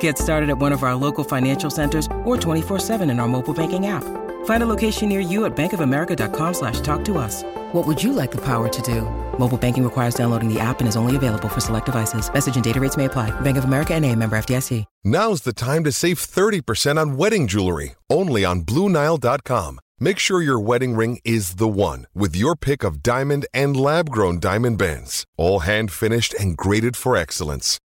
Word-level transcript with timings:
Get 0.00 0.18
started 0.18 0.50
at 0.50 0.58
one 0.58 0.72
of 0.72 0.82
our 0.82 0.96
local 0.96 1.22
financial 1.22 1.70
centers 1.70 2.06
or 2.24 2.36
24-7 2.36 3.08
in 3.08 3.20
our 3.20 3.28
mobile 3.28 3.54
banking 3.54 3.86
app. 3.86 4.02
Find 4.46 4.62
a 4.62 4.66
location 4.66 5.08
near 5.08 5.20
you 5.20 5.44
at 5.44 5.56
bankofamerica.com 5.56 6.54
slash 6.54 6.80
talk 6.80 7.04
to 7.04 7.18
us. 7.18 7.44
What 7.72 7.86
would 7.86 8.02
you 8.02 8.12
like 8.12 8.32
the 8.32 8.44
power 8.44 8.68
to 8.68 8.82
do? 8.82 9.02
Mobile 9.38 9.58
banking 9.58 9.84
requires 9.84 10.14
downloading 10.14 10.52
the 10.52 10.58
app 10.58 10.80
and 10.80 10.88
is 10.88 10.96
only 10.96 11.14
available 11.14 11.48
for 11.48 11.60
select 11.60 11.86
devices. 11.86 12.32
Message 12.32 12.56
and 12.56 12.64
data 12.64 12.80
rates 12.80 12.96
may 12.96 13.04
apply. 13.04 13.30
Bank 13.40 13.56
of 13.56 13.64
America 13.64 13.94
and 13.94 14.04
a 14.04 14.12
member 14.14 14.36
FDIC. 14.36 14.84
Now's 15.04 15.42
the 15.42 15.52
time 15.52 15.84
to 15.84 15.92
save 15.92 16.18
30% 16.18 17.00
on 17.00 17.16
wedding 17.16 17.46
jewelry, 17.46 17.94
only 18.10 18.44
on 18.44 18.62
BlueNile.com. 18.62 19.78
Make 19.98 20.18
sure 20.18 20.42
your 20.42 20.60
wedding 20.60 20.94
ring 20.94 21.20
is 21.24 21.54
the 21.54 21.68
one 21.68 22.06
with 22.14 22.36
your 22.36 22.54
pick 22.54 22.84
of 22.84 23.02
diamond 23.02 23.46
and 23.54 23.76
lab 23.76 24.10
grown 24.10 24.40
diamond 24.40 24.78
bands, 24.78 25.24
all 25.38 25.60
hand 25.60 25.90
finished 25.90 26.34
and 26.34 26.56
graded 26.56 26.96
for 26.96 27.16
excellence. 27.16 27.78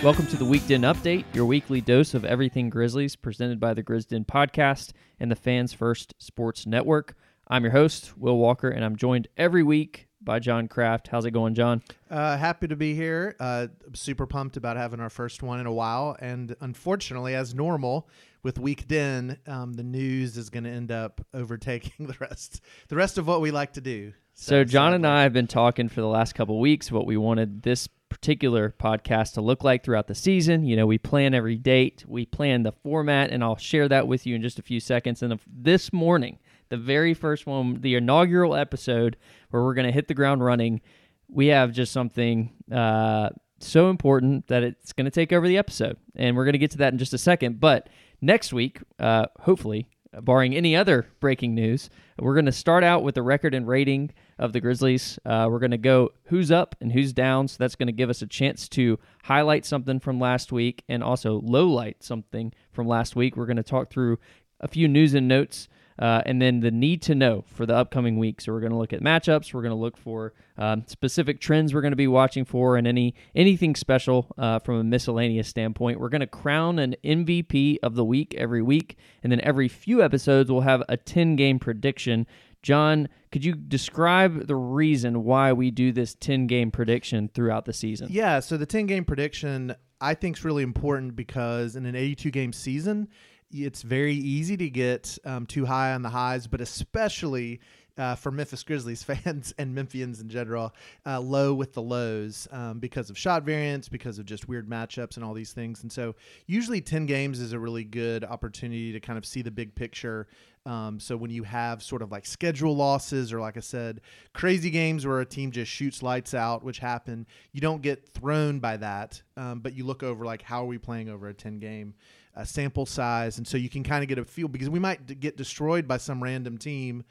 Welcome 0.00 0.28
to 0.28 0.36
the 0.36 0.44
Weekden 0.44 0.82
Update, 0.82 1.24
your 1.34 1.44
weekly 1.44 1.80
dose 1.80 2.14
of 2.14 2.24
everything 2.24 2.70
Grizzlies, 2.70 3.16
presented 3.16 3.58
by 3.58 3.74
the 3.74 3.82
Grizzden 3.82 4.24
Podcast 4.24 4.92
and 5.18 5.28
the 5.28 5.34
Fans 5.34 5.72
First 5.72 6.14
Sports 6.18 6.66
Network. 6.66 7.16
I'm 7.48 7.64
your 7.64 7.72
host, 7.72 8.16
Will 8.16 8.38
Walker, 8.38 8.70
and 8.70 8.84
I'm 8.84 8.94
joined 8.94 9.26
every 9.36 9.64
week 9.64 10.06
by 10.20 10.38
John 10.38 10.68
Craft. 10.68 11.08
How's 11.08 11.24
it 11.24 11.32
going, 11.32 11.54
John? 11.54 11.82
Uh, 12.08 12.36
happy 12.36 12.68
to 12.68 12.76
be 12.76 12.94
here. 12.94 13.34
Uh, 13.40 13.66
super 13.92 14.24
pumped 14.24 14.56
about 14.56 14.76
having 14.76 15.00
our 15.00 15.10
first 15.10 15.42
one 15.42 15.58
in 15.58 15.66
a 15.66 15.72
while. 15.72 16.16
And 16.20 16.54
unfortunately, 16.60 17.34
as 17.34 17.52
normal 17.52 18.08
with 18.44 18.60
Weekden, 18.60 19.36
um, 19.48 19.72
the 19.72 19.82
news 19.82 20.36
is 20.36 20.48
going 20.48 20.64
to 20.64 20.70
end 20.70 20.92
up 20.92 21.26
overtaking 21.34 22.06
the 22.06 22.16
rest, 22.20 22.60
the 22.86 22.94
rest 22.94 23.18
of 23.18 23.26
what 23.26 23.40
we 23.40 23.50
like 23.50 23.72
to 23.72 23.80
do. 23.80 24.12
So, 24.34 24.62
John 24.62 24.94
and. 24.94 25.04
I 25.04 25.24
have 25.24 25.32
been 25.32 25.48
talking 25.48 25.88
for 25.88 26.00
the 26.00 26.06
last 26.06 26.36
couple 26.36 26.60
weeks 26.60 26.92
what 26.92 27.04
we 27.04 27.16
wanted 27.16 27.62
this 27.62 27.88
particular 28.08 28.74
podcast 28.78 29.34
to 29.34 29.40
look 29.40 29.64
like 29.64 29.84
throughout 29.84 30.06
the 30.06 30.14
season. 30.14 30.64
You 30.64 30.76
know, 30.76 30.86
we 30.86 30.98
plan 30.98 31.34
every 31.34 31.56
date, 31.56 32.04
we 32.06 32.26
plan 32.26 32.62
the 32.62 32.72
format, 32.72 33.30
and 33.30 33.42
I'll 33.42 33.56
share 33.56 33.88
that 33.88 34.06
with 34.06 34.26
you 34.26 34.34
in 34.34 34.42
just 34.42 34.58
a 34.58 34.62
few 34.62 34.80
seconds. 34.80 35.22
And 35.22 35.38
this 35.46 35.92
morning, 35.92 36.38
the 36.68 36.76
very 36.76 37.14
first 37.14 37.46
one, 37.46 37.80
the 37.80 37.94
inaugural 37.94 38.54
episode 38.54 39.16
where 39.50 39.62
we're 39.62 39.74
going 39.74 39.86
to 39.86 39.92
hit 39.92 40.08
the 40.08 40.14
ground 40.14 40.44
running, 40.44 40.80
we 41.28 41.46
have 41.48 41.72
just 41.72 41.92
something 41.92 42.52
uh, 42.72 43.30
so 43.60 43.90
important 43.90 44.46
that 44.48 44.62
it's 44.62 44.92
going 44.92 45.04
to 45.04 45.10
take 45.10 45.32
over 45.32 45.46
the 45.46 45.58
episode. 45.58 45.96
And 46.16 46.36
we're 46.36 46.44
going 46.44 46.52
to 46.54 46.58
get 46.58 46.70
to 46.72 46.78
that 46.78 46.92
in 46.92 46.98
just 46.98 47.14
a 47.14 47.18
second. 47.18 47.60
But 47.60 47.88
next 48.20 48.52
week, 48.52 48.80
uh, 48.98 49.26
hopefully, 49.40 49.88
barring 50.12 50.54
any 50.54 50.74
other 50.74 51.08
breaking 51.20 51.54
news, 51.54 51.90
we're 52.18 52.34
going 52.34 52.46
to 52.46 52.52
start 52.52 52.84
out 52.84 53.02
with 53.02 53.14
the 53.14 53.22
record 53.22 53.54
and 53.54 53.66
rating 53.66 54.10
of 54.38 54.52
the 54.52 54.60
Grizzlies. 54.60 55.18
Uh, 55.24 55.48
we're 55.50 55.58
going 55.58 55.70
to 55.70 55.78
go 55.78 56.10
who's 56.24 56.50
up 56.50 56.74
and 56.80 56.92
who's 56.92 57.12
down. 57.12 57.48
So 57.48 57.56
that's 57.58 57.76
going 57.76 57.86
to 57.88 57.92
give 57.92 58.10
us 58.10 58.22
a 58.22 58.26
chance 58.26 58.68
to 58.70 58.98
highlight 59.24 59.64
something 59.64 60.00
from 60.00 60.20
last 60.20 60.52
week 60.52 60.82
and 60.88 61.02
also 61.02 61.40
lowlight 61.40 61.96
something 62.00 62.52
from 62.72 62.88
last 62.88 63.16
week. 63.16 63.36
We're 63.36 63.46
going 63.46 63.56
to 63.56 63.62
talk 63.62 63.90
through 63.90 64.18
a 64.60 64.68
few 64.68 64.88
news 64.88 65.14
and 65.14 65.28
notes. 65.28 65.68
Uh, 65.98 66.22
and 66.26 66.40
then 66.40 66.60
the 66.60 66.70
need 66.70 67.02
to 67.02 67.14
know 67.14 67.44
for 67.48 67.66
the 67.66 67.74
upcoming 67.74 68.18
week. 68.18 68.40
So 68.40 68.52
we're 68.52 68.60
going 68.60 68.72
to 68.72 68.78
look 68.78 68.92
at 68.92 69.00
matchups. 69.00 69.52
We're 69.52 69.62
going 69.62 69.70
to 69.70 69.76
look 69.76 69.96
for 69.96 70.32
um, 70.56 70.84
specific 70.86 71.40
trends 71.40 71.74
we're 71.74 71.80
going 71.80 71.92
to 71.92 71.96
be 71.96 72.08
watching 72.08 72.44
for, 72.44 72.76
and 72.76 72.86
any 72.86 73.14
anything 73.34 73.74
special 73.74 74.26
uh, 74.38 74.58
from 74.60 74.76
a 74.76 74.84
miscellaneous 74.84 75.48
standpoint. 75.48 76.00
We're 76.00 76.08
going 76.08 76.20
to 76.20 76.26
crown 76.26 76.78
an 76.78 76.94
MVP 77.04 77.78
of 77.82 77.94
the 77.94 78.04
week 78.04 78.34
every 78.36 78.62
week, 78.62 78.96
and 79.22 79.32
then 79.32 79.40
every 79.42 79.68
few 79.68 80.02
episodes 80.02 80.50
we'll 80.50 80.62
have 80.62 80.82
a 80.88 80.96
ten 80.96 81.36
game 81.36 81.58
prediction. 81.58 82.26
John, 82.62 83.08
could 83.30 83.44
you 83.44 83.54
describe 83.54 84.46
the 84.46 84.56
reason 84.56 85.24
why 85.24 85.52
we 85.52 85.70
do 85.70 85.92
this 85.92 86.16
10 86.16 86.48
game 86.48 86.72
prediction 86.72 87.30
throughout 87.32 87.66
the 87.66 87.72
season? 87.72 88.08
Yeah, 88.10 88.40
so 88.40 88.56
the 88.56 88.66
10 88.66 88.86
game 88.86 89.04
prediction 89.04 89.76
I 90.00 90.14
think 90.14 90.38
is 90.38 90.44
really 90.44 90.62
important 90.62 91.16
because 91.16 91.76
in 91.76 91.86
an 91.86 91.94
82 91.94 92.30
game 92.30 92.52
season, 92.52 93.08
it's 93.50 93.82
very 93.82 94.14
easy 94.14 94.56
to 94.56 94.70
get 94.70 95.18
um, 95.24 95.46
too 95.46 95.66
high 95.66 95.92
on 95.92 96.02
the 96.02 96.10
highs, 96.10 96.46
but 96.46 96.60
especially 96.60 97.60
uh, 97.98 98.14
for 98.14 98.30
Memphis 98.30 98.62
Grizzlies 98.62 99.02
fans 99.24 99.52
and 99.58 99.76
Memphians 99.76 100.20
in 100.20 100.28
general, 100.28 100.72
uh, 101.04 101.20
low 101.20 101.52
with 101.52 101.74
the 101.74 101.82
lows 101.82 102.46
um, 102.52 102.78
because 102.78 103.10
of 103.10 103.18
shot 103.18 103.42
variance, 103.42 103.88
because 103.88 104.18
of 104.18 104.24
just 104.24 104.48
weird 104.48 104.68
matchups 104.68 105.16
and 105.16 105.24
all 105.24 105.34
these 105.34 105.52
things. 105.52 105.82
And 105.82 105.90
so, 105.90 106.14
usually, 106.46 106.80
10 106.80 107.06
games 107.06 107.40
is 107.40 107.52
a 107.52 107.58
really 107.58 107.84
good 107.84 108.24
opportunity 108.24 108.92
to 108.92 109.00
kind 109.00 109.18
of 109.18 109.26
see 109.26 109.42
the 109.42 109.50
big 109.50 109.74
picture. 109.74 110.28
Um, 110.64 111.00
so, 111.00 111.16
when 111.16 111.30
you 111.30 111.42
have 111.42 111.82
sort 111.82 112.02
of 112.02 112.12
like 112.12 112.24
schedule 112.24 112.76
losses, 112.76 113.32
or 113.32 113.40
like 113.40 113.56
I 113.56 113.60
said, 113.60 114.00
crazy 114.32 114.70
games 114.70 115.06
where 115.06 115.20
a 115.20 115.26
team 115.26 115.50
just 115.50 115.70
shoots 115.70 116.02
lights 116.02 116.34
out, 116.34 116.62
which 116.62 116.78
happen, 116.78 117.26
you 117.52 117.60
don't 117.60 117.82
get 117.82 118.08
thrown 118.08 118.60
by 118.60 118.76
that. 118.76 119.20
Um, 119.36 119.60
but 119.60 119.74
you 119.74 119.84
look 119.84 120.02
over, 120.02 120.24
like, 120.24 120.42
how 120.42 120.62
are 120.62 120.66
we 120.66 120.78
playing 120.78 121.08
over 121.08 121.28
a 121.28 121.34
10 121.34 121.58
game? 121.58 121.94
Uh, 122.38 122.44
sample 122.44 122.86
size, 122.86 123.36
and 123.38 123.48
so 123.48 123.56
you 123.56 123.68
can 123.68 123.82
kind 123.82 124.04
of 124.04 124.08
get 124.08 124.16
a 124.16 124.24
feel 124.24 124.46
because 124.46 124.70
we 124.70 124.78
might 124.78 125.04
d- 125.06 125.16
get 125.16 125.36
destroyed 125.36 125.88
by 125.88 125.96
some 125.96 126.22
random 126.22 126.56
team, 126.56 127.02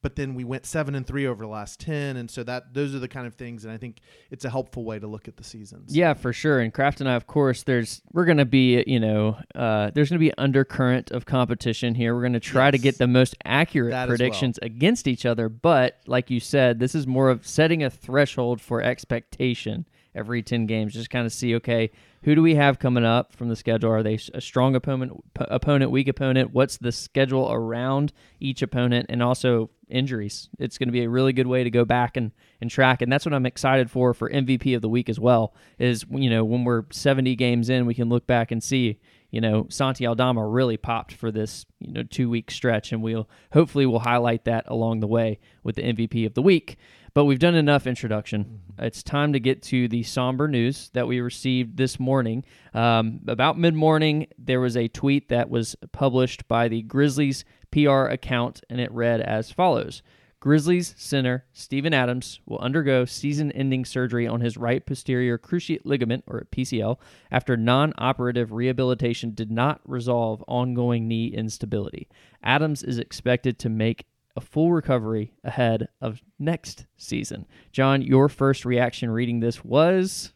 but 0.00 0.14
then 0.14 0.36
we 0.36 0.44
went 0.44 0.64
seven 0.64 0.94
and 0.94 1.04
three 1.04 1.26
over 1.26 1.42
the 1.42 1.50
last 1.50 1.80
ten, 1.80 2.16
and 2.16 2.30
so 2.30 2.44
that 2.44 2.72
those 2.72 2.94
are 2.94 3.00
the 3.00 3.08
kind 3.08 3.26
of 3.26 3.34
things, 3.34 3.64
and 3.64 3.74
I 3.74 3.78
think 3.78 3.98
it's 4.30 4.44
a 4.44 4.50
helpful 4.50 4.84
way 4.84 5.00
to 5.00 5.08
look 5.08 5.26
at 5.26 5.36
the 5.38 5.42
seasons. 5.42 5.96
Yeah, 5.96 6.14
for 6.14 6.32
sure. 6.32 6.60
And 6.60 6.72
Craft 6.72 7.00
and 7.00 7.10
I, 7.10 7.14
of 7.14 7.26
course, 7.26 7.64
there's 7.64 8.00
we're 8.12 8.26
gonna 8.26 8.44
be, 8.44 8.84
you 8.86 9.00
know, 9.00 9.36
uh, 9.56 9.90
there's 9.92 10.08
gonna 10.08 10.20
be 10.20 10.32
undercurrent 10.38 11.10
of 11.10 11.26
competition 11.26 11.96
here. 11.96 12.14
We're 12.14 12.22
gonna 12.22 12.38
try 12.38 12.70
to 12.70 12.78
get 12.78 12.98
the 12.98 13.08
most 13.08 13.34
accurate 13.44 13.90
That 13.90 14.04
as 14.04 14.08
well. 14.10 14.16
predictions 14.18 14.56
against 14.62 15.08
each 15.08 15.26
other. 15.26 15.48
But 15.48 15.98
like 16.06 16.30
you 16.30 16.38
said, 16.38 16.78
this 16.78 16.94
is 16.94 17.08
more 17.08 17.28
of 17.28 17.44
setting 17.44 17.82
a 17.82 17.90
threshold 17.90 18.60
for 18.60 18.80
expectation 18.82 19.84
every 20.16 20.42
10 20.42 20.66
games, 20.66 20.94
just 20.94 21.10
kind 21.10 21.26
of 21.26 21.32
see, 21.32 21.54
okay, 21.56 21.90
who 22.22 22.34
do 22.34 22.42
we 22.42 22.56
have 22.56 22.78
coming 22.78 23.04
up 23.04 23.32
from 23.32 23.48
the 23.48 23.56
schedule? 23.56 23.90
Are 23.90 24.02
they 24.02 24.18
a 24.34 24.40
strong 24.40 24.74
opponent, 24.74 25.12
p- 25.34 25.44
opponent, 25.48 25.90
weak 25.90 26.08
opponent? 26.08 26.52
What's 26.52 26.78
the 26.78 26.90
schedule 26.90 27.52
around 27.52 28.12
each 28.40 28.62
opponent? 28.62 29.06
And 29.08 29.22
also 29.22 29.70
injuries. 29.88 30.48
It's 30.58 30.78
going 30.78 30.88
to 30.88 30.92
be 30.92 31.04
a 31.04 31.08
really 31.08 31.32
good 31.32 31.46
way 31.46 31.64
to 31.64 31.70
go 31.70 31.84
back 31.84 32.16
and, 32.16 32.32
and 32.60 32.70
track. 32.70 33.02
And 33.02 33.12
that's 33.12 33.24
what 33.24 33.34
I'm 33.34 33.46
excited 33.46 33.90
for 33.90 34.14
for 34.14 34.28
MVP 34.30 34.74
of 34.74 34.82
the 34.82 34.88
week 34.88 35.08
as 35.08 35.20
well. 35.20 35.54
Is 35.78 36.04
you 36.10 36.30
know 36.30 36.44
when 36.44 36.64
we're 36.64 36.84
70 36.90 37.36
games 37.36 37.68
in, 37.68 37.86
we 37.86 37.94
can 37.94 38.08
look 38.08 38.26
back 38.26 38.50
and 38.50 38.62
see 38.62 38.98
you 39.30 39.40
know 39.40 39.66
Santi 39.68 40.06
Aldama 40.06 40.46
really 40.46 40.76
popped 40.76 41.12
for 41.12 41.30
this 41.30 41.66
you 41.80 41.92
know 41.92 42.02
two 42.02 42.28
week 42.28 42.50
stretch, 42.50 42.92
and 42.92 43.02
we'll 43.02 43.28
hopefully 43.52 43.86
we'll 43.86 44.00
highlight 44.00 44.44
that 44.44 44.64
along 44.68 45.00
the 45.00 45.06
way 45.06 45.38
with 45.62 45.76
the 45.76 45.82
MVP 45.82 46.26
of 46.26 46.34
the 46.34 46.42
week. 46.42 46.76
But 47.16 47.24
we've 47.24 47.38
done 47.38 47.54
enough 47.54 47.86
introduction. 47.86 48.44
Mm-hmm. 48.44 48.84
It's 48.84 49.02
time 49.02 49.32
to 49.32 49.40
get 49.40 49.62
to 49.62 49.88
the 49.88 50.02
somber 50.02 50.48
news 50.48 50.90
that 50.92 51.08
we 51.08 51.20
received 51.22 51.78
this 51.78 51.98
morning. 51.98 52.44
Um, 52.74 53.20
about 53.26 53.58
mid 53.58 53.72
morning, 53.72 54.26
there 54.36 54.60
was 54.60 54.76
a 54.76 54.88
tweet 54.88 55.30
that 55.30 55.48
was 55.48 55.76
published 55.92 56.46
by 56.46 56.68
the 56.68 56.82
Grizzlies 56.82 57.46
PR 57.70 58.02
account, 58.02 58.60
and 58.68 58.82
it 58.82 58.92
read 58.92 59.22
as 59.22 59.50
follows 59.50 60.02
Grizzlies 60.40 60.94
center 60.98 61.46
Steven 61.54 61.94
Adams 61.94 62.40
will 62.44 62.58
undergo 62.58 63.06
season 63.06 63.50
ending 63.52 63.86
surgery 63.86 64.28
on 64.28 64.42
his 64.42 64.58
right 64.58 64.84
posterior 64.84 65.38
cruciate 65.38 65.86
ligament, 65.86 66.22
or 66.26 66.46
PCL, 66.52 66.98
after 67.30 67.56
non 67.56 67.94
operative 67.96 68.52
rehabilitation 68.52 69.30
did 69.30 69.50
not 69.50 69.80
resolve 69.86 70.44
ongoing 70.46 71.08
knee 71.08 71.28
instability. 71.28 72.10
Adams 72.42 72.82
is 72.82 72.98
expected 72.98 73.58
to 73.58 73.70
make 73.70 74.04
a 74.36 74.40
full 74.40 74.72
recovery 74.72 75.32
ahead 75.42 75.88
of 76.00 76.20
next 76.38 76.86
season. 76.96 77.46
John, 77.72 78.02
your 78.02 78.28
first 78.28 78.64
reaction 78.64 79.10
reading 79.10 79.40
this 79.40 79.64
was. 79.64 80.32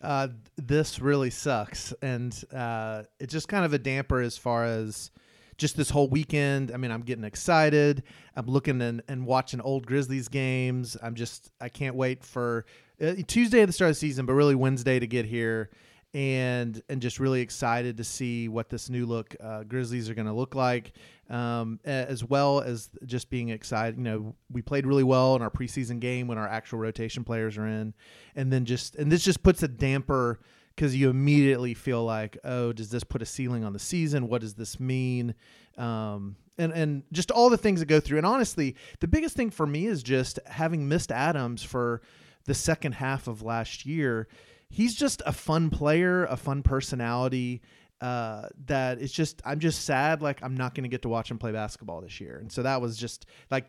Uh, 0.00 0.28
this 0.56 1.00
really 1.00 1.30
sucks. 1.30 1.94
And 2.02 2.38
uh, 2.52 3.04
it's 3.20 3.32
just 3.32 3.48
kind 3.48 3.64
of 3.64 3.72
a 3.72 3.78
damper 3.78 4.20
as 4.20 4.36
far 4.36 4.64
as 4.64 5.10
just 5.56 5.76
this 5.76 5.88
whole 5.88 6.08
weekend. 6.08 6.72
I 6.72 6.76
mean, 6.76 6.90
I'm 6.90 7.02
getting 7.02 7.24
excited. 7.24 8.02
I'm 8.34 8.46
looking 8.46 8.82
and, 8.82 9.02
and 9.08 9.24
watching 9.24 9.60
old 9.60 9.86
Grizzlies 9.86 10.28
games. 10.28 10.96
I'm 11.00 11.14
just, 11.14 11.50
I 11.60 11.68
can't 11.68 11.94
wait 11.94 12.24
for 12.24 12.66
uh, 13.00 13.14
Tuesday 13.26 13.62
at 13.62 13.66
the 13.66 13.72
start 13.72 13.90
of 13.90 13.96
the 13.96 14.00
season, 14.00 14.26
but 14.26 14.34
really 14.34 14.56
Wednesday 14.56 14.98
to 14.98 15.06
get 15.06 15.26
here. 15.26 15.70
And 16.14 16.80
and 16.88 17.02
just 17.02 17.18
really 17.18 17.40
excited 17.40 17.96
to 17.96 18.04
see 18.04 18.48
what 18.48 18.68
this 18.68 18.88
new 18.88 19.04
look 19.04 19.34
uh, 19.42 19.64
Grizzlies 19.64 20.08
are 20.08 20.14
going 20.14 20.28
to 20.28 20.32
look 20.32 20.54
like, 20.54 20.92
um, 21.28 21.80
as 21.84 22.22
well 22.22 22.60
as 22.60 22.88
just 23.04 23.30
being 23.30 23.48
excited. 23.48 23.98
You 23.98 24.04
know, 24.04 24.34
we 24.48 24.62
played 24.62 24.86
really 24.86 25.02
well 25.02 25.34
in 25.34 25.42
our 25.42 25.50
preseason 25.50 25.98
game 25.98 26.28
when 26.28 26.38
our 26.38 26.46
actual 26.46 26.78
rotation 26.78 27.24
players 27.24 27.58
are 27.58 27.66
in, 27.66 27.94
and 28.36 28.52
then 28.52 28.64
just 28.64 28.94
and 28.94 29.10
this 29.10 29.24
just 29.24 29.42
puts 29.42 29.64
a 29.64 29.68
damper 29.68 30.38
because 30.74 30.94
you 30.96 31.10
immediately 31.10 31.74
feel 31.74 32.04
like, 32.04 32.38
oh, 32.44 32.72
does 32.72 32.90
this 32.90 33.04
put 33.04 33.22
a 33.22 33.26
ceiling 33.26 33.64
on 33.64 33.72
the 33.72 33.78
season? 33.78 34.28
What 34.28 34.40
does 34.40 34.54
this 34.54 34.80
mean? 34.80 35.34
Um, 35.76 36.36
and 36.58 36.72
and 36.72 37.02
just 37.12 37.30
all 37.30 37.50
the 37.50 37.58
things 37.58 37.80
that 37.80 37.86
go 37.86 38.00
through. 38.00 38.18
And 38.18 38.26
honestly, 38.26 38.76
the 39.00 39.08
biggest 39.08 39.36
thing 39.36 39.50
for 39.50 39.66
me 39.66 39.86
is 39.86 40.02
just 40.02 40.38
having 40.46 40.88
missed 40.88 41.10
Adams 41.10 41.62
for 41.62 42.02
the 42.44 42.54
second 42.54 42.92
half 42.92 43.26
of 43.26 43.42
last 43.42 43.86
year. 43.86 44.28
He's 44.74 44.96
just 44.96 45.22
a 45.24 45.32
fun 45.32 45.70
player, 45.70 46.24
a 46.24 46.36
fun 46.36 46.64
personality. 46.64 47.62
Uh, 48.00 48.48
that 48.66 49.00
it's 49.00 49.12
just 49.12 49.40
I'm 49.44 49.60
just 49.60 49.84
sad 49.84 50.20
like 50.20 50.42
I'm 50.42 50.56
not 50.56 50.74
going 50.74 50.82
to 50.82 50.88
get 50.88 51.02
to 51.02 51.08
watch 51.08 51.30
him 51.30 51.38
play 51.38 51.52
basketball 51.52 52.00
this 52.00 52.20
year, 52.20 52.38
and 52.38 52.50
so 52.50 52.64
that 52.64 52.80
was 52.82 52.96
just 52.96 53.26
like 53.52 53.66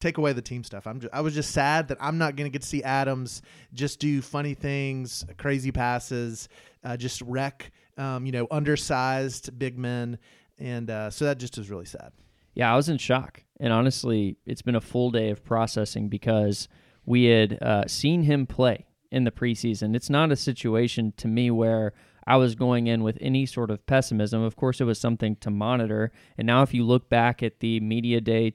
take 0.00 0.18
away 0.18 0.32
the 0.32 0.40
team 0.40 0.62
stuff. 0.62 0.86
I'm 0.86 1.00
just, 1.00 1.12
I 1.12 1.20
was 1.20 1.34
just 1.34 1.50
sad 1.50 1.88
that 1.88 1.98
I'm 2.00 2.16
not 2.16 2.36
going 2.36 2.48
to 2.48 2.52
get 2.52 2.62
to 2.62 2.68
see 2.68 2.80
Adams 2.84 3.42
just 3.74 3.98
do 3.98 4.22
funny 4.22 4.54
things, 4.54 5.26
crazy 5.36 5.72
passes, 5.72 6.48
uh, 6.84 6.96
just 6.96 7.20
wreck, 7.22 7.72
um, 7.98 8.24
you 8.24 8.30
know, 8.30 8.46
undersized 8.52 9.58
big 9.58 9.76
men, 9.76 10.16
and 10.58 10.88
uh, 10.90 11.10
so 11.10 11.24
that 11.24 11.38
just 11.38 11.58
was 11.58 11.70
really 11.70 11.86
sad. 11.86 12.12
Yeah, 12.54 12.72
I 12.72 12.76
was 12.76 12.88
in 12.88 12.98
shock, 12.98 13.42
and 13.58 13.72
honestly, 13.72 14.36
it's 14.46 14.62
been 14.62 14.76
a 14.76 14.80
full 14.80 15.10
day 15.10 15.30
of 15.30 15.44
processing 15.44 16.08
because 16.08 16.68
we 17.04 17.24
had 17.24 17.60
uh, 17.60 17.88
seen 17.88 18.22
him 18.22 18.46
play 18.46 18.86
in 19.10 19.24
the 19.24 19.30
preseason. 19.30 19.94
It's 19.94 20.10
not 20.10 20.32
a 20.32 20.36
situation 20.36 21.12
to 21.18 21.28
me 21.28 21.50
where. 21.50 21.92
I 22.26 22.36
was 22.36 22.54
going 22.54 22.86
in 22.86 23.02
with 23.02 23.18
any 23.20 23.44
sort 23.46 23.70
of 23.70 23.84
pessimism. 23.86 24.42
Of 24.42 24.54
course, 24.54 24.80
it 24.80 24.84
was 24.84 25.00
something 25.00 25.36
to 25.36 25.50
monitor. 25.50 26.12
And 26.38 26.46
now, 26.46 26.62
if 26.62 26.72
you 26.72 26.84
look 26.84 27.08
back 27.08 27.42
at 27.42 27.58
the 27.58 27.80
media 27.80 28.20
day 28.20 28.54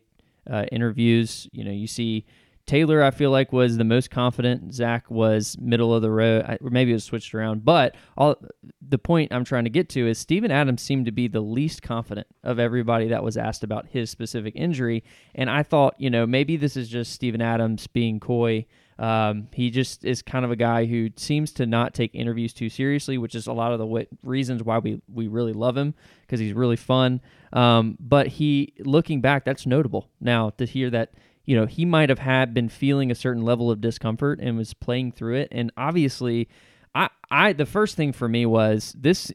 uh, 0.49 0.65
interviews. 0.71 1.47
You 1.51 1.63
know, 1.63 1.71
you 1.71 1.87
see 1.87 2.25
Taylor, 2.65 3.03
I 3.03 3.11
feel 3.11 3.31
like, 3.31 3.53
was 3.53 3.77
the 3.77 3.83
most 3.83 4.09
confident. 4.09 4.73
Zach 4.73 5.09
was 5.09 5.55
middle 5.59 5.93
of 5.93 6.01
the 6.01 6.09
road, 6.09 6.57
or 6.61 6.69
maybe 6.69 6.91
it 6.91 6.95
was 6.95 7.03
switched 7.03 7.33
around. 7.35 7.63
But 7.63 7.95
all 8.17 8.35
the 8.81 8.97
point 8.97 9.31
I'm 9.31 9.45
trying 9.45 9.65
to 9.65 9.69
get 9.69 9.89
to 9.89 10.07
is 10.07 10.17
Steven 10.17 10.51
Adams 10.51 10.81
seemed 10.81 11.05
to 11.05 11.11
be 11.11 11.27
the 11.27 11.41
least 11.41 11.81
confident 11.81 12.27
of 12.43 12.59
everybody 12.59 13.07
that 13.09 13.23
was 13.23 13.37
asked 13.37 13.63
about 13.63 13.87
his 13.87 14.09
specific 14.09 14.55
injury. 14.55 15.03
And 15.35 15.49
I 15.49 15.63
thought, 15.63 15.95
you 15.99 16.09
know, 16.09 16.25
maybe 16.25 16.57
this 16.57 16.75
is 16.75 16.89
just 16.89 17.11
Steven 17.11 17.41
Adams 17.41 17.87
being 17.87 18.19
coy. 18.19 18.65
Um, 18.97 19.49
he 19.53 19.71
just 19.71 20.05
is 20.05 20.21
kind 20.21 20.45
of 20.45 20.51
a 20.51 20.55
guy 20.55 20.85
who 20.85 21.09
seems 21.17 21.51
to 21.53 21.65
not 21.65 21.93
take 21.93 22.15
interviews 22.15 22.53
too 22.53 22.69
seriously, 22.69 23.17
which 23.17 23.35
is 23.35 23.47
a 23.47 23.53
lot 23.53 23.73
of 23.73 23.79
the 23.79 23.85
w- 23.85 24.07
reasons 24.23 24.63
why 24.63 24.77
we, 24.77 25.01
we 25.11 25.27
really 25.27 25.53
love 25.53 25.75
him 25.75 25.93
because 26.21 26.39
he's 26.39 26.53
really 26.53 26.77
fun. 26.77 27.19
Um, 27.51 27.97
but 27.99 28.27
he, 28.27 28.73
looking 28.79 29.19
back, 29.19 29.43
that's 29.43 29.65
notable 29.65 30.09
now 30.21 30.51
to 30.51 30.65
hear 30.65 30.89
that 30.91 31.13
you 31.43 31.55
know 31.55 31.65
he 31.65 31.85
might 31.85 32.09
have 32.09 32.19
had 32.19 32.53
been 32.53 32.69
feeling 32.69 33.11
a 33.11 33.15
certain 33.15 33.43
level 33.43 33.69
of 33.69 33.81
discomfort 33.81 34.39
and 34.41 34.57
was 34.57 34.73
playing 34.73 35.11
through 35.11 35.35
it. 35.35 35.49
And 35.51 35.71
obviously, 35.75 36.47
I, 36.93 37.09
I 37.29 37.53
the 37.53 37.65
first 37.65 37.95
thing 37.95 38.13
for 38.13 38.29
me 38.29 38.45
was 38.45 38.95
this. 38.97 39.31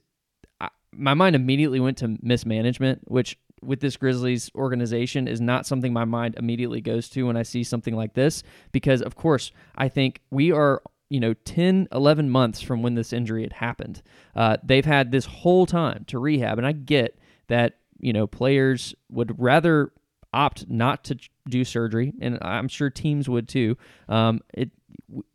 I, 0.60 0.68
my 0.92 1.14
mind 1.14 1.36
immediately 1.36 1.80
went 1.80 1.98
to 1.98 2.16
mismanagement, 2.22 3.02
which 3.04 3.38
with 3.62 3.80
this 3.80 3.96
Grizzlies 3.96 4.50
organization 4.54 5.28
is 5.28 5.40
not 5.40 5.66
something 5.66 5.92
my 5.92 6.04
mind 6.04 6.34
immediately 6.38 6.80
goes 6.80 7.08
to 7.10 7.26
when 7.26 7.36
I 7.36 7.42
see 7.42 7.64
something 7.64 7.94
like 7.94 8.14
this 8.14 8.42
because 8.72 9.02
of 9.02 9.16
course 9.16 9.52
I 9.76 9.88
think 9.88 10.20
we 10.30 10.52
are 10.52 10.82
you 11.08 11.20
know 11.20 11.34
10 11.34 11.88
11 11.92 12.30
months 12.30 12.60
from 12.60 12.82
when 12.82 12.94
this 12.94 13.12
injury 13.12 13.42
had 13.42 13.54
happened. 13.54 14.02
Uh, 14.34 14.56
they've 14.62 14.84
had 14.84 15.10
this 15.10 15.26
whole 15.26 15.66
time 15.66 16.04
to 16.08 16.18
rehab 16.18 16.58
and 16.58 16.66
I 16.66 16.72
get 16.72 17.18
that 17.48 17.78
you 17.98 18.12
know 18.12 18.26
players 18.26 18.94
would 19.10 19.40
rather 19.40 19.92
opt 20.32 20.68
not 20.68 21.04
to 21.04 21.18
do 21.48 21.64
surgery 21.64 22.12
and 22.20 22.38
I'm 22.40 22.68
sure 22.68 22.88
teams 22.88 23.28
would 23.28 23.48
too. 23.48 23.76
Um, 24.08 24.40
it 24.54 24.70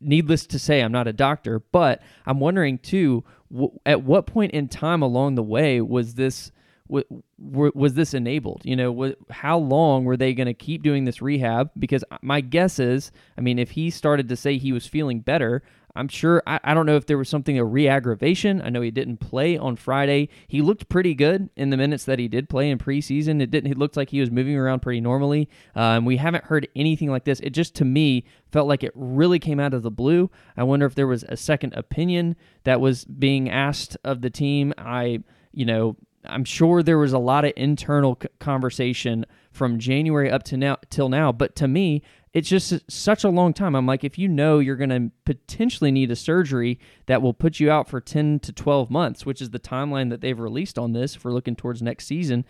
needless 0.00 0.46
to 0.46 0.58
say 0.58 0.80
I'm 0.80 0.92
not 0.92 1.06
a 1.06 1.12
doctor 1.12 1.60
but 1.60 2.02
I'm 2.24 2.40
wondering 2.40 2.78
too 2.78 3.24
w- 3.52 3.78
at 3.84 4.02
what 4.02 4.26
point 4.26 4.52
in 4.52 4.68
time 4.68 5.02
along 5.02 5.34
the 5.34 5.42
way 5.42 5.80
was 5.80 6.14
this 6.14 6.50
was 6.88 7.94
this 7.94 8.14
enabled? 8.14 8.62
You 8.64 8.76
know, 8.76 9.14
how 9.30 9.58
long 9.58 10.04
were 10.04 10.16
they 10.16 10.34
going 10.34 10.46
to 10.46 10.54
keep 10.54 10.82
doing 10.82 11.04
this 11.04 11.20
rehab? 11.20 11.70
Because 11.78 12.04
my 12.22 12.40
guess 12.40 12.78
is, 12.78 13.10
I 13.36 13.40
mean, 13.40 13.58
if 13.58 13.72
he 13.72 13.90
started 13.90 14.28
to 14.28 14.36
say 14.36 14.58
he 14.58 14.72
was 14.72 14.86
feeling 14.86 15.20
better, 15.20 15.62
I'm 15.96 16.08
sure. 16.08 16.42
I, 16.46 16.60
I 16.62 16.74
don't 16.74 16.86
know 16.86 16.96
if 16.96 17.06
there 17.06 17.18
was 17.18 17.28
something 17.28 17.58
a 17.58 17.64
re-aggravation. 17.64 18.60
I 18.62 18.68
know 18.68 18.82
he 18.82 18.90
didn't 18.90 19.16
play 19.18 19.56
on 19.56 19.76
Friday. 19.76 20.28
He 20.46 20.60
looked 20.60 20.88
pretty 20.88 21.14
good 21.14 21.48
in 21.56 21.70
the 21.70 21.76
minutes 21.76 22.04
that 22.04 22.18
he 22.18 22.28
did 22.28 22.48
play 22.48 22.70
in 22.70 22.78
preseason. 22.78 23.40
It 23.40 23.50
didn't. 23.50 23.70
It 23.70 23.78
looked 23.78 23.96
like 23.96 24.10
he 24.10 24.20
was 24.20 24.30
moving 24.30 24.56
around 24.56 24.80
pretty 24.80 25.00
normally. 25.00 25.48
Um, 25.74 26.04
we 26.04 26.18
haven't 26.18 26.44
heard 26.44 26.68
anything 26.76 27.10
like 27.10 27.24
this. 27.24 27.40
It 27.40 27.50
just 27.50 27.74
to 27.76 27.84
me 27.84 28.24
felt 28.52 28.68
like 28.68 28.84
it 28.84 28.92
really 28.94 29.38
came 29.38 29.58
out 29.58 29.74
of 29.74 29.82
the 29.82 29.90
blue. 29.90 30.30
I 30.56 30.64
wonder 30.64 30.86
if 30.86 30.94
there 30.94 31.06
was 31.06 31.24
a 31.28 31.36
second 31.36 31.74
opinion 31.74 32.36
that 32.64 32.80
was 32.80 33.04
being 33.04 33.50
asked 33.50 33.96
of 34.04 34.20
the 34.20 34.30
team. 34.30 34.74
I 34.78 35.22
you 35.52 35.64
know 35.64 35.96
I'm 36.28 36.44
sure 36.44 36.82
there 36.82 36.98
was 36.98 37.12
a 37.12 37.18
lot 37.18 37.44
of 37.44 37.52
internal 37.56 38.20
conversation 38.38 39.26
from 39.52 39.78
January 39.78 40.30
up 40.30 40.42
to 40.44 40.56
now 40.56 40.76
till 40.90 41.08
now, 41.08 41.32
but 41.32 41.56
to 41.56 41.68
me, 41.68 42.02
it's 42.32 42.48
just 42.48 42.90
such 42.90 43.24
a 43.24 43.30
long 43.30 43.54
time. 43.54 43.74
I'm 43.74 43.86
like, 43.86 44.04
if 44.04 44.18
you 44.18 44.28
know 44.28 44.58
you're 44.58 44.76
going 44.76 44.90
to 44.90 45.10
potentially 45.24 45.90
need 45.90 46.10
a 46.10 46.16
surgery 46.16 46.78
that 47.06 47.22
will 47.22 47.32
put 47.32 47.60
you 47.60 47.70
out 47.70 47.88
for 47.88 47.98
10 47.98 48.40
to 48.40 48.52
12 48.52 48.90
months, 48.90 49.24
which 49.24 49.40
is 49.40 49.50
the 49.50 49.58
timeline 49.58 50.10
that 50.10 50.20
they've 50.20 50.38
released 50.38 50.78
on 50.78 50.92
this, 50.92 51.24
we're 51.24 51.32
looking 51.32 51.56
towards 51.56 51.80
next 51.80 52.06
season, 52.06 52.44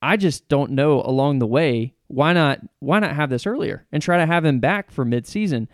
I 0.00 0.16
just 0.16 0.48
don't 0.48 0.70
know 0.70 1.02
along 1.02 1.40
the 1.40 1.46
way 1.46 1.94
why 2.06 2.32
not 2.32 2.60
why 2.80 2.98
not 2.98 3.14
have 3.14 3.30
this 3.30 3.46
earlier 3.46 3.86
and 3.92 4.02
try 4.02 4.18
to 4.18 4.26
have 4.26 4.44
him 4.44 4.58
back 4.60 4.90
for 4.90 5.04
midseason. 5.04 5.68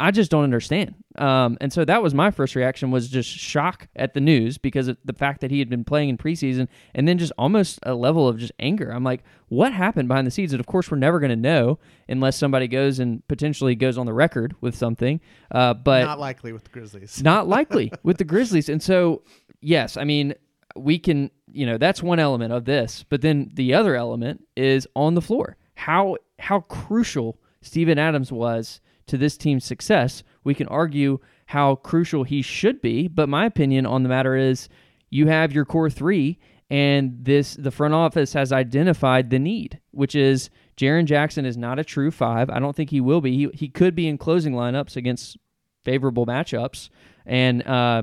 I 0.00 0.10
just 0.10 0.30
don't 0.30 0.44
understand. 0.44 0.94
Um, 1.18 1.58
and 1.60 1.70
so 1.70 1.84
that 1.84 2.02
was 2.02 2.14
my 2.14 2.30
first 2.30 2.54
reaction 2.54 2.90
was 2.90 3.08
just 3.08 3.28
shock 3.28 3.88
at 3.94 4.14
the 4.14 4.20
news 4.20 4.56
because 4.56 4.88
of 4.88 4.96
the 5.04 5.12
fact 5.12 5.42
that 5.42 5.50
he 5.50 5.58
had 5.58 5.68
been 5.68 5.84
playing 5.84 6.08
in 6.08 6.16
preseason 6.16 6.68
and 6.94 7.06
then 7.06 7.18
just 7.18 7.32
almost 7.36 7.78
a 7.82 7.94
level 7.94 8.26
of 8.26 8.38
just 8.38 8.52
anger. 8.58 8.90
I'm 8.90 9.04
like, 9.04 9.22
what 9.48 9.74
happened 9.74 10.08
behind 10.08 10.26
the 10.26 10.30
scenes? 10.30 10.54
And 10.54 10.60
of 10.60 10.66
course, 10.66 10.90
we're 10.90 10.96
never 10.96 11.20
going 11.20 11.30
to 11.30 11.36
know 11.36 11.78
unless 12.08 12.36
somebody 12.36 12.66
goes 12.66 12.98
and 12.98 13.26
potentially 13.28 13.74
goes 13.74 13.98
on 13.98 14.06
the 14.06 14.14
record 14.14 14.56
with 14.62 14.74
something. 14.74 15.20
Uh, 15.50 15.74
but 15.74 16.04
not 16.04 16.18
likely 16.18 16.54
with 16.54 16.64
the 16.64 16.70
Grizzlies. 16.70 17.22
not 17.22 17.46
likely 17.46 17.92
with 18.02 18.16
the 18.16 18.24
Grizzlies. 18.24 18.70
And 18.70 18.82
so, 18.82 19.22
yes, 19.60 19.98
I 19.98 20.04
mean, 20.04 20.34
we 20.76 20.98
can, 20.98 21.30
you 21.52 21.66
know, 21.66 21.76
that's 21.76 22.02
one 22.02 22.18
element 22.18 22.54
of 22.54 22.64
this. 22.64 23.04
But 23.10 23.20
then 23.20 23.50
the 23.52 23.74
other 23.74 23.96
element 23.96 24.46
is 24.56 24.88
on 24.96 25.14
the 25.14 25.22
floor. 25.22 25.58
How 25.74 26.16
how 26.38 26.60
crucial 26.60 27.38
Steven 27.60 27.98
Adams 27.98 28.32
was 28.32 28.80
to 29.10 29.18
this 29.18 29.36
team's 29.36 29.64
success. 29.64 30.22
We 30.44 30.54
can 30.54 30.66
argue 30.68 31.18
how 31.46 31.76
crucial 31.76 32.24
he 32.24 32.42
should 32.42 32.80
be. 32.80 33.08
But 33.08 33.28
my 33.28 33.44
opinion 33.44 33.86
on 33.86 34.02
the 34.02 34.08
matter 34.08 34.36
is 34.36 34.68
you 35.10 35.26
have 35.26 35.52
your 35.52 35.64
core 35.64 35.90
three, 35.90 36.38
and 36.70 37.18
this 37.24 37.54
the 37.54 37.70
front 37.72 37.94
office 37.94 38.32
has 38.32 38.52
identified 38.52 39.30
the 39.30 39.38
need, 39.38 39.80
which 39.90 40.14
is 40.14 40.50
Jaren 40.76 41.04
Jackson 41.04 41.44
is 41.44 41.56
not 41.56 41.78
a 41.78 41.84
true 41.84 42.10
five. 42.10 42.48
I 42.48 42.58
don't 42.58 42.74
think 42.74 42.90
he 42.90 43.00
will 43.00 43.20
be. 43.20 43.36
He, 43.36 43.48
he 43.52 43.68
could 43.68 43.94
be 43.94 44.08
in 44.08 44.16
closing 44.16 44.54
lineups 44.54 44.96
against 44.96 45.36
favorable 45.84 46.26
matchups. 46.26 46.88
And 47.26 47.66
uh, 47.66 48.02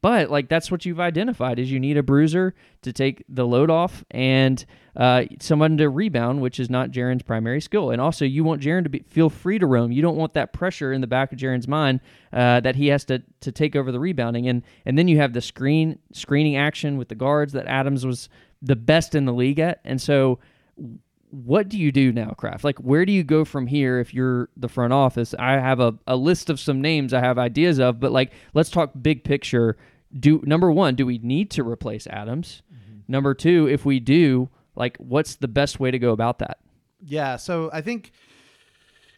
but 0.00 0.30
like 0.30 0.48
that's 0.48 0.70
what 0.70 0.86
you've 0.86 1.00
identified 1.00 1.58
is 1.58 1.70
you 1.70 1.78
need 1.78 1.96
a 1.96 2.02
bruiser 2.02 2.54
to 2.82 2.92
take 2.92 3.24
the 3.28 3.46
load 3.46 3.70
off 3.70 4.04
and 4.10 4.64
uh, 4.96 5.24
someone 5.40 5.76
to 5.78 5.88
rebound, 5.88 6.40
which 6.40 6.60
is 6.60 6.68
not 6.68 6.90
Jaren's 6.90 7.22
primary 7.22 7.60
skill. 7.60 7.90
And 7.90 8.00
also, 8.00 8.24
you 8.24 8.44
want 8.44 8.62
Jaren 8.62 8.82
to 8.82 8.90
be, 8.90 9.00
feel 9.08 9.30
free 9.30 9.58
to 9.58 9.66
roam. 9.66 9.90
You 9.90 10.02
don't 10.02 10.16
want 10.16 10.34
that 10.34 10.52
pressure 10.52 10.92
in 10.92 11.00
the 11.00 11.06
back 11.06 11.32
of 11.32 11.38
Jaren's 11.38 11.66
mind 11.68 12.00
uh, 12.32 12.60
that 12.60 12.76
he 12.76 12.88
has 12.88 13.04
to 13.06 13.22
to 13.40 13.52
take 13.52 13.76
over 13.76 13.92
the 13.92 14.00
rebounding. 14.00 14.48
And 14.48 14.62
and 14.86 14.98
then 14.98 15.08
you 15.08 15.18
have 15.18 15.32
the 15.32 15.40
screen 15.40 15.98
screening 16.12 16.56
action 16.56 16.96
with 16.96 17.08
the 17.08 17.14
guards 17.14 17.52
that 17.52 17.66
Adams 17.66 18.06
was 18.06 18.28
the 18.60 18.76
best 18.76 19.14
in 19.14 19.24
the 19.24 19.32
league 19.32 19.58
at. 19.58 19.80
And 19.84 20.00
so 20.00 20.38
what 21.32 21.70
do 21.70 21.78
you 21.78 21.90
do 21.90 22.12
now, 22.12 22.32
Craft? 22.32 22.62
Like, 22.62 22.78
where 22.78 23.06
do 23.06 23.12
you 23.12 23.24
go 23.24 23.46
from 23.46 23.66
here 23.66 23.98
if 23.98 24.12
you're 24.12 24.50
the 24.54 24.68
front 24.68 24.92
office? 24.92 25.34
I 25.38 25.52
have 25.52 25.80
a, 25.80 25.94
a 26.06 26.14
list 26.14 26.50
of 26.50 26.60
some 26.60 26.82
names 26.82 27.14
I 27.14 27.20
have 27.20 27.38
ideas 27.38 27.80
of, 27.80 27.98
but 27.98 28.12
like, 28.12 28.32
let's 28.52 28.68
talk 28.68 28.92
big 29.00 29.24
picture. 29.24 29.78
Do 30.18 30.42
number 30.44 30.70
one, 30.70 30.94
do 30.94 31.06
we 31.06 31.16
need 31.18 31.50
to 31.52 31.66
replace 31.66 32.06
Adams? 32.06 32.60
Mm-hmm. 32.70 33.00
Number 33.08 33.32
two, 33.32 33.66
if 33.66 33.86
we 33.86 33.98
do, 33.98 34.50
like, 34.76 34.98
what's 34.98 35.36
the 35.36 35.48
best 35.48 35.80
way 35.80 35.90
to 35.90 35.98
go 35.98 36.12
about 36.12 36.38
that? 36.40 36.58
Yeah, 37.00 37.36
so 37.36 37.70
I 37.72 37.80
think. 37.80 38.12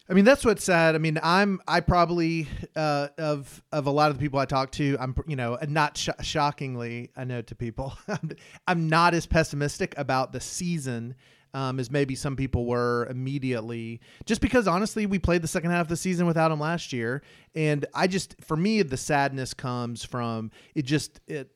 I 0.07 0.13
mean 0.13 0.23
that's 0.23 0.45
what's 0.45 0.63
sad. 0.63 0.93
I 0.93 0.99
mean 0.99 1.19
I'm 1.23 1.59
I 1.67 1.79
probably 1.79 2.47
uh, 2.75 3.07
of 3.17 3.63
of 3.71 3.87
a 3.87 3.89
lot 3.89 4.11
of 4.11 4.17
the 4.19 4.21
people 4.21 4.37
I 4.37 4.45
talk 4.45 4.69
to 4.73 4.95
I'm 4.99 5.15
you 5.25 5.35
know 5.35 5.57
not 5.67 5.97
sh- 5.97 6.09
shockingly 6.21 7.09
I 7.17 7.23
know 7.23 7.41
to 7.41 7.55
people 7.55 7.97
I'm 8.67 8.87
not 8.87 9.15
as 9.15 9.25
pessimistic 9.25 9.95
about 9.97 10.31
the 10.31 10.39
season 10.39 11.15
um, 11.55 11.79
as 11.79 11.89
maybe 11.89 12.15
some 12.15 12.35
people 12.35 12.65
were 12.65 13.07
immediately. 13.09 14.01
Just 14.25 14.41
because 14.41 14.67
honestly, 14.67 15.05
we 15.05 15.17
played 15.17 15.41
the 15.41 15.47
second 15.47 15.71
half 15.71 15.83
of 15.83 15.87
the 15.87 15.95
season 15.95 16.27
without 16.27 16.51
him 16.51 16.59
last 16.59 16.91
year, 16.91 17.23
and 17.55 17.85
I 17.93 18.07
just 18.07 18.35
for 18.41 18.57
me 18.57 18.81
the 18.81 18.97
sadness 18.97 19.53
comes 19.53 20.03
from 20.03 20.51
it. 20.75 20.83
Just 20.83 21.21
it. 21.27 21.51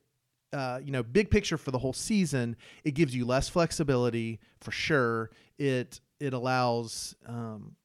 Uh, 0.52 0.80
you 0.82 0.90
know, 0.90 1.04
big 1.04 1.30
picture 1.30 1.56
for 1.56 1.70
the 1.70 1.78
whole 1.78 1.92
season, 1.92 2.56
it 2.82 2.94
gives 2.94 3.14
you 3.14 3.24
less 3.24 3.48
flexibility 3.48 4.40
for 4.60 4.72
sure. 4.72 5.30
It 5.58 6.00
it 6.18 6.32
allows, 6.32 7.14
um, 7.24 7.76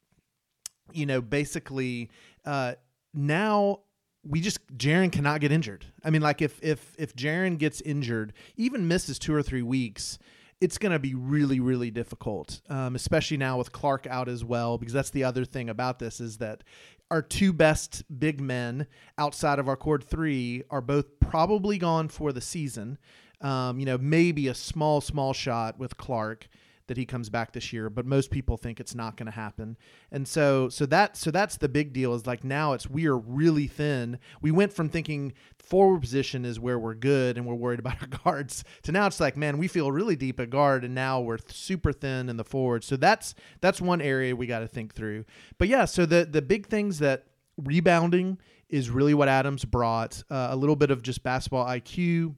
you 0.91 1.05
know, 1.05 1.21
basically 1.21 2.09
uh, 2.43 2.73
now 3.13 3.81
we 4.27 4.41
just 4.41 4.65
Jaren 4.75 5.11
cannot 5.11 5.41
get 5.41 5.51
injured. 5.51 5.85
I 6.03 6.09
mean, 6.09 6.23
like 6.23 6.41
if 6.41 6.59
if 6.63 6.95
if 6.97 7.15
Jaren 7.15 7.59
gets 7.59 7.81
injured, 7.81 8.33
even 8.55 8.87
misses 8.87 9.19
two 9.19 9.35
or 9.35 9.43
three 9.43 9.61
weeks, 9.61 10.17
it's 10.61 10.77
going 10.77 10.91
to 10.91 10.99
be 10.99 11.13
really, 11.13 11.59
really 11.59 11.91
difficult, 11.91 12.61
um, 12.69 12.95
especially 12.95 13.37
now 13.37 13.57
with 13.57 13.71
Clarke 13.71 14.07
out 14.07 14.29
as 14.29 14.43
well, 14.43 14.77
because 14.77 14.93
that's 14.93 15.09
the 15.09 15.23
other 15.23 15.45
thing 15.45 15.69
about 15.69 15.99
this 15.99 16.19
is 16.19 16.37
that 16.37 16.63
our 17.11 17.21
two 17.21 17.53
best 17.53 18.03
big 18.19 18.41
men 18.41 18.87
outside 19.17 19.59
of 19.59 19.67
our 19.67 19.75
core 19.75 19.99
three 19.99 20.63
are 20.69 20.81
both 20.81 21.19
probably 21.19 21.77
gone 21.77 22.07
for 22.07 22.31
the 22.31 22.41
season. 22.41 22.97
Um, 23.41 23.79
you 23.79 23.85
know, 23.85 23.97
maybe 23.97 24.47
a 24.47 24.55
small, 24.55 25.01
small 25.01 25.33
shot 25.33 25.77
with 25.77 25.97
Clarke 25.97 26.47
that 26.87 26.97
he 26.97 27.05
comes 27.05 27.29
back 27.29 27.51
this 27.51 27.73
year, 27.73 27.89
but 27.89 28.05
most 28.05 28.31
people 28.31 28.57
think 28.57 28.79
it's 28.79 28.93
not 28.93 29.17
going 29.17 29.25
to 29.25 29.31
happen. 29.31 29.77
And 30.11 30.27
so 30.27 30.69
so 30.69 30.85
that 30.87 31.17
so 31.17 31.31
that's 31.31 31.57
the 31.57 31.69
big 31.69 31.93
deal 31.93 32.13
is 32.13 32.27
like 32.27 32.43
now 32.43 32.73
it's 32.73 32.89
we 32.89 33.07
are 33.07 33.17
really 33.17 33.67
thin. 33.67 34.19
We 34.41 34.51
went 34.51 34.73
from 34.73 34.89
thinking 34.89 35.33
forward 35.57 36.01
position 36.01 36.45
is 36.45 36.59
where 36.59 36.77
we're 36.77 36.93
good 36.93 37.37
and 37.37 37.45
we're 37.45 37.55
worried 37.55 37.79
about 37.85 38.01
our 38.01 38.07
guards 38.07 38.63
to 38.83 38.91
now 38.91 39.07
it's 39.07 39.19
like 39.19 39.35
man, 39.35 39.57
we 39.57 39.67
feel 39.67 39.91
really 39.91 40.15
deep 40.15 40.39
at 40.39 40.49
guard 40.49 40.83
and 40.83 40.93
now 40.93 41.19
we're 41.21 41.39
super 41.47 41.91
thin 41.91 42.29
in 42.29 42.37
the 42.37 42.45
forward. 42.45 42.83
So 42.83 42.95
that's 42.95 43.35
that's 43.61 43.81
one 43.81 44.01
area 44.01 44.35
we 44.35 44.47
got 44.47 44.59
to 44.59 44.67
think 44.67 44.93
through. 44.93 45.25
But 45.57 45.67
yeah, 45.67 45.85
so 45.85 46.05
the 46.05 46.25
the 46.25 46.41
big 46.41 46.67
things 46.67 46.99
that 46.99 47.25
rebounding 47.57 48.37
is 48.69 48.89
really 48.89 49.13
what 49.13 49.27
Adams 49.27 49.65
brought. 49.65 50.23
Uh, 50.29 50.47
a 50.51 50.55
little 50.55 50.75
bit 50.75 50.91
of 50.91 51.01
just 51.01 51.23
basketball 51.23 51.65
IQ 51.65 52.35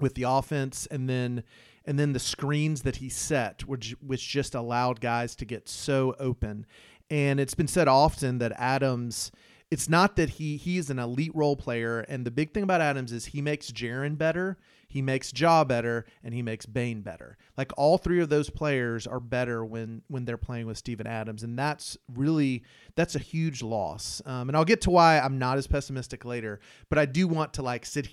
with 0.00 0.14
the 0.14 0.24
offense 0.24 0.86
and 0.90 1.08
then 1.08 1.44
and 1.90 1.98
then 1.98 2.12
the 2.12 2.20
screens 2.20 2.82
that 2.82 2.96
he 2.96 3.08
set, 3.08 3.66
which 3.66 3.96
which 4.00 4.28
just 4.28 4.54
allowed 4.54 5.00
guys 5.00 5.34
to 5.34 5.44
get 5.44 5.68
so 5.68 6.14
open. 6.20 6.64
And 7.10 7.40
it's 7.40 7.56
been 7.56 7.66
said 7.66 7.88
often 7.88 8.38
that 8.38 8.52
Adams, 8.52 9.32
it's 9.72 9.88
not 9.88 10.14
that 10.14 10.30
he 10.30 10.56
he 10.56 10.78
is 10.78 10.88
an 10.88 11.00
elite 11.00 11.34
role 11.34 11.56
player, 11.56 11.98
and 12.08 12.24
the 12.24 12.30
big 12.30 12.54
thing 12.54 12.62
about 12.62 12.80
Adams 12.80 13.10
is 13.10 13.26
he 13.26 13.42
makes 13.42 13.72
Jaren 13.72 14.16
better, 14.16 14.56
he 14.86 15.02
makes 15.02 15.32
Ja 15.36 15.64
better, 15.64 16.04
and 16.22 16.32
he 16.32 16.42
makes 16.42 16.64
Bane 16.64 17.00
better. 17.00 17.36
Like 17.56 17.72
all 17.76 17.98
three 17.98 18.20
of 18.20 18.28
those 18.28 18.50
players 18.50 19.08
are 19.08 19.18
better 19.18 19.64
when 19.64 20.02
when 20.06 20.26
they're 20.26 20.36
playing 20.36 20.66
with 20.66 20.78
Steven 20.78 21.08
Adams, 21.08 21.42
and 21.42 21.58
that's 21.58 21.98
really 22.14 22.62
that's 22.94 23.16
a 23.16 23.20
huge 23.20 23.64
loss. 23.64 24.22
Um, 24.26 24.48
and 24.48 24.56
I'll 24.56 24.64
get 24.64 24.82
to 24.82 24.90
why 24.90 25.18
I'm 25.18 25.40
not 25.40 25.58
as 25.58 25.66
pessimistic 25.66 26.24
later, 26.24 26.60
but 26.88 27.00
I 27.00 27.06
do 27.06 27.26
want 27.26 27.54
to 27.54 27.62
like 27.62 27.84
sit 27.84 28.08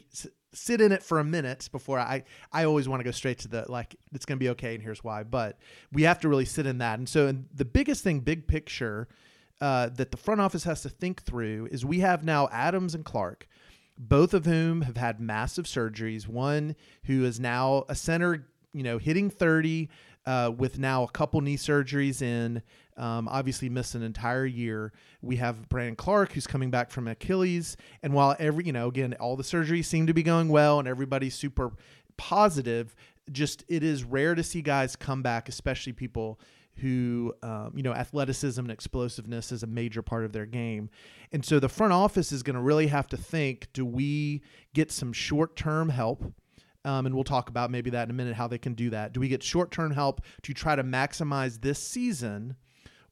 sit 0.54 0.82
in 0.82 0.92
it 0.92 1.04
for 1.04 1.20
a 1.20 1.24
minute 1.24 1.70
before 1.72 2.00
I 2.00 2.24
I 2.52 2.66
always 2.66 2.88
want 2.88 3.00
to 3.02 3.04
go 3.04 3.12
straight 3.12 3.40
to 3.40 3.48
the 3.48 3.66
like 3.70 3.96
it's 4.14 4.26
going 4.26 4.38
to 4.38 4.44
be 4.44 4.50
okay 4.50 4.76
and 4.76 4.84
here's 4.84 5.04
why 5.04 5.24
but 5.24 5.58
we 5.92 6.04
have 6.04 6.20
to 6.22 6.30
really 6.30 6.46
sit 6.46 6.66
in 6.66 6.78
that. 6.80 7.00
And 7.00 7.08
so 7.08 7.34
the 7.54 7.66
biggest 7.66 8.04
thing 8.04 8.22
big 8.22 8.48
picture 8.48 9.08
uh, 9.60 9.90
that 9.90 10.12
the 10.12 10.18
front 10.18 10.40
office 10.40 10.64
has 10.66 10.82
to 10.84 10.90
think 10.90 11.24
through 11.24 11.68
is 11.72 11.84
we 11.84 12.00
have 12.00 12.24
now 12.24 12.48
Adams 12.52 12.94
and 12.96 13.04
Clarke 13.04 13.48
both 13.98 14.34
of 14.34 14.46
whom 14.46 14.84
have 14.84 14.98
had 14.98 15.20
massive 15.20 15.66
surgeries. 15.66 16.28
One 16.28 16.76
who 17.06 17.26
is 17.26 17.40
now 17.40 17.86
a 17.90 17.96
center 17.96 18.48
you 18.74 18.84
know 18.84 18.98
hitting 18.98 19.30
30 19.30 19.90
uh, 20.28 20.52
with 20.56 20.78
now 20.78 21.04
a 21.04 21.08
couple 21.08 21.40
knee 21.40 21.56
surgeries 21.56 22.22
in 22.22 22.62
um, 22.98 23.30
obviously 23.30 23.70
missed 23.70 23.96
an 23.96 24.04
entire 24.04 24.46
year. 24.46 24.92
We 25.22 25.38
have 25.38 25.70
Brandon 25.70 25.96
Clarke 25.96 26.34
who's 26.34 26.46
coming 26.46 26.70
back 26.70 26.92
from 26.92 27.08
Achilles, 27.08 27.78
and 28.04 28.14
while 28.14 28.36
every 28.38 28.66
you 28.66 28.74
know 28.74 28.90
again 28.90 29.14
all 29.22 29.38
the 29.38 29.44
surgeries 29.44 29.86
seem 29.86 30.06
to 30.08 30.14
be 30.14 30.24
going 30.24 30.50
well 30.50 30.80
and 30.80 30.88
everybody's 30.88 31.34
super 31.34 31.72
positive, 32.18 32.94
just 33.32 33.64
it 33.70 33.84
is 33.84 34.04
rare 34.04 34.36
to 34.36 34.44
see 34.44 34.62
guys 34.62 34.98
come 34.98 35.24
back, 35.24 35.48
especially 35.48 35.94
people 35.94 36.42
who 36.76 37.34
um, 37.42 37.72
you 37.74 37.82
know 37.82 37.94
athleticism 37.94 38.60
and 38.60 38.72
explosiveness 38.72 39.54
is 39.54 39.64
a 39.64 39.68
major 39.68 40.02
part 40.02 40.26
of 40.26 40.34
their 40.34 40.46
game. 40.46 40.90
And 41.32 41.46
so 41.46 41.58
the 41.58 41.70
front 41.70 41.94
office 41.94 42.34
is 42.34 42.44
going 42.44 42.56
to 42.58 42.62
really 42.62 42.88
have 42.88 43.08
to 43.08 43.18
think 43.18 43.70
do 43.72 43.86
we 43.86 44.42
get 44.74 44.92
some 44.92 45.14
short-term 45.14 45.88
help 45.88 46.34
um, 46.88 47.06
and 47.06 47.14
we'll 47.14 47.24
talk 47.24 47.50
about 47.50 47.70
maybe 47.70 47.90
that 47.90 48.04
in 48.04 48.10
a 48.10 48.14
minute 48.14 48.34
how 48.34 48.48
they 48.48 48.58
can 48.58 48.74
do 48.74 48.90
that 48.90 49.14
do 49.14 49.20
we 49.20 49.28
get 49.28 49.44
short-term 49.44 49.92
help 49.92 50.22
to 50.42 50.54
try 50.54 50.76
to 50.76 50.84
maximize 50.84 51.62
this 51.62 51.80
season 51.80 52.56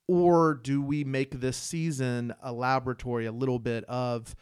or 0.08 0.54
do 0.56 0.82
we 0.82 1.04
make 1.04 1.40
this 1.40 1.58
season 1.58 2.34
a 2.42 2.52
laboratory 2.52 3.26
a 3.26 3.32
little 3.32 3.60
bit 3.60 3.84
of 3.86 4.36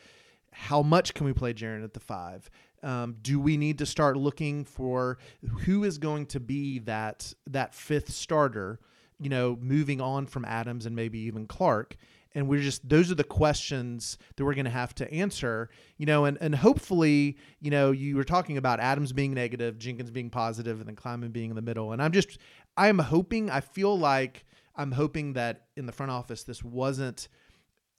how 0.52 0.82
much 0.82 1.14
can 1.14 1.26
we 1.26 1.34
play 1.34 1.54
Jaren 1.54 1.84
at 1.84 1.94
the 1.94 2.00
five? 2.00 2.50
Um, 2.84 3.16
do 3.22 3.40
we 3.40 3.58
need 3.58 3.78
to 3.80 3.86
start 3.86 4.18
looking 4.18 4.66
for 4.66 5.18
who 5.62 5.84
is 5.84 5.98
going 5.98 6.26
to 6.28 6.40
be 6.40 6.80
that 6.80 7.34
that 7.48 7.74
fifth 7.74 8.12
starter? 8.12 8.80
You 9.20 9.30
know, 9.30 9.58
moving 9.62 10.02
on 10.02 10.26
from 10.26 10.44
Adams 10.44 10.86
and 10.86 10.96
maybe 10.96 11.20
even 11.20 11.48
Clarke. 11.48 11.96
And 12.36 12.48
we're 12.48 12.62
just 12.62 12.88
those 12.88 13.12
are 13.12 13.16
the 13.16 13.24
questions 13.24 14.18
that 14.36 14.46
we're 14.46 14.56
going 14.56 14.66
to 14.66 14.72
have 14.72 14.96
to 14.96 15.12
answer. 15.12 15.70
You 15.98 16.06
know, 16.06 16.26
and 16.26 16.38
and 16.42 16.56
hopefully, 16.56 17.38
you 17.60 17.72
know, 17.72 17.92
you 17.92 18.16
were 18.16 18.24
talking 18.24 18.58
about 18.58 18.80
Adams 18.80 19.14
being 19.14 19.34
negative, 19.34 19.78
Jenkins 19.78 20.12
being 20.12 20.30
positive, 20.30 20.80
and 20.80 20.88
then 20.88 20.96
Kleiman 20.96 21.32
being 21.32 21.50
in 21.50 21.56
the 21.56 21.62
middle. 21.62 21.92
And 21.92 22.02
I'm 22.02 22.12
just, 22.12 22.38
I 22.76 22.88
am 22.88 23.00
hoping. 23.00 23.50
I 23.50 23.62
feel 23.62 23.98
like 23.98 24.46
I'm 24.76 24.92
hoping 24.92 25.34
that 25.34 25.68
in 25.76 25.86
the 25.86 25.92
front 25.92 26.12
office, 26.12 26.44
this 26.44 26.64
wasn't 26.64 27.28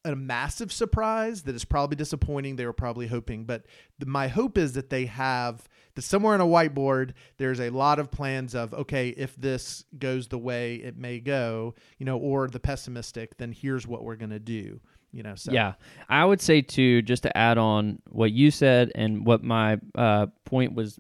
a 0.05 0.15
massive 0.15 0.73
surprise 0.73 1.43
that 1.43 1.55
is 1.55 1.65
probably 1.65 1.97
disappointing. 1.97 2.57
They 2.57 2.67
were 2.67 2.73
probably 2.73 3.07
hoping, 3.07 3.45
but 3.45 3.65
the, 3.99 4.07
my 4.07 4.29
hope 4.29 4.59
is 4.59 4.75
that 4.75 4.91
they 4.91 5.07
have 5.07 5.69
that 5.95 6.03
somewhere 6.03 6.35
on 6.35 6.41
a 6.41 6.47
whiteboard, 6.47 7.13
there's 7.39 7.61
a 7.61 7.71
lot 7.71 7.99
of 7.99 8.11
plans 8.11 8.55
of, 8.55 8.75
okay, 8.75 9.11
if 9.11 9.35
this 9.37 9.85
goes 9.99 10.29
the 10.29 10.39
way 10.39 10.77
it 10.77 10.97
may 10.97 11.21
go, 11.21 11.75
you 11.99 12.07
know, 12.07 12.19
or 12.19 12.49
the 12.49 12.61
pessimistic, 12.61 13.37
then 13.39 13.53
here's 13.53 13.87
what 13.87 14.05
we're 14.05 14.17
going 14.17 14.31
to 14.31 14.39
do. 14.39 14.81
You 15.13 15.23
know, 15.23 15.37
so. 15.37 15.53
yeah, 15.53 15.75
I 16.09 16.25
would 16.25 16.41
say 16.41 16.61
too, 16.61 17.01
just 17.01 17.23
to 17.23 17.37
add 17.37 17.57
on 17.57 18.01
what 18.09 18.33
you 18.33 18.51
said 18.51 18.91
and 18.97 19.25
what 19.25 19.45
my 19.45 19.79
uh, 19.95 20.27
point 20.45 20.75
was 20.75 20.99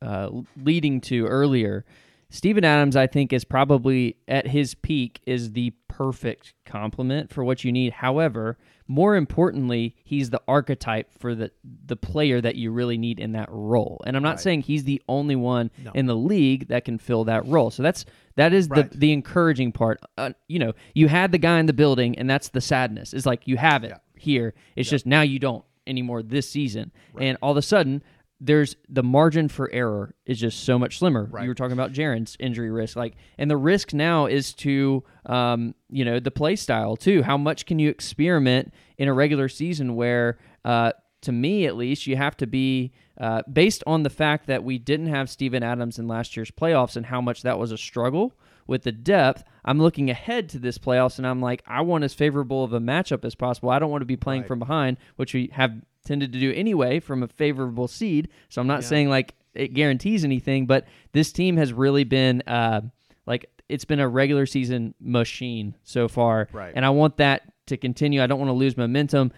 uh, 0.00 0.30
leading 0.56 1.00
to 1.02 1.26
earlier 1.26 1.84
Steven 2.28 2.64
Adams, 2.64 2.96
I 2.96 3.06
think, 3.06 3.32
is 3.32 3.44
probably 3.44 4.16
at 4.26 4.48
his 4.48 4.74
peak 4.74 5.20
is 5.26 5.52
the 5.52 5.72
perfect 5.88 6.54
complement 6.64 7.32
for 7.32 7.44
what 7.44 7.64
you 7.64 7.70
need. 7.70 7.92
However, 7.92 8.58
more 8.88 9.16
importantly, 9.16 9.94
he's 10.04 10.30
the 10.30 10.42
archetype 10.46 11.10
for 11.18 11.34
the 11.34 11.50
the 11.64 11.96
player 11.96 12.40
that 12.40 12.56
you 12.56 12.72
really 12.72 12.98
need 12.98 13.20
in 13.20 13.32
that 13.32 13.48
role. 13.50 14.02
And 14.06 14.16
I'm 14.16 14.22
not 14.22 14.30
right. 14.30 14.40
saying 14.40 14.62
he's 14.62 14.84
the 14.84 15.00
only 15.08 15.36
one 15.36 15.70
no. 15.82 15.92
in 15.94 16.06
the 16.06 16.16
league 16.16 16.68
that 16.68 16.84
can 16.84 16.98
fill 16.98 17.24
that 17.24 17.46
role. 17.46 17.70
So 17.70 17.82
that's 17.82 18.04
that 18.34 18.52
is 18.52 18.68
right. 18.68 18.90
the 18.90 18.98
the 18.98 19.12
encouraging 19.12 19.72
part. 19.72 20.00
Uh, 20.18 20.30
you 20.48 20.58
know, 20.58 20.72
you 20.94 21.08
had 21.08 21.32
the 21.32 21.38
guy 21.38 21.58
in 21.60 21.66
the 21.66 21.72
building, 21.72 22.18
and 22.18 22.28
that's 22.28 22.48
the 22.48 22.60
sadness. 22.60 23.14
Is 23.14 23.24
like 23.24 23.46
you 23.46 23.56
have 23.56 23.84
it 23.84 23.90
yeah. 23.90 23.98
here. 24.16 24.54
It's 24.74 24.88
yeah. 24.88 24.90
just 24.90 25.06
now 25.06 25.22
you 25.22 25.38
don't 25.38 25.64
anymore 25.86 26.22
this 26.22 26.48
season. 26.50 26.92
And 27.18 27.38
all 27.40 27.52
of 27.52 27.56
a 27.56 27.62
sudden, 27.62 28.02
there's 28.40 28.76
the 28.88 29.02
margin 29.02 29.48
for 29.48 29.70
error 29.72 30.14
is 30.26 30.38
just 30.38 30.64
so 30.64 30.78
much 30.78 30.98
slimmer. 30.98 31.24
Right. 31.30 31.44
You 31.44 31.48
were 31.48 31.54
talking 31.54 31.72
about 31.72 31.92
Jaren's 31.92 32.36
injury 32.38 32.70
risk, 32.70 32.94
like, 32.96 33.14
and 33.38 33.50
the 33.50 33.56
risk 33.56 33.94
now 33.94 34.26
is 34.26 34.52
to, 34.54 35.02
um, 35.24 35.74
you 35.88 36.04
know, 36.04 36.20
the 36.20 36.30
play 36.30 36.54
style 36.56 36.96
too. 36.96 37.22
How 37.22 37.38
much 37.38 37.64
can 37.66 37.78
you 37.78 37.88
experiment 37.88 38.72
in 38.98 39.08
a 39.08 39.14
regular 39.14 39.48
season 39.48 39.96
where, 39.96 40.38
uh, 40.64 40.92
to 41.22 41.32
me 41.32 41.66
at 41.66 41.76
least, 41.76 42.06
you 42.06 42.16
have 42.16 42.36
to 42.36 42.46
be 42.46 42.92
uh, 43.18 43.42
based 43.50 43.82
on 43.86 44.02
the 44.02 44.10
fact 44.10 44.46
that 44.48 44.62
we 44.62 44.78
didn't 44.78 45.06
have 45.06 45.30
Steven 45.30 45.62
Adams 45.62 45.98
in 45.98 46.06
last 46.06 46.36
year's 46.36 46.50
playoffs 46.50 46.96
and 46.96 47.06
how 47.06 47.20
much 47.22 47.42
that 47.42 47.58
was 47.58 47.72
a 47.72 47.78
struggle 47.78 48.34
with 48.66 48.82
the 48.82 48.92
depth. 48.92 49.44
I'm 49.64 49.78
looking 49.78 50.10
ahead 50.10 50.50
to 50.50 50.58
this 50.58 50.76
playoffs 50.76 51.16
and 51.16 51.26
I'm 51.26 51.40
like, 51.40 51.62
I 51.66 51.80
want 51.80 52.04
as 52.04 52.12
favorable 52.12 52.62
of 52.64 52.74
a 52.74 52.80
matchup 52.80 53.24
as 53.24 53.34
possible. 53.34 53.70
I 53.70 53.78
don't 53.78 53.90
want 53.90 54.02
to 54.02 54.06
be 54.06 54.16
playing 54.16 54.42
Right. 54.42 54.48
from 54.48 54.58
behind, 54.58 54.98
which 55.16 55.32
we 55.32 55.48
have 55.54 55.72
tended 56.06 56.32
to 56.32 56.40
do 56.40 56.52
anyway 56.52 57.00
from 57.00 57.22
a 57.22 57.28
favorable 57.28 57.88
seed. 57.88 58.28
So 58.48 58.60
I'm 58.60 58.66
not 58.66 58.84
saying 58.84 59.08
like 59.10 59.34
it 59.54 59.74
guarantees 59.74 60.24
anything, 60.24 60.66
but 60.66 60.86
this 61.12 61.32
team 61.32 61.56
has 61.58 61.72
really 61.72 62.04
been 62.04 62.42
uh, 62.46 62.80
like 63.26 63.46
it's 63.68 63.84
been 63.84 64.00
a 64.00 64.08
regular 64.08 64.46
season 64.46 64.94
machine 65.00 65.74
so 65.82 66.08
far, 66.08 66.48
Right. 66.52 66.72
and 66.74 66.84
I 66.86 66.90
want 66.90 67.16
that 67.18 67.42
to 67.66 67.76
continue. 67.76 68.22
I 68.22 68.26
don't 68.28 68.38
want 68.38 68.48
to 68.48 68.54
lose 68.54 68.76
momentum. 68.76 69.32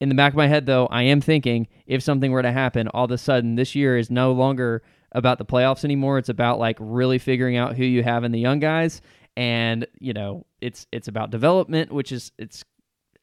In 0.00 0.08
the 0.08 0.14
back 0.14 0.32
of 0.32 0.36
my 0.36 0.46
head, 0.46 0.66
though, 0.66 0.86
I 0.86 1.02
am 1.04 1.20
thinking 1.20 1.66
if 1.86 2.02
something 2.02 2.30
were 2.30 2.42
to 2.42 2.52
happen, 2.52 2.88
all 2.88 3.06
of 3.06 3.10
a 3.10 3.18
sudden 3.18 3.54
this 3.56 3.74
year 3.74 3.96
is 3.96 4.10
no 4.10 4.32
longer 4.32 4.82
about 5.12 5.38
the 5.38 5.44
playoffs 5.44 5.84
anymore. 5.84 6.18
It's 6.18 6.28
about 6.28 6.58
like 6.58 6.76
really 6.78 7.18
figuring 7.18 7.56
out 7.56 7.76
who 7.76 7.84
you 7.84 8.02
have 8.02 8.22
in 8.24 8.30
the 8.32 8.38
young 8.40 8.60
guys, 8.60 9.00
and 9.36 9.86
you 9.98 10.12
know, 10.12 10.44
it's 10.60 10.86
it's 10.92 11.08
about 11.08 11.30
development, 11.30 11.90
which 11.90 12.12
is 12.12 12.30
it's 12.38 12.64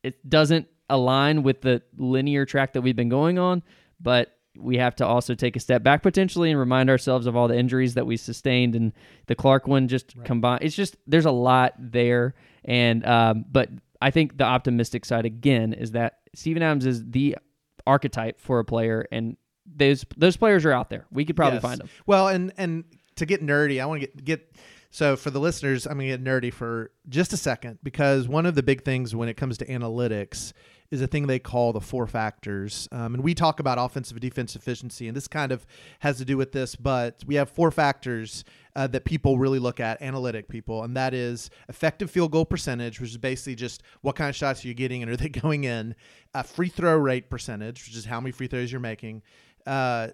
it 0.03 0.27
doesn't 0.29 0.67
align 0.93 1.43
with 1.43 1.62
the 1.62 1.81
linear 1.98 2.45
track 2.45 2.74
that 2.74 2.81
we've 2.81 2.95
been 2.95 3.10
going 3.10 3.39
on, 3.39 3.63
but 4.00 4.31
we 4.57 4.77
have 4.77 4.95
to 4.98 5.05
also 5.05 5.33
take 5.33 5.55
a 5.55 5.60
step 5.60 5.81
back 5.81 6.03
potentially 6.03 6.51
and 6.51 6.60
remind 6.60 6.89
ourselves 6.89 7.25
of 7.25 7.36
all 7.38 7.48
the 7.48 7.57
injuries 7.57 7.93
that 7.93 8.05
we 8.05 8.17
sustained 8.17 8.75
and 8.75 8.91
the 9.27 9.36
Clarke 9.36 9.65
one 9.67 9.88
just 9.88 10.21
combined. 10.25 10.63
It's 10.63 10.75
just 10.75 10.98
there's 11.07 11.25
a 11.25 11.31
lot 11.31 11.74
there, 11.79 12.36
and 12.65 13.05
um, 13.05 13.45
but 13.50 13.69
I 14.01 14.12
think 14.12 14.38
the 14.38 14.43
optimistic 14.43 15.05
side 15.05 15.25
again 15.25 15.74
is 15.74 15.91
that 15.91 16.19
Steven 16.36 16.62
Adams 16.63 16.86
is 16.86 17.10
the 17.10 17.38
archetype 17.88 18.39
for 18.41 18.60
a 18.60 18.65
player, 18.65 19.07
and 19.12 19.38
those 19.65 20.05
those 20.17 20.36
players 20.38 20.65
are 20.65 20.74
out 20.74 20.89
there. 20.89 21.05
We 21.12 21.24
could 21.24 21.36
probably 21.38 21.55
Yes. 21.57 21.62
find 21.63 21.79
them. 21.79 21.89
Well, 22.05 22.27
and 22.27 22.51
and 22.57 22.83
to 23.15 23.25
get 23.25 23.41
nerdy, 23.41 23.81
I 23.81 23.86
want 23.86 24.01
to 24.01 24.07
get 24.07 24.24
get 24.25 24.55
so 24.89 25.15
for 25.15 25.29
the 25.29 25.39
listeners, 25.39 25.86
I'm 25.86 25.93
gonna 25.93 26.07
get 26.07 26.24
nerdy 26.24 26.51
for 26.53 26.91
just 27.07 27.31
a 27.31 27.38
second 27.38 27.79
because 27.83 28.27
one 28.27 28.45
of 28.45 28.55
the 28.55 28.63
big 28.63 28.83
things 28.83 29.15
when 29.15 29.29
it 29.29 29.38
comes 29.38 29.57
to 29.60 29.65
analytics 29.65 30.51
is 30.91 31.01
a 31.01 31.07
thing 31.07 31.27
they 31.27 31.39
call 31.39 31.74
the 31.74 31.81
four 31.81 32.05
factors, 32.05 32.88
um, 32.91 33.15
and 33.15 33.24
we 33.24 33.33
talk 33.33 33.60
about 33.60 33.77
offensive 33.79 34.17
and 34.17 34.21
defensive 34.21 34.62
efficiency, 34.62 35.07
and 35.07 35.15
this 35.15 35.27
kind 35.27 35.51
of 35.51 35.65
has 36.00 36.17
to 36.17 36.25
do 36.25 36.38
with 36.38 36.51
this, 36.51 36.75
but 36.75 37.24
we 37.25 37.36
have 37.36 37.50
four 37.50 37.71
factors. 37.71 38.43
Uh, 38.74 38.88
that 38.88 39.03
people 39.03 39.38
really 39.38 39.60
look 39.60 39.81
at, 39.81 40.01
analytic 40.01 40.48
people, 40.48 40.83
and 40.83 40.95
that 40.95 41.13
is 41.13 41.50
effective 41.67 42.10
field 42.10 42.31
goal 42.31 42.45
percentage, 42.45 43.01
which 43.01 43.10
is 43.10 43.17
basically 43.17 43.53
just 43.53 43.83
what 44.00 44.15
kind 44.15 44.29
of 44.29 44.36
shots 44.38 44.63
are 44.63 44.69
you 44.69 44.74
getting 44.74 45.03
and 45.03 45.12
are 45.12 45.17
they 45.17 45.27
going 45.41 45.65
in, 45.65 45.93
uh, 46.33 46.41
free 46.41 46.69
throw 46.69 46.95
rate 46.95 47.29
percentage, 47.29 47.86
which 47.86 47.98
is 47.98 48.05
how 48.05 48.21
many 48.21 48.31
free 48.31 48.48
throws 48.48 48.71
you're 48.71 48.79
making, 48.79 49.21
uh, 49.67 50.07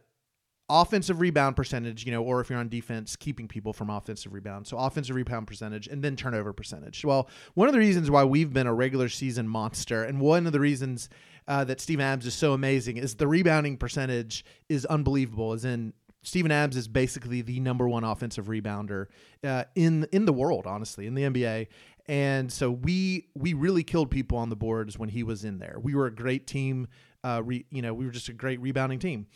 offensive 0.70 1.22
rebound 1.22 1.56
percentage, 1.56 2.06
you 2.06 2.12
know, 2.12 2.22
or 2.22 2.42
if 2.42 2.50
you're 2.50 2.60
on 2.60 2.68
defense, 2.68 3.16
keeping 3.16 3.48
people 3.48 3.72
from 3.72 3.90
offensive 3.90 4.34
rebound. 4.34 4.68
So 4.68 4.78
offensive 4.78 5.16
rebound 5.16 5.48
percentage 5.48 5.88
and 5.88 6.04
then 6.04 6.16
turnover 6.16 6.52
percentage. 6.52 7.06
Well, 7.06 7.30
one 7.54 7.70
of 7.70 7.74
the 7.74 7.80
reasons 7.80 8.12
why 8.12 8.26
we've 8.26 8.52
been 8.52 8.68
a 8.68 8.74
regular 8.74 9.08
season 9.10 9.48
monster, 9.48 10.04
and 10.04 10.20
one 10.20 10.46
of 10.46 10.54
the 10.54 10.60
reasons 10.60 11.10
uh, 11.48 11.64
that 11.64 11.80
Steven 11.80 12.06
Adams 12.06 12.26
is 12.26 12.34
so 12.34 12.54
amazing 12.54 12.98
is 12.98 13.16
the 13.16 13.28
rebounding 13.28 13.78
percentage 13.78 14.44
is 14.68 14.86
unbelievable. 14.86 15.54
As 15.54 15.64
in, 15.64 15.94
Steven 16.22 16.52
Adams 16.52 16.76
is 16.76 16.90
basically 16.90 17.42
the 17.42 17.62
number 17.62 17.88
one 17.88 18.04
offensive 18.04 18.48
rebounder 18.48 19.06
uh, 19.46 19.64
in 19.76 20.06
in 20.12 20.26
the 20.26 20.34
world, 20.34 20.68
honestly, 20.68 21.08
in 21.08 21.14
the 21.14 21.24
NBA. 21.24 21.68
And 22.08 22.52
so 22.52 22.72
we 22.72 23.30
we 23.34 23.54
really 23.54 23.84
killed 23.84 24.12
people 24.12 24.38
on 24.38 24.50
the 24.50 24.56
boards 24.58 25.00
when 25.00 25.08
he 25.08 25.24
was 25.24 25.46
in 25.46 25.60
there. 25.60 25.78
We 25.82 25.96
were 25.96 26.08
a 26.08 26.14
great 26.14 26.46
team. 26.46 26.88
Uh, 27.24 27.42
re, 27.46 27.66
you 27.72 27.82
know, 27.82 27.94
we 27.94 28.06
were 28.06 28.12
just 28.12 28.28
a 28.28 28.34
great 28.34 28.60
rebounding 28.60 29.00
team. 29.00 29.27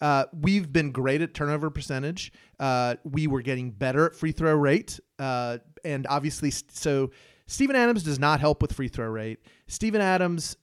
Uh, 0.00 0.24
we've 0.32 0.72
been 0.72 0.92
great 0.92 1.22
at 1.22 1.34
turnover 1.34 1.70
percentage. 1.70 2.32
Uh, 2.60 2.96
we 3.04 3.26
were 3.26 3.42
getting 3.42 3.70
better 3.70 4.06
at 4.06 4.14
free 4.14 4.32
throw 4.32 4.54
rate. 4.54 5.00
Uh, 5.18 5.58
and 5.84 6.06
obviously, 6.08 6.50
so 6.50 7.10
Steven 7.46 7.76
Adams 7.76 8.02
does 8.02 8.18
not 8.18 8.40
help 8.40 8.60
with 8.60 8.72
free 8.72 8.88
throw 8.88 9.08
rate. 9.08 9.38
Steven 9.68 10.00
Adams 10.00 10.56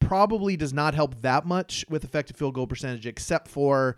probably 0.00 0.56
does 0.56 0.72
not 0.72 0.94
help 0.94 1.20
that 1.22 1.46
much 1.46 1.84
with 1.88 2.04
effective 2.04 2.36
field 2.36 2.54
goal 2.54 2.66
percentage, 2.66 3.06
except 3.06 3.48
for 3.48 3.96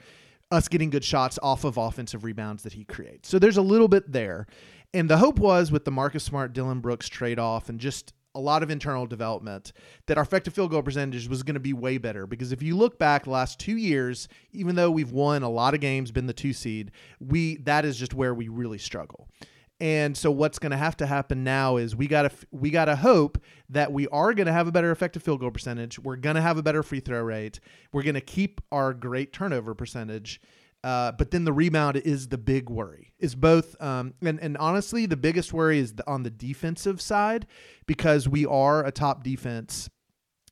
us 0.51 0.69
getting 0.69 0.91
good 0.91 1.05
shots 1.05 1.39
off 1.43 1.65
of 1.65 1.77
offensive 1.77 2.25
rebounds 2.25 2.63
that 2.63 2.73
he 2.73 2.85
creates. 2.85 3.29
So 3.29 3.39
there's 3.39 3.57
a 3.57 3.63
little 3.63 3.89
bit 3.89 4.13
there. 4.13 4.47
And 4.95 5.11
the 5.11 5.19
hope 5.19 5.39
was 5.39 5.71
with 5.71 5.85
the 5.85 5.91
Marcus 5.91 6.25
Smart, 6.25 6.53
Dillon 6.53 6.81
Brooks 6.81 7.09
trade 7.09 7.39
off 7.39 7.69
and 7.69 7.79
just 7.79 8.13
a 8.37 8.41
lot 8.41 8.63
of 8.63 8.71
internal 8.71 9.07
development 9.07 9.73
that 10.07 10.19
our 10.19 10.23
effective 10.23 10.55
field 10.55 10.71
goal 10.71 10.83
percentage 10.83 11.29
was 11.29 11.43
going 11.43 11.55
to 11.55 11.61
be 11.61 11.73
way 11.73 11.99
better 11.99 12.27
because 12.27 12.53
if 12.53 12.63
you 12.63 12.77
look 12.77 12.99
back 12.99 13.25
the 13.25 13.31
last 13.31 13.59
two 13.59 13.77
years 13.77 14.29
even 14.53 14.77
though 14.77 14.91
we've 14.91 15.13
won 15.13 15.43
a 15.43 15.49
lot 15.49 15.75
of 15.75 15.81
games 15.81 16.11
been 16.11 16.27
the 16.27 16.33
two 16.33 16.53
seed 16.53 16.91
we 17.19 17.57
that 17.57 17.85
is 17.85 17.97
just 17.97 18.15
where 18.15 18.35
we 18.35 18.49
really 18.49 18.79
struggle 18.79 19.27
and 19.81 20.17
so 20.17 20.31
what's 20.31 20.59
going 20.59 20.71
to 20.71 20.77
have 20.77 20.97
to 20.99 21.07
happen 21.07 21.45
now 21.45 21.77
is 21.77 21.95
we 21.95 22.07
got 22.07 22.23
to 22.23 22.31
we 22.51 22.71
got 22.71 22.87
to 22.87 22.97
hope 22.97 23.39
that 23.69 23.93
we 23.93 24.09
are 24.09 24.33
going 24.33 24.47
to 24.47 24.53
have 24.53 24.67
a 24.67 24.73
better 24.73 24.91
effective 24.91 25.23
field 25.23 25.41
goal 25.41 25.51
percentage. 25.51 25.99
We're 25.99 26.17
going 26.17 26.37
to 26.37 26.43
have 26.43 26.57
a 26.57 26.63
better 26.63 26.83
free 26.83 27.01
throw 27.01 27.21
rate. 27.21 27.61
We're 27.93 28.03
going 28.03 28.15
to 28.15 28.23
keep 28.23 28.63
our 28.73 28.95
great 28.95 29.35
turnover 29.35 29.75
percentage. 29.75 30.41
Uh, 30.85 31.13
but 31.13 31.31
then 31.31 31.45
the 31.45 31.53
rebound 31.53 31.97
is 31.97 32.29
the 32.29 32.39
big 32.39 32.71
worry. 32.71 33.13
Is 33.19 33.35
both, 33.35 33.81
um, 33.83 34.15
and 34.23 34.39
and 34.41 34.57
honestly, 34.59 35.07
the 35.07 35.17
biggest 35.17 35.53
worry 35.53 35.79
is 35.79 35.95
the, 35.95 36.09
on 36.09 36.23
the 36.23 36.31
defensive 36.31 37.01
side 37.01 37.47
because 37.87 38.29
we 38.29 38.47
are 38.47 38.85
a 38.85 38.93
top 38.93 39.25
defense 39.25 39.89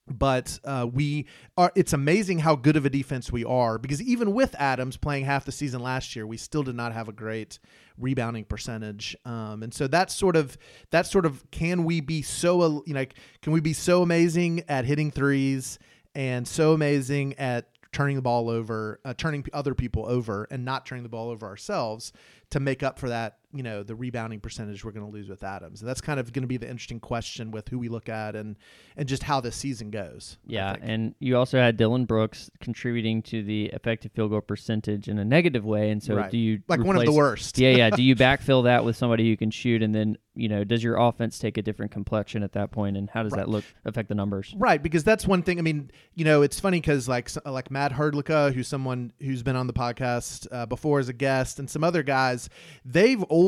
but 0.06 0.58
uh, 0.64 0.86
we 0.92 1.26
are 1.56 1.72
it's 1.74 1.92
amazing 1.92 2.38
how 2.38 2.54
good 2.54 2.76
of 2.76 2.84
a 2.84 2.90
defense 2.90 3.32
we 3.32 3.44
are 3.44 3.78
because 3.78 4.02
even 4.02 4.34
with 4.34 4.54
adams 4.58 4.96
playing 4.96 5.24
half 5.24 5.44
the 5.44 5.52
season 5.52 5.80
last 5.80 6.14
year 6.14 6.26
we 6.26 6.36
still 6.36 6.62
did 6.62 6.74
not 6.74 6.92
have 6.92 7.08
a 7.08 7.12
great 7.12 7.58
rebounding 7.98 8.44
percentage 8.44 9.16
um, 9.24 9.62
and 9.62 9.72
so 9.72 9.86
that's 9.86 10.14
sort 10.14 10.36
of 10.36 10.58
that 10.90 11.06
sort 11.06 11.24
of 11.24 11.48
can 11.50 11.84
we 11.84 12.00
be 12.00 12.20
so 12.20 12.82
you 12.86 12.94
know 12.94 13.04
can 13.40 13.52
we 13.52 13.60
be 13.60 13.72
so 13.72 14.02
amazing 14.02 14.62
at 14.68 14.84
hitting 14.84 15.10
threes 15.10 15.78
and 16.14 16.46
so 16.46 16.72
amazing 16.74 17.34
at 17.38 17.68
turning 17.94 18.16
the 18.16 18.22
ball 18.22 18.50
over 18.50 19.00
uh, 19.04 19.14
turning 19.14 19.46
other 19.54 19.74
people 19.74 20.04
over 20.06 20.46
and 20.50 20.64
not 20.64 20.84
turning 20.84 21.04
the 21.04 21.08
ball 21.08 21.30
over 21.30 21.46
ourselves 21.46 22.12
to 22.50 22.60
make 22.60 22.82
up 22.82 22.98
for 22.98 23.08
that 23.08 23.38
you 23.54 23.62
know 23.62 23.82
the 23.82 23.94
rebounding 23.94 24.40
percentage 24.40 24.84
we're 24.84 24.90
going 24.90 25.06
to 25.06 25.12
lose 25.12 25.28
with 25.28 25.42
Adams. 25.44 25.80
And 25.80 25.88
that's 25.88 26.00
kind 26.00 26.18
of 26.18 26.32
going 26.32 26.42
to 26.42 26.48
be 26.48 26.56
the 26.56 26.68
interesting 26.68 27.00
question 27.00 27.50
with 27.50 27.68
who 27.68 27.78
we 27.78 27.88
look 27.88 28.08
at 28.08 28.34
and 28.34 28.56
and 28.96 29.08
just 29.08 29.22
how 29.22 29.40
this 29.40 29.56
season 29.56 29.90
goes. 29.90 30.38
Yeah, 30.46 30.76
and 30.82 31.14
you 31.20 31.36
also 31.36 31.58
had 31.58 31.76
Dillon 31.76 32.04
Brooks 32.04 32.50
contributing 32.60 33.22
to 33.22 33.42
the 33.42 33.66
effective 33.66 34.12
field 34.12 34.30
goal 34.30 34.40
percentage 34.40 35.08
in 35.08 35.18
a 35.18 35.24
negative 35.24 35.64
way. 35.64 35.90
And 35.90 36.02
so, 36.02 36.16
Right. 36.16 36.30
do 36.30 36.38
you 36.38 36.60
like 36.68 36.80
one 36.80 36.96
of 36.96 37.04
the 37.04 37.12
worst. 37.12 37.58
yeah, 37.58 37.70
yeah. 37.70 37.90
Do 37.90 38.02
you 38.02 38.16
backfill 38.16 38.64
that 38.64 38.84
with 38.84 38.96
somebody 38.96 39.28
who 39.28 39.36
can 39.36 39.50
shoot, 39.50 39.82
and 39.82 39.94
then 39.94 40.18
you 40.36 40.48
know, 40.48 40.64
does 40.64 40.82
your 40.82 40.96
offense 40.96 41.38
take 41.38 41.56
a 41.58 41.62
different 41.62 41.92
complexion 41.92 42.42
at 42.42 42.52
that 42.52 42.72
point, 42.72 42.96
and 42.96 43.08
how 43.08 43.22
does 43.22 43.32
that 43.34 43.48
look 43.48 43.64
affect 43.84 44.08
the 44.08 44.16
numbers? 44.16 44.52
Right, 44.58 44.82
because 44.82 45.04
that's 45.04 45.26
one 45.28 45.42
thing. 45.42 45.60
I 45.60 45.62
mean, 45.62 45.92
you 46.16 46.24
know, 46.24 46.42
it's 46.42 46.58
funny 46.58 46.80
because 46.80 47.08
like 47.08 47.30
like 47.46 47.70
Matt 47.70 47.92
Herdlicka, 47.92 48.52
who's 48.52 48.66
someone 48.66 49.12
who's 49.20 49.42
been 49.44 49.54
on 49.54 49.68
the 49.68 49.72
podcast 49.72 50.48
uh, 50.50 50.66
before 50.66 50.98
as 50.98 51.08
a 51.08 51.12
guest, 51.12 51.58
and 51.60 51.70
some 51.70 51.84
other 51.84 52.02
guys, 52.02 52.48
they've 52.84 53.22
always 53.24 53.43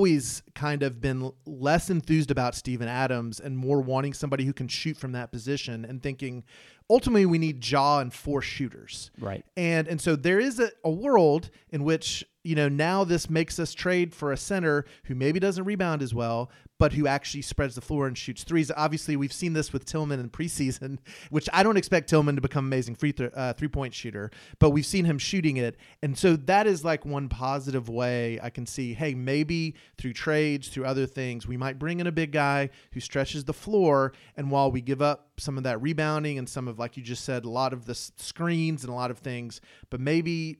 kind 0.54 0.82
of 0.82 1.00
been 1.00 1.32
less 1.44 1.90
enthused 1.90 2.30
about 2.30 2.54
Steven 2.54 2.88
Adams 2.88 3.40
and 3.40 3.56
more 3.56 3.80
wanting 3.80 4.12
somebody 4.12 4.44
who 4.44 4.52
can 4.52 4.68
shoot 4.68 4.96
from 4.96 5.12
that 5.12 5.32
position, 5.32 5.84
and 5.84 6.02
thinking 6.02 6.44
ultimately 6.88 7.26
we 7.26 7.38
need 7.38 7.66
Ja 7.66 7.98
and 7.98 8.12
four 8.12 8.42
shooters. 8.42 9.10
Right. 9.18 9.44
And 9.56 9.88
and 9.88 10.00
so 10.00 10.16
there 10.16 10.40
is 10.40 10.60
a, 10.60 10.70
a 10.84 10.90
world 10.90 11.50
in 11.70 11.84
which 11.84 12.24
you 12.44 12.54
know 12.54 12.68
now 12.68 13.04
this 13.04 13.28
makes 13.28 13.58
us 13.58 13.74
trade 13.74 14.14
for 14.14 14.32
a 14.32 14.36
center 14.36 14.84
who 15.04 15.14
maybe 15.14 15.40
doesn't 15.40 15.64
rebound 15.64 16.00
as 16.00 16.14
well, 16.14 16.50
but 16.78 16.92
who 16.92 17.06
actually 17.06 17.42
spreads 17.42 17.74
the 17.74 17.80
floor 17.80 18.06
and 18.06 18.16
shoots 18.16 18.44
threes. 18.44 18.70
Obviously, 18.76 19.16
we've 19.16 19.32
seen 19.32 19.52
this 19.52 19.72
with 19.72 19.84
Tillman 19.84 20.20
in 20.20 20.30
preseason, 20.30 20.98
which 21.30 21.48
I 21.52 21.62
don't 21.62 21.76
expect 21.76 22.08
Tillman 22.08 22.36
to 22.36 22.42
become 22.42 22.66
amazing 22.66 22.94
free 22.94 23.12
th- 23.12 23.32
uh, 23.34 23.52
three 23.54 23.68
point 23.68 23.94
shooter, 23.94 24.30
but 24.58 24.70
we've 24.70 24.86
seen 24.86 25.04
him 25.04 25.18
shooting 25.18 25.56
it, 25.56 25.76
and 26.02 26.16
so 26.16 26.36
that 26.36 26.66
is 26.66 26.84
like 26.84 27.04
one 27.04 27.28
positive 27.28 27.88
way 27.88 28.38
I 28.42 28.50
can 28.50 28.66
see. 28.66 28.94
Hey, 28.94 29.14
maybe 29.14 29.74
through 29.98 30.12
trades, 30.12 30.68
through 30.68 30.84
other 30.84 31.06
things, 31.06 31.48
we 31.48 31.56
might 31.56 31.78
bring 31.78 32.00
in 32.00 32.06
a 32.06 32.12
big 32.12 32.30
guy 32.30 32.70
who 32.92 33.00
stretches 33.00 33.44
the 33.44 33.52
floor, 33.52 34.12
and 34.36 34.50
while 34.50 34.70
we 34.70 34.80
give 34.80 35.02
up 35.02 35.25
some 35.38 35.58
of 35.58 35.64
that 35.64 35.80
rebounding 35.82 36.38
and 36.38 36.48
some 36.48 36.68
of 36.68 36.78
like 36.78 36.96
you 36.96 37.02
just 37.02 37.24
said, 37.24 37.44
a 37.44 37.50
lot 37.50 37.72
of 37.72 37.86
the 37.86 37.94
screens 37.94 38.82
and 38.84 38.92
a 38.92 38.94
lot 38.94 39.10
of 39.10 39.18
things, 39.18 39.60
but 39.90 40.00
maybe 40.00 40.58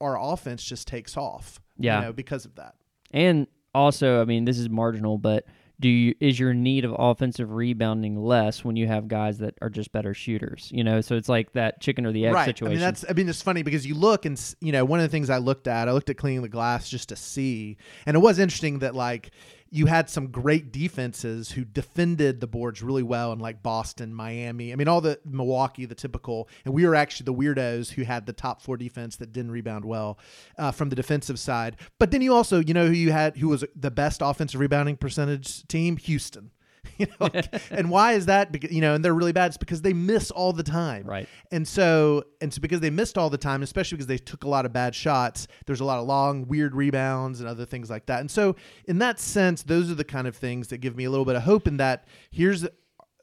our 0.00 0.18
offense 0.20 0.64
just 0.64 0.86
takes 0.86 1.16
off. 1.16 1.60
Yeah. 1.78 2.00
you 2.00 2.06
know, 2.06 2.12
because 2.12 2.44
of 2.44 2.56
that. 2.56 2.74
And 3.12 3.46
also, 3.74 4.20
I 4.20 4.24
mean, 4.24 4.44
this 4.44 4.58
is 4.58 4.68
marginal, 4.68 5.18
but 5.18 5.46
do 5.80 5.88
you 5.88 6.14
is 6.18 6.40
your 6.40 6.52
need 6.52 6.84
of 6.84 6.94
offensive 6.98 7.52
rebounding 7.52 8.16
less 8.16 8.64
when 8.64 8.74
you 8.74 8.88
have 8.88 9.06
guys 9.06 9.38
that 9.38 9.54
are 9.62 9.70
just 9.70 9.92
better 9.92 10.12
shooters? 10.12 10.70
You 10.72 10.82
know, 10.82 11.00
so 11.00 11.14
it's 11.14 11.28
like 11.28 11.52
that 11.52 11.80
chicken 11.80 12.04
or 12.04 12.12
the 12.12 12.26
egg 12.26 12.34
right. 12.34 12.46
situation. 12.46 12.72
I 12.72 12.74
mean, 12.74 12.80
that's 12.80 13.04
I 13.08 13.12
mean, 13.12 13.28
it's 13.28 13.42
funny 13.42 13.62
because 13.62 13.86
you 13.86 13.94
look 13.94 14.24
and 14.24 14.40
you 14.60 14.72
know 14.72 14.84
one 14.84 14.98
of 14.98 15.04
the 15.04 15.10
things 15.10 15.30
I 15.30 15.38
looked 15.38 15.68
at, 15.68 15.88
I 15.88 15.92
looked 15.92 16.10
at 16.10 16.16
cleaning 16.16 16.42
the 16.42 16.48
glass 16.48 16.88
just 16.88 17.10
to 17.10 17.16
see, 17.16 17.76
and 18.06 18.16
it 18.16 18.20
was 18.20 18.40
interesting 18.40 18.80
that 18.80 18.96
like 18.96 19.30
you 19.70 19.86
had 19.86 20.08
some 20.08 20.28
great 20.28 20.72
defenses 20.72 21.50
who 21.50 21.64
defended 21.64 22.40
the 22.40 22.46
boards 22.46 22.82
really 22.82 23.02
well 23.02 23.32
in 23.32 23.38
like 23.38 23.62
Boston, 23.62 24.14
Miami. 24.14 24.72
I 24.72 24.76
mean, 24.76 24.88
all 24.88 25.00
the 25.00 25.18
Milwaukee, 25.24 25.84
the 25.84 25.94
typical, 25.94 26.48
and 26.64 26.72
we 26.72 26.86
were 26.86 26.94
actually 26.94 27.24
the 27.24 27.34
weirdos 27.34 27.90
who 27.90 28.02
had 28.02 28.26
the 28.26 28.32
top 28.32 28.62
four 28.62 28.76
defense 28.76 29.16
that 29.16 29.32
didn't 29.32 29.50
rebound 29.50 29.84
well 29.84 30.18
uh, 30.56 30.70
from 30.70 30.88
the 30.88 30.96
defensive 30.96 31.38
side. 31.38 31.76
But 31.98 32.10
then 32.10 32.22
you 32.22 32.34
also, 32.34 32.60
you 32.60 32.74
know, 32.74 32.86
who 32.86 32.92
you 32.92 33.12
had 33.12 33.36
who 33.36 33.48
was 33.48 33.64
the 33.74 33.90
best 33.90 34.20
offensive 34.22 34.60
rebounding 34.60 34.96
percentage 34.96 35.66
team, 35.68 35.96
Houston. 35.96 36.50
You 36.98 37.06
know, 37.20 37.30
and 37.70 37.90
why 37.90 38.14
is 38.14 38.26
that? 38.26 38.50
Because 38.50 38.72
you 38.72 38.80
know, 38.80 38.94
and 38.94 39.04
they're 39.04 39.14
really 39.14 39.32
bad. 39.32 39.48
It's 39.48 39.56
because 39.56 39.82
they 39.82 39.92
miss 39.92 40.32
all 40.32 40.52
the 40.52 40.64
time. 40.64 41.06
Right. 41.06 41.28
And 41.52 41.66
so, 41.66 42.24
and 42.40 42.52
so 42.52 42.60
because 42.60 42.80
they 42.80 42.90
missed 42.90 43.16
all 43.16 43.30
the 43.30 43.38
time, 43.38 43.62
especially 43.62 43.96
because 43.96 44.08
they 44.08 44.18
took 44.18 44.42
a 44.42 44.48
lot 44.48 44.66
of 44.66 44.72
bad 44.72 44.96
shots, 44.96 45.46
there's 45.66 45.80
a 45.80 45.84
lot 45.84 46.00
of 46.00 46.06
long, 46.06 46.48
weird 46.48 46.74
rebounds 46.74 47.40
and 47.40 47.48
other 47.48 47.64
things 47.64 47.88
like 47.88 48.06
that. 48.06 48.20
And 48.20 48.30
so, 48.30 48.56
in 48.86 48.98
that 48.98 49.20
sense, 49.20 49.62
those 49.62 49.90
are 49.92 49.94
the 49.94 50.04
kind 50.04 50.26
of 50.26 50.34
things 50.34 50.68
that 50.68 50.78
give 50.78 50.96
me 50.96 51.04
a 51.04 51.10
little 51.10 51.24
bit 51.24 51.36
of 51.36 51.42
hope 51.42 51.68
in 51.68 51.76
that 51.76 52.08
here's 52.30 52.66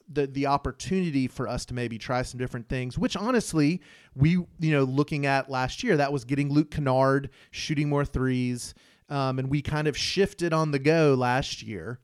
the 0.07 0.27
the 0.27 0.45
opportunity 0.45 1.27
for 1.27 1.47
us 1.47 1.65
to 1.65 1.73
maybe 1.73 1.97
try 1.97 2.21
some 2.21 2.37
different 2.37 2.69
things 2.69 2.97
which 2.97 3.17
honestly 3.17 3.81
we 4.13 4.31
you 4.31 4.71
know 4.71 4.83
looking 4.83 5.25
at 5.25 5.49
last 5.49 5.83
year 5.83 5.97
that 5.97 6.13
was 6.13 6.25
getting 6.25 6.51
Luke 6.51 6.71
Kennard 6.71 7.29
shooting 7.51 7.89
more 7.89 8.05
threes 8.05 8.73
um, 9.09 9.39
and 9.39 9.49
we 9.49 9.61
kind 9.61 9.87
of 9.87 9.97
shifted 9.97 10.53
on 10.53 10.71
the 10.71 10.79
go 10.79 11.15
last 11.15 11.63
year 11.63 11.99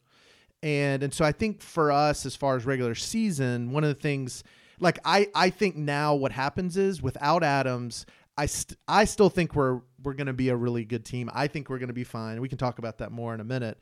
and 0.64 1.04
and 1.04 1.14
so 1.14 1.26
I 1.26 1.32
think 1.32 1.62
for 1.62 1.92
us 1.92 2.26
as 2.26 2.36
far 2.36 2.56
as 2.56 2.66
regular 2.66 2.96
season, 2.96 3.72
one 3.72 3.84
of 3.84 3.90
the 3.90 4.02
things 4.02 4.44
like 4.80 5.00
I 5.06 5.28
I 5.34 5.50
think 5.50 5.76
now 5.76 6.16
what 6.16 6.32
happens 6.32 6.78
is 6.78 7.02
without 7.02 7.44
Adams, 7.44 8.06
I 8.38 8.46
st- 8.46 8.78
I 8.88 9.06
still 9.06 9.30
think 9.30 9.56
we're 9.56 9.82
we're 10.04 10.14
going 10.14 10.28
to 10.28 10.34
be 10.34 10.50
a 10.50 10.56
really 10.56 10.86
good 10.86 11.06
team. 11.06 11.30
I 11.34 11.48
think 11.48 11.70
we're 11.70 11.80
going 11.80 11.88
to 11.88 11.94
be 11.94 12.04
fine. 12.04 12.42
We 12.42 12.50
can 12.50 12.58
talk 12.58 12.80
about 12.80 12.98
that 13.00 13.12
more 13.12 13.34
in 13.34 13.40
a 13.40 13.46
minute. 13.46 13.78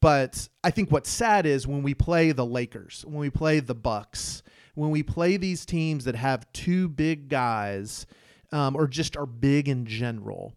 But 0.00 0.48
I 0.62 0.70
think 0.70 0.90
what's 0.90 1.08
sad 1.08 1.46
is 1.46 1.66
when 1.66 1.82
we 1.82 1.94
play 1.94 2.32
the 2.32 2.44
Lakers, 2.44 3.04
when 3.06 3.20
we 3.20 3.30
play 3.30 3.60
the 3.60 3.74
Bucks, 3.74 4.42
when 4.74 4.90
we 4.90 5.02
play 5.02 5.36
these 5.36 5.64
teams 5.64 6.04
that 6.04 6.14
have 6.14 6.50
two 6.52 6.88
big 6.88 7.28
guys 7.28 8.06
um, 8.52 8.76
or 8.76 8.86
just 8.86 9.16
are 9.16 9.26
big 9.26 9.68
in 9.68 9.86
general, 9.86 10.52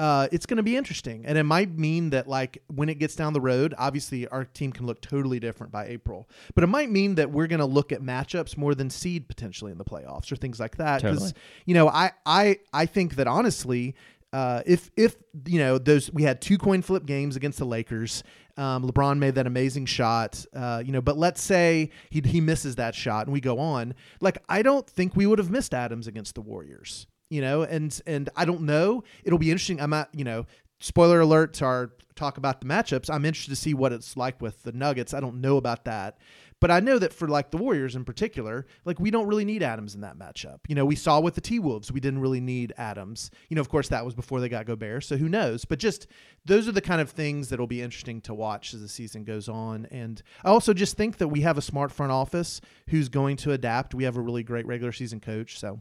uh, 0.00 0.28
it's 0.32 0.46
going 0.46 0.56
to 0.56 0.62
be 0.62 0.78
interesting. 0.78 1.26
And 1.26 1.36
it 1.36 1.42
might 1.42 1.76
mean 1.76 2.08
that, 2.10 2.26
like, 2.26 2.62
when 2.68 2.88
it 2.88 2.98
gets 2.98 3.14
down 3.14 3.34
the 3.34 3.40
road, 3.40 3.74
obviously 3.76 4.26
our 4.28 4.46
team 4.46 4.72
can 4.72 4.86
look 4.86 5.02
totally 5.02 5.38
different 5.38 5.70
by 5.70 5.88
April. 5.88 6.26
But 6.54 6.64
it 6.64 6.68
might 6.68 6.88
mean 6.88 7.16
that 7.16 7.30
we're 7.30 7.46
going 7.46 7.60
to 7.60 7.66
look 7.66 7.92
at 7.92 8.00
matchups 8.00 8.56
more 8.56 8.74
than 8.74 8.88
seed 8.88 9.28
potentially 9.28 9.70
in 9.70 9.76
the 9.76 9.84
playoffs 9.84 10.32
or 10.32 10.36
things 10.36 10.58
like 10.58 10.78
that. 10.78 11.02
Because, 11.02 11.18
Totally. 11.18 11.40
you 11.66 11.74
know, 11.74 11.88
I, 11.88 12.12
I, 12.24 12.60
I 12.72 12.86
think 12.86 13.16
that 13.16 13.26
honestly, 13.26 13.94
uh, 14.32 14.62
if 14.64 14.90
if 14.96 15.16
you 15.46 15.58
know 15.58 15.76
those 15.76 16.10
we 16.12 16.22
had 16.22 16.40
two 16.40 16.56
coin 16.56 16.82
flip 16.82 17.04
games 17.04 17.36
against 17.36 17.58
the 17.58 17.64
Lakers, 17.64 18.22
um, 18.56 18.88
LeBron 18.88 19.18
made 19.18 19.34
that 19.34 19.46
amazing 19.46 19.86
shot, 19.86 20.44
uh, 20.54 20.82
you 20.86 20.92
know. 20.92 21.00
But 21.00 21.18
let's 21.18 21.42
say 21.42 21.90
he 22.10 22.20
he 22.20 22.40
misses 22.40 22.76
that 22.76 22.94
shot 22.94 23.26
and 23.26 23.32
we 23.32 23.40
go 23.40 23.58
on. 23.58 23.92
Like 24.20 24.38
I 24.48 24.62
don't 24.62 24.88
think 24.88 25.16
we 25.16 25.26
would 25.26 25.40
have 25.40 25.50
missed 25.50 25.74
Adams 25.74 26.06
against 26.06 26.36
the 26.36 26.42
Warriors, 26.42 27.08
you 27.30 27.40
know. 27.40 27.62
And 27.62 27.98
and 28.06 28.28
I 28.36 28.44
don't 28.44 28.62
know. 28.62 29.04
It'll 29.24 29.38
be 29.38 29.50
interesting. 29.50 29.80
I'm 29.80 29.90
not, 29.90 30.10
you 30.14 30.24
know. 30.24 30.46
Spoiler 30.82 31.20
alert 31.20 31.52
to 31.54 31.66
our 31.66 31.92
talk 32.14 32.38
about 32.38 32.60
the 32.60 32.66
matchups. 32.66 33.10
I'm 33.12 33.24
interested 33.24 33.50
to 33.50 33.56
see 33.56 33.74
what 33.74 33.92
it's 33.92 34.16
like 34.16 34.40
with 34.40 34.62
the 34.62 34.72
Nuggets. 34.72 35.12
I 35.12 35.20
don't 35.20 35.40
know 35.40 35.56
about 35.56 35.84
that. 35.84 36.18
But 36.60 36.70
I 36.70 36.80
know 36.80 36.98
that 36.98 37.14
for 37.14 37.26
like 37.26 37.50
the 37.50 37.56
Warriors 37.56 37.96
in 37.96 38.04
particular, 38.04 38.66
like 38.84 39.00
we 39.00 39.10
don't 39.10 39.26
really 39.26 39.46
need 39.46 39.62
Adams 39.62 39.94
in 39.94 40.02
that 40.02 40.18
matchup. 40.18 40.58
You 40.68 40.74
know, 40.74 40.84
we 40.84 40.94
saw 40.94 41.18
with 41.18 41.34
the 41.34 41.40
T 41.40 41.58
Wolves, 41.58 41.90
we 41.90 42.00
didn't 42.00 42.20
really 42.20 42.40
need 42.40 42.74
Adams. 42.76 43.30
You 43.48 43.54
know, 43.54 43.62
of 43.62 43.70
course, 43.70 43.88
that 43.88 44.04
was 44.04 44.14
before 44.14 44.40
they 44.40 44.50
got 44.50 44.66
Gobert, 44.66 45.04
so 45.04 45.16
who 45.16 45.28
knows? 45.28 45.64
But 45.64 45.78
just 45.78 46.06
those 46.44 46.68
are 46.68 46.72
the 46.72 46.82
kind 46.82 47.00
of 47.00 47.10
things 47.10 47.48
that'll 47.48 47.66
be 47.66 47.80
interesting 47.80 48.20
to 48.22 48.34
watch 48.34 48.74
as 48.74 48.82
the 48.82 48.88
season 48.88 49.24
goes 49.24 49.48
on. 49.48 49.86
And 49.90 50.22
I 50.44 50.50
also 50.50 50.74
just 50.74 50.98
think 50.98 51.16
that 51.16 51.28
we 51.28 51.40
have 51.40 51.56
a 51.56 51.62
smart 51.62 51.92
front 51.92 52.12
office 52.12 52.60
who's 52.90 53.08
going 53.08 53.38
to 53.38 53.52
adapt. 53.52 53.94
We 53.94 54.04
have 54.04 54.18
a 54.18 54.20
really 54.20 54.42
great 54.42 54.66
regular 54.66 54.92
season 54.92 55.20
coach. 55.20 55.58
So 55.58 55.80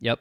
Yep. 0.00 0.20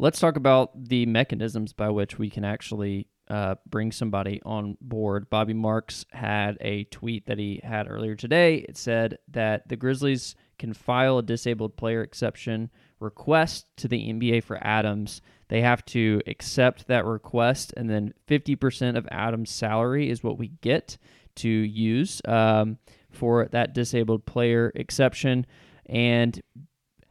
Let's 0.00 0.20
talk 0.20 0.36
about 0.36 0.88
the 0.88 1.06
mechanisms 1.06 1.72
by 1.72 1.90
which 1.90 2.18
we 2.18 2.30
can 2.30 2.44
actually 2.44 3.08
uh, 3.28 3.56
bring 3.68 3.90
somebody 3.90 4.40
on 4.44 4.76
board. 4.80 5.28
Bobby 5.28 5.54
Marks 5.54 6.06
had 6.12 6.56
a 6.60 6.84
tweet 6.84 7.26
that 7.26 7.38
he 7.38 7.60
had 7.64 7.90
earlier 7.90 8.14
today. 8.14 8.64
It 8.68 8.76
said 8.76 9.18
that 9.28 9.68
the 9.68 9.76
Grizzlies 9.76 10.36
can 10.58 10.72
file 10.72 11.18
a 11.18 11.22
disabled 11.22 11.76
player 11.76 12.02
exception 12.02 12.70
request 13.00 13.66
to 13.78 13.88
the 13.88 14.12
NBA 14.12 14.44
for 14.44 14.58
Adams. 14.64 15.20
They 15.48 15.62
have 15.62 15.84
to 15.86 16.20
accept 16.26 16.86
that 16.86 17.04
request, 17.04 17.74
and 17.76 17.90
then 17.90 18.14
50% 18.28 18.96
of 18.96 19.08
Adams' 19.10 19.50
salary 19.50 20.10
is 20.10 20.22
what 20.22 20.38
we 20.38 20.52
get 20.60 20.96
to 21.36 21.48
use 21.48 22.20
um, 22.24 22.78
for 23.10 23.48
that 23.52 23.74
disabled 23.74 24.26
player 24.26 24.72
exception. 24.74 25.46
And 25.86 26.40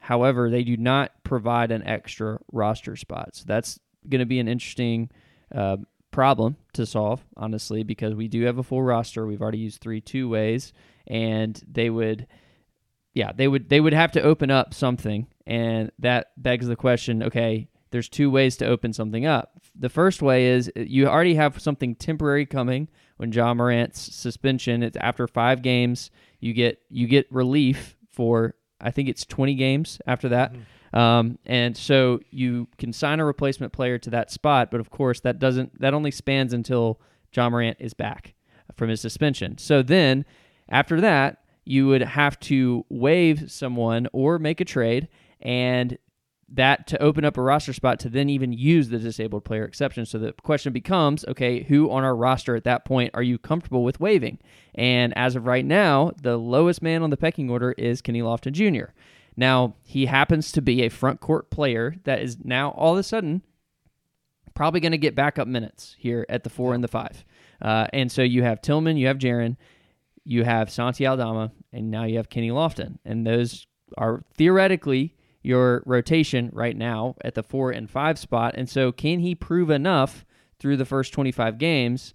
However, 0.07 0.49
they 0.49 0.63
do 0.63 0.77
not 0.77 1.11
provide 1.25 1.69
an 1.69 1.83
extra 1.83 2.39
roster 2.53 2.95
spot. 2.95 3.35
So 3.35 3.43
that's 3.45 3.77
going 4.07 4.19
to 4.19 4.25
be 4.25 4.39
an 4.39 4.47
interesting 4.47 5.09
uh, 5.53 5.75
problem 6.11 6.55
to 6.75 6.85
solve, 6.85 7.25
honestly, 7.35 7.83
because 7.83 8.15
we 8.15 8.29
do 8.29 8.45
have 8.45 8.57
a 8.57 8.63
full 8.63 8.81
roster. 8.81 9.27
We've 9.27 9.41
already 9.41 9.57
used 9.57 9.81
three 9.81 9.99
two 9.99 10.29
ways, 10.29 10.71
and 11.07 11.61
they 11.69 11.89
would, 11.89 12.25
yeah, 13.13 13.33
they 13.33 13.49
would 13.49 13.67
they 13.67 13.81
would 13.81 13.91
have 13.91 14.13
to 14.13 14.21
open 14.21 14.49
up 14.49 14.73
something, 14.73 15.27
and 15.45 15.91
that 15.99 16.27
begs 16.37 16.67
the 16.67 16.77
question: 16.77 17.21
Okay, 17.21 17.67
there's 17.91 18.07
two 18.07 18.31
ways 18.31 18.55
to 18.57 18.65
open 18.65 18.93
something 18.93 19.25
up. 19.25 19.59
The 19.75 19.89
first 19.89 20.21
way 20.21 20.45
is 20.45 20.71
you 20.77 21.07
already 21.07 21.35
have 21.35 21.61
something 21.61 21.95
temporary 21.95 22.45
coming 22.45 22.87
when 23.17 23.33
Ja 23.33 23.53
Morant's 23.53 24.15
suspension. 24.15 24.83
It's 24.83 24.95
after 25.01 25.27
five 25.27 25.61
games. 25.61 26.11
You 26.39 26.53
get 26.53 26.79
you 26.89 27.07
get 27.07 27.29
relief 27.29 27.97
for 28.09 28.55
I 28.79 28.91
think 28.91 29.09
it's 29.09 29.25
20 29.25 29.55
games 29.55 29.99
after 30.05 30.29
that. 30.29 30.55
Um, 30.93 31.37
and 31.45 31.75
so 31.75 32.19
you 32.29 32.67
can 32.77 32.93
sign 32.93 33.19
a 33.19 33.25
replacement 33.25 33.73
player 33.73 33.97
to 33.99 34.09
that 34.11 34.31
spot, 34.31 34.71
but 34.71 34.79
of 34.79 34.89
course 34.89 35.19
that 35.21 35.39
doesn't 35.39 35.79
that 35.81 35.93
only 35.93 36.11
spans 36.11 36.53
until 36.53 36.99
Ja 37.33 37.49
Morant 37.49 37.77
is 37.79 37.93
back 37.93 38.33
from 38.75 38.89
his 38.89 39.01
suspension. 39.01 39.57
So 39.57 39.81
then 39.81 40.25
after 40.69 41.01
that, 41.01 41.43
you 41.65 41.87
would 41.87 42.01
have 42.01 42.39
to 42.39 42.85
waive 42.89 43.51
someone 43.51 44.07
or 44.13 44.39
make 44.39 44.61
a 44.61 44.65
trade 44.65 45.09
and 45.41 45.97
that 46.49 46.87
to 46.87 47.01
open 47.01 47.25
up 47.25 47.37
a 47.37 47.41
roster 47.41 47.73
spot 47.73 47.99
to 47.99 48.09
then 48.09 48.29
even 48.29 48.53
use 48.53 48.89
the 48.89 48.99
disabled 48.99 49.43
player 49.43 49.65
exception. 49.65 50.05
So 50.05 50.17
the 50.17 50.33
question 50.43 50.71
becomes, 50.71 51.25
okay, 51.25 51.63
who 51.63 51.91
on 51.91 52.03
our 52.03 52.15
roster 52.15 52.55
at 52.55 52.63
that 52.63 52.85
point 52.85 53.11
are 53.13 53.23
you 53.23 53.37
comfortable 53.37 53.83
with 53.83 53.99
waiving? 53.99 54.39
And 54.73 55.17
as 55.17 55.35
of 55.35 55.45
right 55.45 55.65
now, 55.65 56.11
the 56.21 56.37
lowest 56.37 56.81
man 56.81 57.03
on 57.03 57.09
the 57.09 57.17
pecking 57.17 57.49
order 57.49 57.73
is 57.73 58.01
Kenny 58.01 58.21
Lofton 58.21 58.53
Jr. 58.53 58.91
Now, 59.35 59.75
he 59.83 60.05
happens 60.05 60.51
to 60.53 60.61
be 60.61 60.83
a 60.83 60.89
front 60.89 61.19
court 61.19 61.51
player 61.51 61.95
that 62.05 62.21
is 62.21 62.37
now 62.43 62.71
all 62.71 62.93
of 62.93 62.99
a 62.99 63.03
sudden 63.03 63.43
probably 64.55 64.79
going 64.79 64.93
to 64.93 64.97
get 64.97 65.15
backup 65.15 65.47
minutes 65.47 65.95
here 65.99 66.25
at 66.29 66.43
the 66.43 66.49
four 66.49 66.73
and 66.73 66.83
the 66.83 66.87
five. 66.87 67.25
Uh, 67.61 67.87
and 67.93 68.11
so 68.11 68.21
you 68.21 68.43
have 68.43 68.61
Tillman, 68.61 68.97
you 68.97 69.07
have 69.07 69.17
Jaren, 69.17 69.57
you 70.23 70.43
have 70.43 70.71
Santi 70.71 71.05
Aldama, 71.05 71.51
and 71.71 71.91
now 71.91 72.05
you 72.05 72.17
have 72.17 72.29
Kenny 72.29 72.49
Lofton. 72.49 72.97
And 73.05 73.27
those 73.27 73.67
are 73.97 74.23
theoretically 74.35 75.16
your 75.47 75.81
rotation 75.85 76.49
right 76.53 76.75
now 76.75 77.15
at 77.23 77.33
the 77.33 77.43
four 77.43 77.71
and 77.71 77.89
five 77.89 78.19
spot. 78.19 78.53
And 78.55 78.69
so, 78.69 78.91
can 78.91 79.19
he 79.19 79.33
prove 79.33 79.69
enough 79.69 80.25
through 80.59 80.77
the 80.77 80.85
first 80.85 81.13
25 81.13 81.57
games 81.57 82.13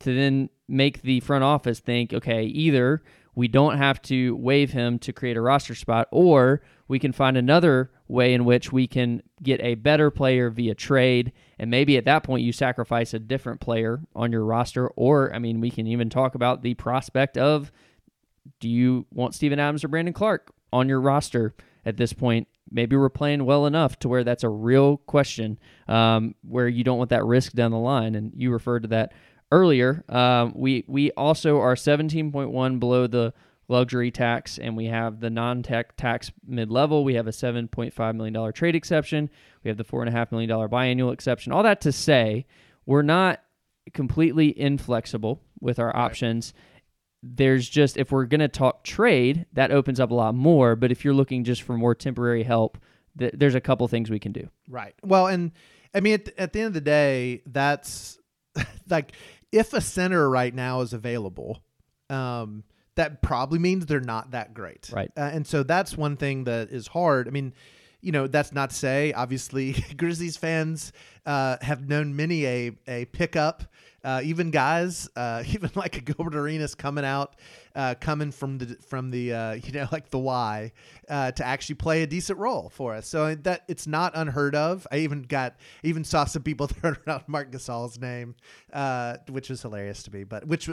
to 0.00 0.14
then 0.14 0.50
make 0.68 1.02
the 1.02 1.20
front 1.20 1.44
office 1.44 1.80
think, 1.80 2.12
okay, 2.12 2.44
either 2.44 3.02
we 3.34 3.48
don't 3.48 3.76
have 3.76 4.00
to 4.02 4.34
waive 4.36 4.72
him 4.72 4.98
to 5.00 5.12
create 5.12 5.36
a 5.36 5.40
roster 5.42 5.74
spot, 5.74 6.08
or 6.10 6.62
we 6.88 6.98
can 6.98 7.12
find 7.12 7.36
another 7.36 7.90
way 8.08 8.32
in 8.32 8.46
which 8.46 8.72
we 8.72 8.86
can 8.86 9.22
get 9.42 9.60
a 9.60 9.74
better 9.74 10.10
player 10.10 10.48
via 10.48 10.74
trade. 10.74 11.32
And 11.58 11.70
maybe 11.70 11.98
at 11.98 12.06
that 12.06 12.24
point, 12.24 12.44
you 12.44 12.52
sacrifice 12.52 13.12
a 13.12 13.18
different 13.18 13.60
player 13.60 14.00
on 14.14 14.32
your 14.32 14.44
roster. 14.44 14.88
Or, 14.88 15.34
I 15.34 15.38
mean, 15.38 15.60
we 15.60 15.70
can 15.70 15.86
even 15.86 16.08
talk 16.08 16.34
about 16.34 16.62
the 16.62 16.74
prospect 16.74 17.36
of 17.36 17.70
do 18.60 18.68
you 18.68 19.06
want 19.12 19.34
Steven 19.34 19.58
Adams 19.58 19.84
or 19.84 19.88
Brandon 19.88 20.14
Clarke 20.14 20.50
on 20.72 20.88
your 20.88 21.00
roster 21.00 21.54
at 21.84 21.98
this 21.98 22.12
point? 22.12 22.48
Maybe 22.70 22.96
we're 22.96 23.08
playing 23.08 23.44
well 23.44 23.66
enough 23.66 23.98
to 24.00 24.08
where 24.08 24.24
that's 24.24 24.44
a 24.44 24.48
real 24.48 24.96
question 24.98 25.58
um, 25.88 26.34
where 26.42 26.68
you 26.68 26.84
don't 26.84 26.98
want 26.98 27.10
that 27.10 27.24
risk 27.24 27.52
down 27.52 27.70
the 27.70 27.78
line. 27.78 28.14
And 28.14 28.32
you 28.36 28.50
referred 28.50 28.82
to 28.82 28.88
that 28.88 29.12
earlier. 29.52 30.04
Um, 30.08 30.52
we 30.56 30.84
we 30.88 31.10
also 31.12 31.60
are 31.60 31.74
17.1 31.74 32.80
below 32.80 33.06
the 33.06 33.32
luxury 33.68 34.10
tax, 34.10 34.58
and 34.58 34.76
we 34.76 34.86
have 34.86 35.20
the 35.20 35.30
non-tech 35.30 35.96
tax 35.96 36.30
mid-level. 36.46 37.04
We 37.04 37.14
have 37.14 37.26
a 37.26 37.32
7.5 37.32 38.14
million 38.16 38.32
dollar 38.32 38.52
trade 38.52 38.74
exception. 38.76 39.30
We 39.64 39.68
have 39.68 39.76
the 39.76 39.84
four 39.84 40.02
and 40.02 40.08
a 40.08 40.12
half 40.12 40.30
million 40.30 40.48
dollar 40.48 40.68
biannual 40.68 41.12
exception. 41.12 41.52
All 41.52 41.62
that 41.62 41.80
to 41.82 41.92
say, 41.92 42.46
we're 42.84 43.02
not 43.02 43.42
completely 43.92 44.58
inflexible 44.58 45.40
with 45.60 45.78
our 45.78 45.94
options 45.96 46.52
there's 47.34 47.68
just 47.68 47.96
if 47.96 48.12
we're 48.12 48.26
going 48.26 48.40
to 48.40 48.48
talk 48.48 48.84
trade, 48.84 49.46
that 49.52 49.70
opens 49.70 50.00
up 50.00 50.10
a 50.10 50.14
lot 50.14 50.34
more. 50.34 50.76
But 50.76 50.92
if 50.92 51.04
you're 51.04 51.14
looking 51.14 51.44
just 51.44 51.62
for 51.62 51.76
more 51.76 51.94
temporary 51.94 52.42
help, 52.42 52.78
th- 53.18 53.34
there's 53.36 53.54
a 53.54 53.60
couple 53.60 53.86
things 53.88 54.10
we 54.10 54.18
can 54.18 54.32
do. 54.32 54.48
Right. 54.68 54.94
Well, 55.02 55.26
and 55.26 55.52
I 55.94 56.00
mean, 56.00 56.14
at, 56.14 56.28
at 56.38 56.52
the 56.52 56.60
end 56.60 56.68
of 56.68 56.74
the 56.74 56.80
day, 56.80 57.42
that's 57.46 58.18
like 58.88 59.12
if 59.52 59.72
a 59.72 59.80
center 59.80 60.28
right 60.28 60.54
now 60.54 60.80
is 60.80 60.92
available, 60.92 61.62
um, 62.10 62.64
that 62.94 63.22
probably 63.22 63.58
means 63.58 63.86
they're 63.86 64.00
not 64.00 64.30
that 64.32 64.54
great. 64.54 64.90
Right. 64.92 65.10
Uh, 65.16 65.30
and 65.32 65.46
so 65.46 65.62
that's 65.62 65.96
one 65.96 66.16
thing 66.16 66.44
that 66.44 66.70
is 66.70 66.86
hard. 66.88 67.28
I 67.28 67.30
mean, 67.30 67.52
you 68.00 68.12
know, 68.12 68.26
that's 68.26 68.52
not 68.52 68.70
to 68.70 68.76
say, 68.76 69.12
obviously, 69.12 69.72
Grizzlies 69.96 70.36
fans 70.36 70.92
uh, 71.24 71.56
have 71.60 71.88
known 71.88 72.14
many 72.14 72.46
a, 72.46 72.72
a 72.86 73.04
pickup, 73.06 73.64
uh, 74.04 74.20
even 74.22 74.52
guys, 74.52 75.08
uh, 75.16 75.42
even 75.48 75.70
like 75.74 75.96
a 75.96 76.00
Gilbert 76.00 76.36
Arenas 76.36 76.74
coming 76.74 77.04
out, 77.04 77.34
uh, 77.74 77.94
coming 78.00 78.30
from 78.30 78.58
the 78.58 78.76
from 78.88 79.10
the 79.10 79.32
uh, 79.34 79.52
you 79.54 79.72
know 79.72 79.88
like 79.90 80.10
the 80.10 80.18
Y 80.18 80.72
uh, 81.08 81.32
to 81.32 81.44
actually 81.44 81.74
play 81.74 82.02
a 82.02 82.06
decent 82.06 82.38
role 82.38 82.70
for 82.72 82.94
us. 82.94 83.08
So 83.08 83.34
that 83.34 83.64
it's 83.66 83.86
not 83.86 84.12
unheard 84.14 84.54
of. 84.54 84.86
I 84.92 84.98
even 84.98 85.22
got 85.22 85.56
even 85.82 86.04
saw 86.04 86.24
some 86.24 86.42
people 86.42 86.66
throwing 86.68 86.96
around 87.06 87.24
Marc 87.26 87.50
Gasol's 87.50 87.98
name, 87.98 88.36
which 89.28 89.50
was 89.50 89.62
hilarious 89.62 90.04
to 90.04 90.12
me, 90.12 90.22
but 90.22 90.46
which 90.46 90.66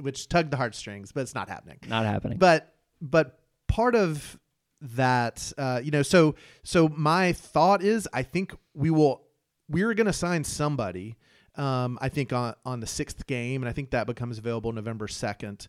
which 0.00 0.28
tugged 0.28 0.52
the 0.52 0.56
heartstrings. 0.56 1.10
But 1.10 1.22
it's 1.22 1.34
not 1.34 1.48
happening. 1.48 1.78
Not 1.88 2.04
happening. 2.04 2.38
But 2.38 2.74
but 3.00 3.40
part 3.66 3.96
of 3.96 4.38
that 4.80 5.52
uh, 5.58 5.80
you 5.82 5.90
know 5.90 6.02
so 6.02 6.34
so 6.62 6.88
my 6.88 7.32
thought 7.32 7.82
is 7.82 8.08
i 8.12 8.22
think 8.22 8.54
we 8.74 8.90
will 8.90 9.22
we're 9.68 9.94
going 9.94 10.06
to 10.06 10.12
sign 10.12 10.44
somebody 10.44 11.16
um, 11.56 11.98
i 12.00 12.08
think 12.08 12.32
on, 12.32 12.54
on 12.64 12.80
the 12.80 12.86
sixth 12.86 13.26
game 13.26 13.62
and 13.62 13.68
i 13.68 13.72
think 13.72 13.90
that 13.90 14.06
becomes 14.06 14.38
available 14.38 14.72
november 14.72 15.06
2nd 15.06 15.66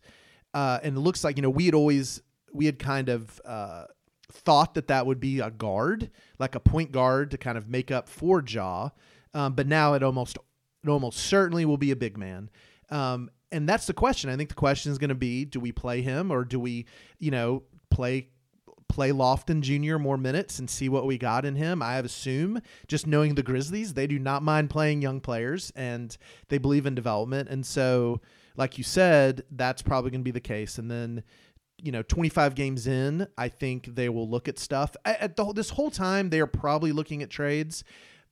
uh, 0.54 0.78
and 0.82 0.96
it 0.96 1.00
looks 1.00 1.24
like 1.24 1.36
you 1.36 1.42
know 1.42 1.50
we 1.50 1.64
had 1.64 1.74
always 1.74 2.22
we 2.52 2.66
had 2.66 2.78
kind 2.78 3.08
of 3.08 3.40
uh, 3.44 3.84
thought 4.30 4.74
that 4.74 4.88
that 4.88 5.06
would 5.06 5.20
be 5.20 5.40
a 5.40 5.50
guard 5.50 6.10
like 6.38 6.54
a 6.54 6.60
point 6.60 6.92
guard 6.92 7.30
to 7.30 7.38
kind 7.38 7.56
of 7.56 7.68
make 7.68 7.90
up 7.90 8.08
for 8.08 8.42
Ja 8.46 8.90
um, 9.34 9.54
but 9.54 9.66
now 9.66 9.94
it 9.94 10.02
almost 10.02 10.38
it 10.82 10.88
almost 10.88 11.18
certainly 11.18 11.64
will 11.64 11.76
be 11.76 11.90
a 11.90 11.96
big 11.96 12.16
man. 12.16 12.50
Um, 12.90 13.30
and 13.50 13.68
that's 13.68 13.86
the 13.86 13.92
question. 13.92 14.30
I 14.30 14.36
think 14.36 14.48
the 14.50 14.54
question 14.54 14.92
is 14.92 14.98
going 14.98 15.08
to 15.08 15.14
be 15.14 15.44
do 15.44 15.60
we 15.60 15.72
play 15.72 16.02
him 16.02 16.30
or 16.30 16.44
do 16.44 16.60
we 16.60 16.86
you 17.18 17.30
know 17.30 17.62
play 17.90 18.28
play 18.88 19.10
Lofton 19.10 19.60
Jr. 19.60 19.98
more 19.98 20.16
minutes 20.16 20.58
and 20.58 20.68
see 20.68 20.88
what 20.88 21.06
we 21.06 21.18
got 21.18 21.44
in 21.44 21.54
him. 21.56 21.82
I 21.82 21.98
assume, 21.98 22.60
just 22.86 23.06
knowing 23.06 23.34
the 23.34 23.42
Grizzlies, 23.42 23.94
they 23.94 24.06
do 24.06 24.18
not 24.18 24.42
mind 24.42 24.70
playing 24.70 25.02
young 25.02 25.20
players 25.20 25.72
and 25.76 26.16
they 26.48 26.58
believe 26.58 26.86
in 26.86 26.94
development. 26.94 27.48
And 27.48 27.64
so, 27.64 28.20
like 28.56 28.78
you 28.78 28.84
said, 28.84 29.44
that's 29.50 29.82
probably 29.82 30.10
going 30.10 30.20
to 30.20 30.24
be 30.24 30.30
the 30.30 30.40
case. 30.40 30.78
And 30.78 30.90
then, 30.90 31.22
you 31.80 31.92
know, 31.92 32.02
25 32.02 32.54
games 32.54 32.86
in, 32.86 33.28
I 33.36 33.48
think 33.48 33.94
they 33.94 34.08
will 34.08 34.28
look 34.28 34.48
at 34.48 34.58
stuff. 34.58 34.96
At 35.04 35.36
the, 35.36 35.52
this 35.52 35.70
whole 35.70 35.90
time, 35.90 36.30
they 36.30 36.40
are 36.40 36.46
probably 36.46 36.92
looking 36.92 37.22
at 37.22 37.30
trades. 37.30 37.84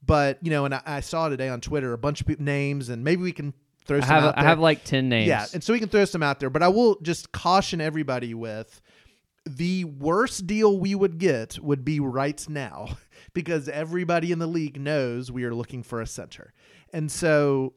But, 0.04 0.38
you 0.42 0.50
know, 0.50 0.64
and 0.64 0.74
I, 0.74 0.82
I 0.84 1.00
saw 1.00 1.28
today 1.28 1.48
on 1.48 1.60
Twitter 1.60 1.92
a 1.92 1.98
bunch 1.98 2.20
of 2.20 2.40
names, 2.40 2.88
and 2.88 3.04
maybe 3.04 3.22
we 3.22 3.32
can 3.32 3.54
throw 3.86 4.00
some 4.00 4.10
I 4.10 4.20
have. 4.20 4.34
I 4.36 4.42
have 4.42 4.58
like 4.58 4.84
10 4.84 5.08
names. 5.08 5.28
Yeah, 5.28 5.46
and 5.52 5.62
so 5.62 5.72
we 5.72 5.78
can 5.78 5.88
throw 5.88 6.04
some 6.04 6.22
out 6.22 6.40
there. 6.40 6.50
But 6.50 6.62
I 6.62 6.68
will 6.68 6.98
just 7.02 7.32
caution 7.32 7.80
everybody 7.80 8.34
with 8.34 8.80
the 9.46 9.84
worst 9.84 10.46
deal 10.46 10.78
we 10.78 10.94
would 10.94 11.18
get 11.18 11.58
would 11.60 11.84
be 11.84 12.00
right 12.00 12.44
now 12.48 12.98
because 13.32 13.68
everybody 13.68 14.32
in 14.32 14.38
the 14.38 14.46
league 14.46 14.80
knows 14.80 15.30
we 15.30 15.44
are 15.44 15.54
looking 15.54 15.82
for 15.82 16.00
a 16.00 16.06
center. 16.06 16.52
And 16.92 17.10
so 17.10 17.74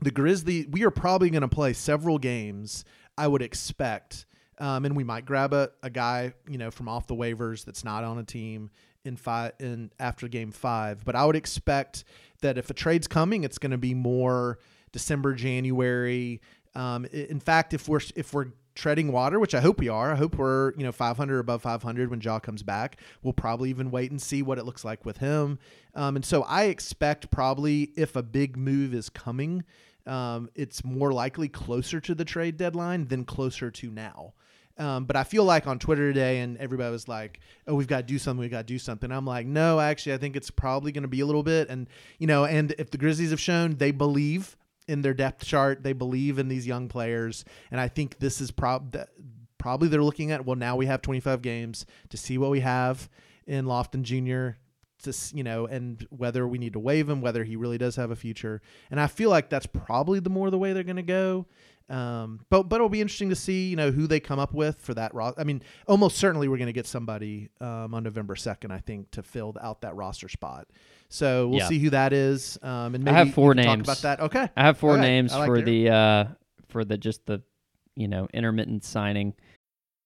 the 0.00 0.10
Grizzly, 0.10 0.66
we 0.70 0.84
are 0.84 0.90
probably 0.90 1.30
going 1.30 1.42
to 1.42 1.48
play 1.48 1.72
several 1.72 2.18
games, 2.18 2.84
I 3.18 3.26
would 3.26 3.42
expect. 3.42 4.26
Um, 4.58 4.84
and 4.84 4.94
we 4.94 5.02
might 5.02 5.24
grab 5.24 5.52
a, 5.52 5.70
a 5.82 5.90
guy, 5.90 6.34
you 6.48 6.58
know, 6.58 6.70
from 6.70 6.88
off 6.88 7.06
the 7.06 7.16
waivers 7.16 7.64
that's 7.64 7.84
not 7.84 8.04
on 8.04 8.18
a 8.18 8.24
team 8.24 8.70
in 9.04 9.16
five 9.16 9.52
in 9.58 9.90
after 9.98 10.28
game 10.28 10.52
five. 10.52 11.04
But 11.04 11.16
I 11.16 11.24
would 11.24 11.36
expect 11.36 12.04
that 12.42 12.58
if 12.58 12.70
a 12.70 12.74
trade's 12.74 13.08
coming, 13.08 13.44
it's 13.44 13.58
going 13.58 13.72
to 13.72 13.78
be 13.78 13.94
more 13.94 14.58
December, 14.92 15.34
January. 15.34 16.40
Um, 16.74 17.06
in 17.06 17.40
fact, 17.40 17.74
if 17.74 17.88
we're 17.88 18.00
if 18.14 18.32
we're 18.32 18.52
treading 18.74 19.12
water, 19.12 19.38
which 19.38 19.54
I 19.54 19.60
hope 19.60 19.78
we 19.78 19.88
are. 19.88 20.12
I 20.12 20.16
hope 20.16 20.36
we're, 20.36 20.72
you 20.74 20.84
know, 20.84 20.92
500 20.92 21.38
above 21.38 21.62
500 21.62 22.10
when 22.10 22.20
Ja 22.20 22.38
comes 22.38 22.62
back. 22.62 22.98
We'll 23.22 23.32
probably 23.32 23.70
even 23.70 23.90
wait 23.90 24.10
and 24.10 24.20
see 24.20 24.42
what 24.42 24.58
it 24.58 24.64
looks 24.64 24.84
like 24.84 25.04
with 25.04 25.18
him. 25.18 25.58
Um, 25.94 26.16
and 26.16 26.24
so 26.24 26.42
I 26.44 26.64
expect 26.64 27.30
probably 27.30 27.92
if 27.96 28.16
a 28.16 28.22
big 28.22 28.56
move 28.56 28.94
is 28.94 29.08
coming, 29.08 29.64
um, 30.06 30.50
it's 30.54 30.84
more 30.84 31.12
likely 31.12 31.48
closer 31.48 32.00
to 32.00 32.14
the 32.14 32.24
trade 32.24 32.56
deadline 32.56 33.08
than 33.08 33.24
closer 33.24 33.70
to 33.70 33.90
now. 33.90 34.32
Um, 34.78 35.04
but 35.04 35.16
I 35.16 35.24
feel 35.24 35.44
like 35.44 35.66
on 35.66 35.78
Twitter 35.78 36.08
today, 36.08 36.40
and 36.40 36.56
everybody 36.56 36.90
was 36.90 37.06
like, 37.06 37.40
"Oh, 37.66 37.74
we've 37.74 37.86
got 37.86 37.98
to 37.98 38.02
do 38.04 38.18
something. 38.18 38.40
We've 38.40 38.50
got 38.50 38.66
to 38.66 38.72
do 38.72 38.78
something." 38.78 39.12
I'm 39.12 39.26
like, 39.26 39.46
"No, 39.46 39.78
actually, 39.78 40.14
I 40.14 40.16
think 40.16 40.34
it's 40.34 40.50
probably 40.50 40.92
going 40.92 41.02
to 41.02 41.08
be 41.08 41.20
a 41.20 41.26
little 41.26 41.42
bit." 41.42 41.68
And 41.68 41.88
you 42.18 42.26
know, 42.26 42.46
and 42.46 42.74
if 42.78 42.90
the 42.90 42.96
Grizzlies 42.98 43.30
have 43.30 43.40
shown 43.40 43.76
they 43.76 43.90
believe 43.90 44.56
in 44.88 45.02
their 45.02 45.14
depth 45.14 45.44
chart. 45.44 45.82
They 45.82 45.92
believe 45.92 46.38
in 46.38 46.48
these 46.48 46.66
young 46.66 46.88
players, 46.88 47.44
and 47.70 47.80
I 47.80 47.88
think 47.88 48.18
this 48.18 48.40
is 48.40 48.50
prob- 48.50 48.96
probably 49.58 49.88
they're 49.88 50.02
looking 50.02 50.30
at. 50.30 50.44
Well, 50.44 50.56
now 50.56 50.76
we 50.76 50.86
have 50.86 51.02
25 51.02 51.42
games 51.42 51.86
to 52.10 52.16
see 52.16 52.38
what 52.38 52.50
we 52.50 52.60
have 52.60 53.08
in 53.46 53.64
Lofton 53.66 54.02
Jr. 54.02 54.58
To 55.04 55.36
you 55.36 55.42
know, 55.42 55.66
and 55.66 56.06
whether 56.10 56.46
we 56.46 56.58
need 56.58 56.74
to 56.74 56.78
waive 56.78 57.08
him, 57.08 57.20
whether 57.20 57.42
he 57.42 57.56
really 57.56 57.78
does 57.78 57.96
have 57.96 58.12
a 58.12 58.16
future, 58.16 58.62
and 58.90 59.00
I 59.00 59.08
feel 59.08 59.30
like 59.30 59.50
that's 59.50 59.66
probably 59.66 60.20
the 60.20 60.30
more 60.30 60.48
the 60.50 60.58
way 60.58 60.72
they're 60.72 60.84
going 60.84 60.96
to 60.96 61.02
go. 61.02 61.46
Um, 61.88 62.46
but 62.50 62.68
but 62.68 62.76
it'll 62.76 62.88
be 62.88 63.00
interesting 63.00 63.30
to 63.30 63.36
see 63.36 63.68
you 63.68 63.76
know 63.76 63.90
who 63.90 64.06
they 64.06 64.20
come 64.20 64.38
up 64.38 64.54
with 64.54 64.80
for 64.80 64.94
that. 64.94 65.12
Ro- 65.14 65.34
I 65.36 65.44
mean, 65.44 65.60
almost 65.88 66.18
certainly 66.18 66.46
we're 66.48 66.56
going 66.56 66.66
to 66.68 66.72
get 66.72 66.86
somebody 66.86 67.48
um, 67.60 67.94
on 67.94 68.04
November 68.04 68.36
second, 68.36 68.70
I 68.72 68.78
think, 68.78 69.10
to 69.12 69.22
fill 69.22 69.56
out 69.60 69.80
that 69.82 69.96
roster 69.96 70.28
spot. 70.28 70.68
So 71.12 71.48
we'll 71.48 71.58
Yeah. 71.58 71.68
see 71.68 71.78
who 71.78 71.90
that 71.90 72.14
is. 72.14 72.58
Um, 72.62 72.94
and 72.94 73.04
maybe 73.04 73.14
I 73.14 73.18
have 73.18 73.34
four 73.34 73.54
names. 73.54 73.66
Talk 73.86 73.98
about 73.98 73.98
that. 73.98 74.20
Okay, 74.20 74.48
I 74.56 74.62
have 74.62 74.78
four 74.78 74.94
right. 74.94 75.00
names 75.02 75.34
like 75.34 75.46
for 75.46 75.56
your- 75.58 75.64
the 75.66 75.90
uh 75.90 76.24
for 76.68 76.86
the 76.86 76.96
just 76.96 77.26
the 77.26 77.42
you 77.94 78.08
know 78.08 78.28
intermittent 78.32 78.82
signing. 78.82 79.34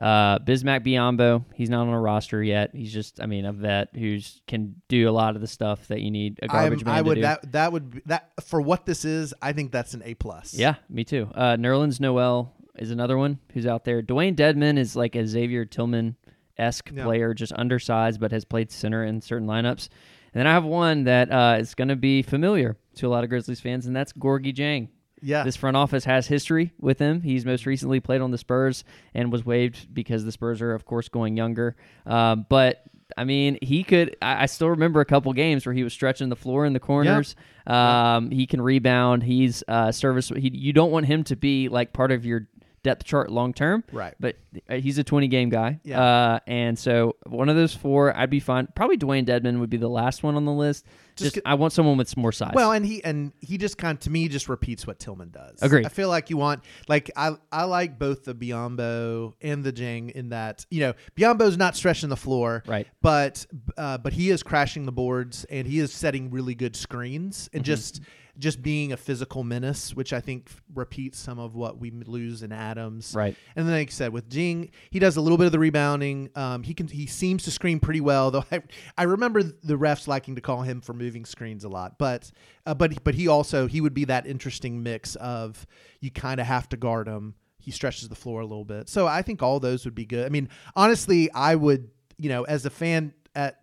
Uh, 0.00 0.38
Bismack 0.38 0.84
Biyombo, 0.84 1.44
he's 1.54 1.68
not 1.68 1.82
on 1.82 1.88
a 1.92 2.00
roster 2.00 2.42
yet. 2.42 2.70
He's 2.74 2.92
just, 2.92 3.20
I 3.20 3.26
mean, 3.26 3.44
a 3.44 3.52
vet 3.52 3.90
who's 3.94 4.40
can 4.46 4.76
do 4.88 5.08
a 5.08 5.12
lot 5.12 5.34
of 5.36 5.42
the 5.42 5.46
stuff 5.46 5.88
that 5.88 6.00
you 6.00 6.10
need 6.10 6.38
a 6.42 6.48
garbage 6.48 6.78
I'm- 6.80 6.86
man 6.86 6.94
I 6.94 6.98
to 7.02 7.08
would 7.08 7.14
do. 7.16 7.20
that 7.20 7.52
that 7.52 7.72
would 7.72 7.90
be, 7.90 8.02
that 8.06 8.30
for 8.42 8.62
what 8.62 8.86
this 8.86 9.04
is. 9.04 9.34
I 9.42 9.52
think 9.52 9.72
that's 9.72 9.92
an 9.92 10.02
A 10.04 10.14
plus. 10.14 10.54
Yeah, 10.54 10.76
me 10.88 11.04
too. 11.04 11.28
Uh, 11.34 11.56
Nerlens 11.56 12.00
Noel 12.00 12.54
is 12.78 12.90
another 12.90 13.18
one 13.18 13.38
who's 13.52 13.66
out 13.66 13.84
there. 13.84 14.00
Dewayne 14.02 14.34
Dedmon 14.36 14.78
is 14.78 14.96
like 14.96 15.14
a 15.16 15.26
Xavier 15.26 15.66
Tillman 15.66 16.16
esque 16.56 16.90
Yeah. 16.94 17.04
player, 17.04 17.34
just 17.34 17.52
undersized, 17.52 18.20
but 18.20 18.32
has 18.32 18.44
played 18.46 18.70
center 18.70 19.04
in 19.04 19.20
certain 19.20 19.46
lineups. 19.46 19.88
And 20.32 20.40
then 20.40 20.46
I 20.46 20.52
have 20.52 20.64
one 20.64 21.04
that 21.04 21.30
uh, 21.30 21.56
is 21.60 21.74
going 21.74 21.88
to 21.88 21.96
be 21.96 22.22
familiar 22.22 22.76
to 22.94 23.06
a 23.06 23.10
lot 23.10 23.24
of 23.24 23.28
Grizzlies 23.30 23.60
fans, 23.60 23.86
and 23.86 23.94
that's 23.94 24.12
Gorgui 24.14 24.54
Dieng. 24.54 24.88
Yeah. 25.22 25.44
This 25.44 25.56
front 25.56 25.76
office 25.76 26.04
has 26.04 26.26
history 26.26 26.72
with 26.78 26.98
him. 26.98 27.20
He's 27.20 27.44
most 27.44 27.66
recently 27.66 28.00
played 28.00 28.20
on 28.20 28.30
the 28.30 28.38
Spurs 28.38 28.84
and 29.14 29.30
was 29.30 29.44
waived 29.44 29.92
because 29.92 30.24
the 30.24 30.32
Spurs 30.32 30.62
are, 30.62 30.72
of 30.72 30.84
course, 30.84 31.08
going 31.08 31.36
younger. 31.36 31.76
Um, 32.06 32.46
but 32.48 32.82
I 33.16 33.24
mean, 33.24 33.58
he 33.60 33.82
could. 33.82 34.16
I, 34.22 34.44
I 34.44 34.46
still 34.46 34.68
remember 34.70 35.00
a 35.00 35.04
couple 35.04 35.32
games 35.32 35.66
where 35.66 35.74
he 35.74 35.82
was 35.82 35.92
stretching 35.92 36.28
the 36.28 36.36
floor 36.36 36.64
in 36.64 36.72
the 36.72 36.80
corners. 36.80 37.34
Um, 37.66 38.30
He 38.30 38.46
can 38.46 38.62
rebound. 38.62 39.22
He's 39.22 39.62
uh, 39.68 39.92
service. 39.92 40.28
He, 40.28 40.50
you 40.54 40.72
don't 40.72 40.90
want 40.90 41.06
him 41.06 41.24
to 41.24 41.36
be 41.36 41.68
like 41.68 41.92
part 41.92 42.12
of 42.12 42.24
your 42.24 42.46
depth 42.82 43.04
chart 43.04 43.30
long 43.30 43.52
term. 43.52 43.84
Right. 43.92 44.14
But 44.18 44.36
uh, 44.68 44.76
he's 44.76 44.98
a 44.98 45.04
20 45.04 45.28
game 45.28 45.48
guy. 45.50 45.80
Yeah. 45.84 46.00
Uh, 46.02 46.38
and 46.46 46.78
so 46.78 47.16
one 47.26 47.48
of 47.48 47.56
those 47.56 47.74
four, 47.74 48.16
I'd 48.16 48.30
be 48.30 48.40
fine. 48.40 48.68
Probably 48.74 48.96
Dewayne 48.96 49.26
Dedmon 49.26 49.60
would 49.60 49.70
be 49.70 49.76
the 49.76 49.88
last 49.88 50.22
one 50.22 50.34
on 50.36 50.44
the 50.44 50.52
list. 50.52 50.86
Just 51.16 51.34
Just, 51.34 51.46
I 51.46 51.54
want 51.54 51.74
someone 51.74 51.98
with 51.98 52.08
some 52.08 52.22
more 52.22 52.32
size. 52.32 52.52
Well, 52.54 52.72
and 52.72 52.86
he 52.86 53.04
and 53.04 53.32
he 53.40 53.58
just 53.58 53.76
kind 53.76 53.94
of 53.96 54.00
to 54.04 54.10
me 54.10 54.28
just 54.28 54.48
repeats 54.48 54.86
what 54.86 54.98
Tillman 54.98 55.30
does. 55.30 55.58
Agree. 55.60 55.84
I 55.84 55.90
feel 55.90 56.08
like 56.08 56.30
you 56.30 56.38
want 56.38 56.64
like 56.88 57.10
I 57.16 57.32
I 57.52 57.64
like 57.64 57.98
both 57.98 58.24
the 58.24 58.34
Biyombo 58.34 59.34
and 59.42 59.62
the 59.62 59.72
Dieng 59.72 60.10
in 60.12 60.30
that 60.30 60.64
you 60.70 60.80
know 60.80 60.94
Biyombo's 61.16 61.58
not 61.58 61.76
stretching 61.76 62.08
the 62.08 62.16
floor, 62.16 62.62
Right. 62.66 62.86
But 63.02 63.44
uh, 63.76 63.98
but 63.98 64.12
he 64.14 64.30
is 64.30 64.42
crashing 64.42 64.86
the 64.86 64.92
boards 64.92 65.44
and 65.50 65.66
he 65.66 65.78
is 65.80 65.92
setting 65.92 66.30
really 66.30 66.54
good 66.54 66.74
screens 66.76 67.50
and 67.52 67.62
Mhm. 67.62 67.66
just 67.66 68.00
just 68.40 68.62
being 68.62 68.92
a 68.92 68.96
physical 68.96 69.44
menace, 69.44 69.94
which 69.94 70.12
I 70.12 70.20
think 70.20 70.50
repeats 70.74 71.18
some 71.18 71.38
of 71.38 71.54
what 71.54 71.78
we 71.78 71.90
lose 71.90 72.42
in 72.42 72.50
Adams, 72.52 73.14
Right. 73.14 73.36
And 73.54 73.66
then, 73.66 73.74
like 73.74 73.88
I 73.88 73.92
said, 73.92 74.12
with 74.12 74.28
Dieng, 74.28 74.70
he 74.90 74.98
does 74.98 75.16
a 75.16 75.20
little 75.20 75.38
bit 75.38 75.46
of 75.46 75.52
the 75.52 75.58
rebounding. 75.58 76.30
Um, 76.34 76.62
he 76.62 76.74
can 76.74 76.88
he 76.88 77.06
seems 77.06 77.44
to 77.44 77.50
screen 77.50 77.78
pretty 77.78 78.00
well, 78.00 78.30
though. 78.30 78.44
I, 78.50 78.62
I 78.96 79.02
remember 79.04 79.42
the 79.42 79.78
refs 79.78 80.08
liking 80.08 80.34
to 80.34 80.40
call 80.40 80.62
him 80.62 80.80
for 80.80 80.94
moving 80.94 81.24
screens 81.24 81.64
a 81.64 81.68
lot, 81.68 81.98
but 81.98 82.30
uh, 82.66 82.74
but 82.74 83.04
but 83.04 83.14
he 83.14 83.28
also 83.28 83.66
he 83.66 83.80
would 83.80 83.94
be 83.94 84.06
that 84.06 84.26
interesting 84.26 84.82
mix 84.82 85.16
of 85.16 85.66
you 86.00 86.10
kind 86.10 86.40
of 86.40 86.46
have 86.46 86.68
to 86.70 86.76
guard 86.76 87.06
him. 87.06 87.34
He 87.58 87.70
stretches 87.70 88.08
the 88.08 88.14
floor 88.14 88.40
a 88.40 88.46
little 88.46 88.64
bit, 88.64 88.88
so 88.88 89.06
I 89.06 89.22
think 89.22 89.42
all 89.42 89.60
those 89.60 89.84
would 89.84 89.94
be 89.94 90.06
good. 90.06 90.24
I 90.24 90.30
mean, 90.30 90.48
honestly, 90.74 91.30
I 91.32 91.54
would 91.54 91.90
you 92.16 92.30
know 92.30 92.44
as 92.44 92.64
a 92.64 92.70
fan 92.70 93.12
at 93.34 93.62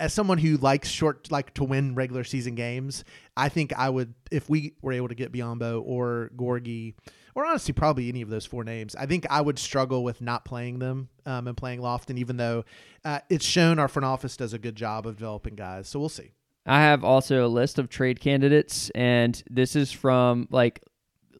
as 0.00 0.12
someone 0.12 0.38
who 0.38 0.56
likes 0.56 0.88
short 0.88 1.30
like 1.30 1.54
to 1.54 1.64
win 1.64 1.94
regular 1.94 2.24
season 2.24 2.54
games, 2.54 3.04
I 3.36 3.48
think 3.48 3.72
I 3.76 3.90
would 3.90 4.14
if 4.30 4.48
we 4.48 4.74
were 4.82 4.92
able 4.92 5.08
to 5.08 5.14
get 5.14 5.32
Biyombo 5.32 5.82
or 5.84 6.30
Gorgui 6.36 6.94
or 7.34 7.46
honestly 7.46 7.72
probably 7.72 8.08
any 8.08 8.22
of 8.22 8.30
those 8.30 8.46
four 8.46 8.64
names, 8.64 8.96
I 8.96 9.06
think 9.06 9.26
I 9.30 9.40
would 9.40 9.58
struggle 9.58 10.02
with 10.02 10.20
not 10.20 10.44
playing 10.44 10.78
them 10.80 11.08
um, 11.26 11.46
and 11.46 11.56
playing 11.56 11.80
Lofton, 11.80 12.18
even 12.18 12.36
though 12.36 12.64
uh, 13.04 13.20
it's 13.30 13.44
shown 13.44 13.78
our 13.78 13.88
front 13.88 14.06
office 14.06 14.36
does 14.36 14.52
a 14.52 14.58
good 14.58 14.74
job 14.74 15.06
of 15.06 15.16
developing 15.16 15.54
guys. 15.54 15.88
So 15.88 16.00
we'll 16.00 16.08
see. 16.08 16.32
I 16.66 16.80
have 16.80 17.02
also 17.02 17.46
a 17.46 17.48
list 17.48 17.78
of 17.78 17.88
trade 17.88 18.20
candidates, 18.20 18.90
and 18.90 19.42
this 19.48 19.74
is 19.74 19.90
from 19.90 20.48
like 20.50 20.82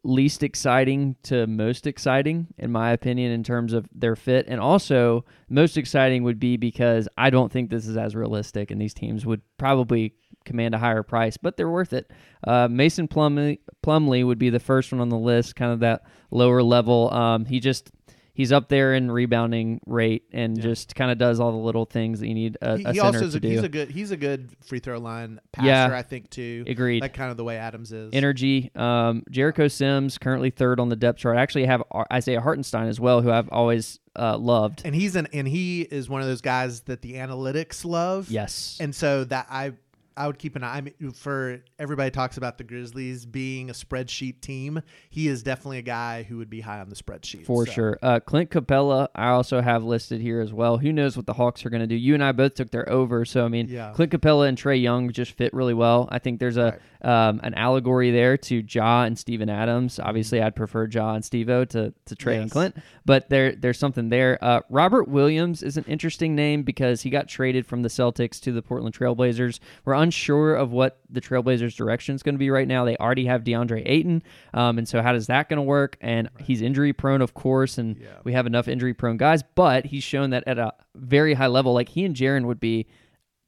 least 0.09 0.43
exciting 0.43 1.17
to 1.23 1.47
most 1.47 1.87
exciting, 1.87 2.47
in 2.57 2.73
my 2.73 2.93
opinion, 2.93 3.31
in 3.31 3.45
terms 3.45 3.73
of 3.73 3.89
their 3.95 4.17
fit. 4.17 4.47
And 4.49 4.61
also, 4.61 5.25
most 5.49 5.77
exciting 5.77 6.23
would 6.25 6.41
be 6.41 6.57
because 6.57 7.09
I 7.17 7.31
don't 7.31 7.53
think 7.53 7.71
this 7.71 7.87
is 7.87 7.97
as 7.97 8.17
realistic, 8.17 8.71
and 8.71 8.81
these 8.81 8.95
teams 8.95 9.27
would 9.27 9.43
probably 9.59 10.15
command 10.45 10.75
a 10.75 10.79
higher 10.79 11.03
price, 11.03 11.37
but 11.37 11.57
they're 11.57 11.69
worth 11.69 11.93
it. 11.93 12.11
Uh, 12.47 12.69
Mason 12.69 13.07
Plumlee, 13.07 13.59
Plumlee 13.85 14.27
would 14.27 14.39
be 14.39 14.51
the 14.51 14.61
first 14.61 14.91
one 14.93 15.01
on 15.01 15.11
the 15.11 15.19
list, 15.19 15.57
kind 15.57 15.73
of 15.73 15.81
that 15.81 16.03
lower 16.31 16.63
level. 16.63 17.13
Um, 17.13 17.45
he 17.45 17.61
just. 17.61 17.91
He's 18.39 18.53
up 18.53 18.69
there 18.69 18.95
in 18.95 19.11
rebounding 19.11 19.81
rate 19.85 20.23
and 20.33 20.61
just 20.61 20.95
kind 20.95 21.11
of 21.11 21.19
does 21.19 21.41
all 21.41 21.51
the 21.51 21.59
little 21.59 21.87
things 21.87 22.21
that 22.21 22.29
you 22.29 22.35
need 22.35 22.57
a, 22.63 22.79
he, 22.79 22.85
a 22.85 22.93
he 22.93 22.99
center 23.01 23.07
also 23.19 23.25
is 23.25 23.33
to 23.33 23.39
a, 23.39 23.41
do. 23.41 23.49
he's 23.49 23.63
a 23.65 23.69
good 23.69 23.91
he's 23.91 24.11
a 24.13 24.17
good 24.17 24.51
free 24.65 24.79
throw 24.79 25.01
line 25.01 25.41
passer. 25.51 25.67
Yeah. 25.67 25.91
I 25.93 26.03
think 26.03 26.31
too. 26.31 26.63
Agreed. 26.69 27.03
Like 27.03 27.15
kind 27.15 27.33
of 27.33 27.37
the 27.37 27.43
way 27.43 27.57
Adams 27.57 27.91
is. 27.91 28.11
energy. 28.13 28.71
Um, 28.77 29.25
Jericho 29.29 29.67
Sims 29.67 30.19
currently 30.19 30.51
third 30.51 30.79
on 30.79 30.89
the 30.89 30.95
depth 30.95 31.19
chart. 31.19 31.37
I 31.37 31.41
actually 31.41 31.67
have 31.67 31.83
Isaiah 32.13 32.41
Hartenstein 32.41 32.87
as 32.87 33.01
well, 33.01 33.23
who 33.23 33.33
I've 33.33 33.49
always 33.51 33.99
uh, 34.15 34.39
loved. 34.39 34.83
and 34.85 34.95
he's 34.95 35.17
an 35.17 35.27
and 35.33 35.49
he 35.49 35.83
is 35.83 36.09
one 36.09 36.21
of 36.21 36.29
those 36.29 36.41
guys 36.41 36.83
that 36.83 37.03
the 37.03 37.15
analytics 37.15 37.85
love. 37.85 38.31
Yes. 38.31 38.77
and 38.79 38.95
so 38.95 39.25
that 39.25 39.49
I 39.51 39.73
I 40.19 40.27
would 40.27 40.39
keep 40.39 40.57
an 40.57 40.65
eye 40.65 40.79
I 40.79 40.81
mean, 40.81 40.95
for 41.13 41.61
everybody 41.79 42.11
talks 42.11 42.37
about 42.37 42.59
the 42.59 42.65
Grizzlies 42.65 43.25
being 43.25 43.71
a 43.71 43.73
spreadsheet 43.73 44.41
team. 44.41 44.83
He 45.11 45.29
is 45.29 45.43
definitely 45.43 45.79
a 45.79 45.83
guy 45.83 46.25
who 46.25 46.39
would 46.39 46.51
be 46.51 46.61
high 46.61 46.81
on 46.81 46.89
the 46.91 46.97
spreadsheet 46.97 47.47
For 47.47 47.65
so. 47.67 47.73
sure. 47.73 47.99
Uh, 48.03 48.21
Clint 48.21 48.51
Capela, 48.51 49.09
I 49.15 49.29
also 49.29 49.61
have 49.61 49.85
listed 49.85 50.21
here 50.21 50.41
as 50.41 50.53
well. 50.53 50.79
Who 50.79 50.93
knows 50.93 51.17
what 51.17 51.27
the 51.27 51.35
Hawks 51.35 51.65
are 51.65 51.71
going 51.71 51.81
to 51.81 51.87
do? 51.87 51.95
You 51.95 52.15
and 52.15 52.25
I 52.25 52.33
both 52.33 52.55
took 52.55 52.71
their 52.71 52.89
over. 52.89 53.25
So, 53.25 53.45
I 53.45 53.49
mean, 53.49 53.69
Yeah. 53.69 53.93
Clint 53.95 54.13
Capela 54.13 54.49
and 54.49 54.59
Trae 54.59 54.81
Young 54.81 55.11
just 55.13 55.33
fit 55.33 55.55
really 55.55 55.75
well. 55.75 56.09
I 56.11 56.19
think 56.19 56.41
there's 56.41 56.57
a 56.57 56.79
um, 57.01 57.41
an 57.45 57.55
allegory 57.55 58.11
there 58.11 58.37
to 58.37 58.65
Ja 58.69 59.05
and 59.05 59.17
Steven 59.17 59.49
Adams. 59.49 60.01
Obviously, 60.01 60.43
I'd 60.43 60.57
prefer 60.57 60.89
Ja 60.89 61.15
and 61.15 61.23
Stevo 61.23 61.69
to, 61.69 61.95
to 62.07 62.17
Trae 62.17 62.41
and 62.41 62.51
Clint, 62.51 62.77
but 63.05 63.29
there 63.31 63.55
there's 63.55 63.79
something 63.79 64.09
there. 64.09 64.37
Uh, 64.43 64.61
Robert 64.69 65.07
Williams 65.07 65.63
is 65.63 65.77
an 65.77 65.85
interesting 65.87 66.35
name 66.35 66.65
because 66.65 67.03
he 67.03 67.11
got 67.11 67.29
traded 67.29 67.67
from 67.67 67.83
the 67.83 67.89
Celtics 67.89 68.41
to 68.41 68.51
the 68.53 68.63
Portland 68.63 68.97
Trailblazers. 68.97 69.61
We're 69.85 69.95
unsure 70.09 70.55
of 70.55 70.73
what 70.73 71.01
the 71.11 71.21
Trailblazers' 71.21 71.77
direction 71.77 72.15
is 72.15 72.23
going 72.23 72.35
to 72.35 72.39
be 72.39 72.51
right 72.51 72.67
now. 72.67 72.85
They 72.85 72.97
already 72.97 73.27
have 73.27 73.45
DeAndre 73.45 73.83
Ayton, 73.85 74.23
um, 74.55 74.79
and 74.79 74.89
so 74.89 75.03
how 75.03 75.13
does 75.13 75.27
that 75.27 75.49
going 75.49 75.59
to 75.59 75.63
work? 75.63 75.97
And 76.01 76.31
he's 76.41 76.63
injury 76.63 76.93
prone, 76.93 77.21
of 77.21 77.35
course, 77.35 77.79
and 77.79 77.97
we 78.25 78.33
have 78.33 78.47
enough 78.47 78.69
injury 78.69 78.95
prone 78.95 79.19
guys, 79.19 79.43
but 79.55 79.85
he's 79.85 80.03
shown 80.05 80.31
that 80.31 80.45
at 80.47 80.59
a 80.59 80.73
very 80.95 81.35
high 81.35 81.47
level, 81.47 81.75
like 81.75 81.91
he 81.91 82.05
and 82.05 82.17
Jaren 82.17 82.47
would 82.47 82.61
be 82.61 82.87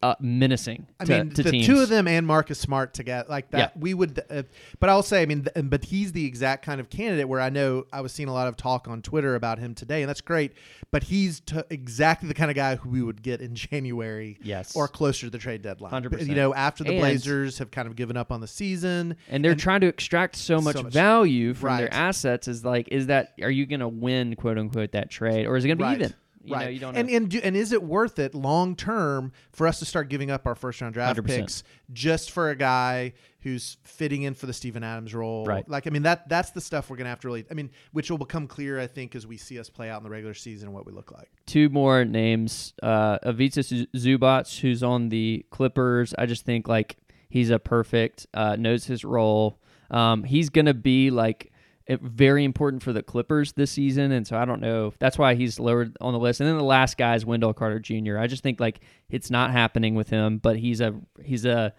uh, 0.02 0.14
menacing 0.18 0.86
I 0.98 1.04
to, 1.04 1.12
mean, 1.24 1.30
to 1.34 1.42
the 1.42 1.50
teams. 1.50 1.66
two 1.66 1.80
of 1.80 1.90
them 1.90 2.08
and 2.08 2.26
Marcus 2.26 2.58
Smart 2.58 2.94
together, 2.94 3.26
like 3.28 3.50
that, 3.50 3.58
Yeah. 3.58 3.80
we 3.80 3.92
would. 3.92 4.18
Uh, 4.30 4.44
but 4.78 4.88
I'll 4.88 5.02
say, 5.02 5.20
I 5.20 5.26
mean, 5.26 5.44
th- 5.44 5.66
but 5.68 5.84
he's 5.84 6.12
the 6.12 6.24
exact 6.24 6.64
kind 6.64 6.80
of 6.80 6.88
candidate 6.88 7.28
where 7.28 7.40
I 7.40 7.50
know 7.50 7.84
I 7.92 8.00
was 8.00 8.10
seeing 8.12 8.28
a 8.28 8.32
lot 8.32 8.48
of 8.48 8.56
talk 8.56 8.88
on 8.88 9.02
Twitter 9.02 9.34
about 9.34 9.58
him 9.58 9.74
today, 9.74 10.00
and 10.02 10.08
that's 10.08 10.22
great. 10.22 10.52
But 10.90 11.02
he's 11.04 11.40
t- 11.40 11.60
exactly 11.68 12.28
the 12.28 12.34
kind 12.34 12.50
of 12.50 12.54
guy 12.54 12.76
who 12.76 12.88
we 12.88 13.02
would 13.02 13.22
get 13.22 13.42
in 13.42 13.54
January, 13.84 14.38
Yes. 14.42 14.74
or 14.74 14.88
closer 14.88 15.26
to 15.26 15.30
the 15.30 15.36
trade 15.38 15.60
deadline. 15.60 15.92
100%. 15.92 16.26
You 16.26 16.34
know, 16.34 16.54
after 16.54 16.82
the 16.82 16.92
And- 16.92 17.00
Blazers 17.00 17.58
have 17.58 17.70
kind 17.70 17.86
of 17.86 17.94
given 17.94 18.16
up 18.16 18.32
on 18.32 18.40
the 18.40 18.48
season, 18.48 19.16
and 19.28 19.44
they're 19.44 19.54
trying 19.54 19.82
to 19.82 19.86
extract 19.86 20.36
so 20.36 20.62
much, 20.62 20.82
much- 20.82 20.92
value 20.94 21.52
from 21.52 21.66
Right. 21.68 21.78
their 21.80 21.92
assets. 21.94 22.48
Is 22.48 22.64
like, 22.64 22.88
is 22.90 23.08
that 23.08 23.34
are 23.42 23.50
you 23.50 23.66
going 23.66 23.80
to 23.80 23.88
win, 23.88 24.34
quote 24.34 24.56
unquote, 24.56 24.92
that 24.92 25.10
trade, 25.10 25.46
or 25.46 25.56
is 25.58 25.64
it 25.64 25.68
going 25.68 25.76
to 25.78 25.84
be 25.84 25.88
Right. 25.88 25.98
even? 26.00 26.14
You 26.42 26.54
right. 26.54 26.64
know, 26.64 26.70
you 26.70 26.80
don't 26.80 26.96
and 26.96 27.08
know. 27.08 27.16
and 27.16 27.28
do, 27.30 27.40
and 27.42 27.54
is 27.54 27.72
it 27.72 27.82
worth 27.82 28.18
it 28.18 28.34
long 28.34 28.74
term 28.74 29.32
for 29.52 29.66
us 29.66 29.78
to 29.80 29.84
start 29.84 30.08
giving 30.08 30.30
up 30.30 30.46
our 30.46 30.54
first 30.54 30.80
round 30.80 30.94
draft 30.94 31.20
100%. 31.20 31.26
picks 31.26 31.62
just 31.92 32.30
for 32.30 32.48
a 32.48 32.56
guy 32.56 33.12
who's 33.40 33.76
fitting 33.84 34.22
in 34.22 34.32
for 34.32 34.46
the 34.46 34.52
Steven 34.54 34.82
Adams 34.82 35.14
role? 35.14 35.44
Right. 35.44 35.68
Like 35.68 35.86
I 35.86 35.90
mean 35.90 36.02
that 36.04 36.28
that's 36.30 36.50
the 36.50 36.60
stuff 36.62 36.88
we're 36.88 36.96
gonna 36.96 37.10
have 37.10 37.20
to 37.20 37.28
really. 37.28 37.44
I 37.50 37.54
mean, 37.54 37.70
which 37.92 38.10
will 38.10 38.16
become 38.18 38.46
clear 38.46 38.80
I 38.80 38.86
think 38.86 39.14
as 39.14 39.26
we 39.26 39.36
see 39.36 39.58
us 39.58 39.68
play 39.68 39.90
out 39.90 39.98
in 39.98 40.04
the 40.04 40.10
regular 40.10 40.32
season 40.32 40.68
and 40.68 40.74
what 40.74 40.86
we 40.86 40.92
look 40.92 41.12
like. 41.12 41.30
two 41.44 41.68
more 41.68 42.04
names. 42.06 42.72
Uh, 42.82 43.18
Ivica 43.22 43.62
Zu- 43.62 43.86
Zubac, 43.94 44.60
who's 44.60 44.82
on 44.82 45.10
the 45.10 45.44
Clippers. 45.50 46.14
I 46.16 46.24
just 46.24 46.46
think 46.46 46.68
like 46.68 46.96
he's 47.28 47.50
a 47.50 47.58
perfect, 47.58 48.26
uh, 48.32 48.56
knows 48.56 48.86
his 48.86 49.04
role. 49.04 49.58
Um, 49.90 50.24
he's 50.24 50.48
gonna 50.48 50.72
be 50.74 51.10
like 51.10 51.52
very 51.88 52.44
important 52.44 52.82
for 52.82 52.92
the 52.92 53.02
Clippers 53.02 53.52
this 53.52 53.70
season, 53.70 54.12
and 54.12 54.26
so 54.26 54.36
I 54.36 54.44
don't 54.44 54.60
know. 54.60 54.92
That's 54.98 55.18
why 55.18 55.34
he's 55.34 55.58
lowered 55.58 55.96
on 56.00 56.12
the 56.12 56.18
list. 56.18 56.40
And 56.40 56.48
then 56.48 56.56
the 56.56 56.64
last 56.64 56.96
guy 56.96 57.14
is 57.14 57.26
Wendell 57.26 57.54
Carter 57.54 57.80
Jr. 57.80 58.18
I 58.18 58.26
just 58.26 58.42
think 58.42 58.60
like 58.60 58.80
it's 59.08 59.30
not 59.30 59.50
happening 59.50 59.94
with 59.94 60.08
him, 60.08 60.38
but 60.38 60.56
he's 60.56 60.80
a 60.80 60.94
he's 61.22 61.44
a 61.44 61.74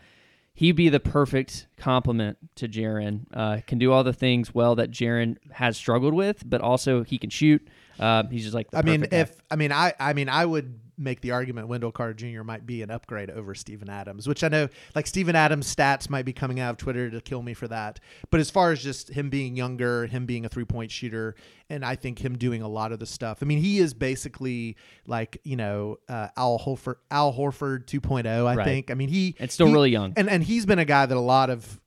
he'd 0.53 0.73
be 0.73 0.89
the 0.89 0.99
perfect 0.99 1.67
complement 1.77 2.37
to 2.55 2.67
Jaren. 2.67 3.25
Uh, 3.33 3.59
can 3.65 3.77
do 3.77 3.91
all 3.91 4.03
the 4.03 4.13
things 4.13 4.53
well 4.53 4.75
that 4.75 4.91
Jaren 4.91 5.37
has 5.51 5.77
struggled 5.77 6.13
with, 6.13 6.47
but 6.47 6.61
also 6.61 7.03
he 7.03 7.17
can 7.17 7.29
shoot. 7.29 7.65
Uh, 7.99 8.23
he's 8.29 8.43
just 8.43 8.53
like 8.55 8.69
the 8.71 8.77
I 8.77 8.81
mean, 8.81 9.01
perfect 9.01 9.11
guy. 9.11 9.17
if 9.19 9.41
I 9.51 9.55
mean, 9.55 9.71
I 9.71 9.93
I 9.99 10.13
mean, 10.13 10.29
I 10.29 10.45
would 10.45 10.79
make 10.97 11.21
the 11.21 11.31
argument 11.31 11.67
Wendell 11.67 11.91
Carter 11.91 12.13
Jr. 12.13 12.43
might 12.43 12.67
be 12.67 12.83
an 12.83 12.91
upgrade 12.91 13.31
over 13.31 13.55
Steven 13.55 13.89
Adams, 13.89 14.27
which 14.27 14.43
I 14.43 14.49
know 14.49 14.67
like 14.93 15.07
Steven 15.07 15.35
Adams 15.35 15.73
stats 15.73 16.11
might 16.11 16.25
be 16.25 16.33
coming 16.33 16.59
out 16.59 16.69
of 16.71 16.77
Twitter 16.77 17.09
to 17.09 17.21
kill 17.21 17.41
me 17.41 17.55
for 17.55 17.67
that. 17.69 17.99
But 18.29 18.39
as 18.39 18.51
far 18.51 18.71
as 18.71 18.83
just 18.83 19.09
him 19.09 19.31
being 19.31 19.55
younger, 19.55 20.05
him 20.05 20.27
being 20.27 20.45
a 20.45 20.49
three 20.49 20.65
point 20.65 20.91
shooter, 20.91 21.33
and 21.71 21.83
I 21.83 21.95
think 21.95 22.19
him 22.23 22.37
doing 22.37 22.61
a 22.61 22.67
lot 22.67 22.91
of 22.91 22.99
the 22.99 23.07
stuff. 23.07 23.39
I 23.41 23.45
mean, 23.45 23.59
he 23.59 23.79
is 23.79 23.95
basically 23.95 24.75
like 25.07 25.39
you 25.43 25.55
know 25.55 25.97
uh, 26.07 26.27
Al 26.37 26.59
Horford, 26.59 26.97
Al 27.09 27.33
Horford 27.33 27.85
2.0. 27.87 28.27
I 28.45 28.55
Right. 28.55 28.63
think. 28.63 28.91
I 28.91 28.93
mean, 28.93 29.09
he 29.09 29.35
And 29.39 29.49
still 29.49 29.67
he- 29.67 29.73
really 29.73 29.89
young. 29.91 30.13
and 30.17 30.29
and 30.29 30.43
he's 30.43 30.67
been 30.67 30.79
a 30.79 30.85
guy 30.85 31.07
that 31.07 31.17
a 31.17 31.19
lot 31.19 31.49
of 31.49 31.80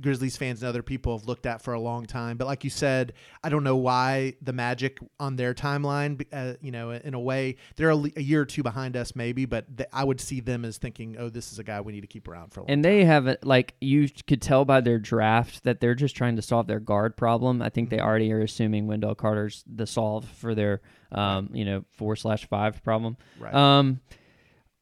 Grizzlies 0.00 0.36
fans 0.36 0.62
and 0.62 0.68
other 0.68 0.82
people 0.82 1.16
have 1.18 1.26
looked 1.26 1.46
at 1.46 1.62
for 1.62 1.74
a 1.74 1.80
long 1.80 2.06
time. 2.06 2.36
But 2.36 2.46
like 2.46 2.64
you 2.64 2.70
said, 2.70 3.12
I 3.42 3.48
don't 3.48 3.64
know 3.64 3.76
why 3.76 4.34
the 4.42 4.52
Magic 4.52 4.98
on 5.18 5.36
their 5.36 5.54
timeline, 5.54 6.24
uh, 6.32 6.54
you 6.60 6.70
know, 6.72 6.90
in 6.90 7.14
a 7.14 7.20
way, 7.20 7.56
they're 7.76 7.90
a, 7.90 8.02
a 8.16 8.22
year 8.22 8.42
or 8.42 8.44
two 8.46 8.62
behind 8.62 8.96
us, 8.96 9.14
maybe. 9.16 9.44
But 9.44 9.76
th- 9.76 9.88
I 9.92 10.04
would 10.04 10.20
see 10.20 10.40
them 10.40 10.64
as 10.64 10.78
thinking, 10.78 11.16
oh, 11.18 11.28
this 11.28 11.52
is 11.52 11.58
a 11.58 11.64
guy 11.64 11.80
we 11.80 11.92
need 11.92 12.02
to 12.02 12.06
keep 12.06 12.28
around 12.28 12.52
for 12.52 12.60
a 12.60 12.62
long 12.64 12.70
And 12.70 12.84
they 12.84 13.04
have 13.04 13.26
it 13.26 13.44
like 13.44 13.74
you 13.80 14.08
could 14.26 14.42
tell 14.42 14.64
by 14.64 14.80
their 14.80 14.98
draft 14.98 15.64
that 15.64 15.80
they're 15.80 15.94
just 15.94 16.16
trying 16.16 16.36
to 16.36 16.42
solve 16.42 16.66
their 16.66 16.80
guard 16.80 17.16
problem. 17.16 17.62
I 17.62 17.68
think 17.68 17.90
they 17.90 17.96
Mm-hmm. 17.96 18.06
already 18.06 18.32
are 18.32 18.40
assuming 18.42 18.86
Wendell 18.86 19.14
Carter's 19.14 19.64
the 19.66 19.86
solve 19.86 20.24
for 20.26 20.54
their 20.54 20.80
um, 21.12 21.50
you 21.52 21.64
know 21.64 21.84
four 21.92 22.16
slash 22.16 22.46
five 22.46 22.82
problem. 22.84 23.16
Right. 23.38 23.54
Um, 23.54 24.00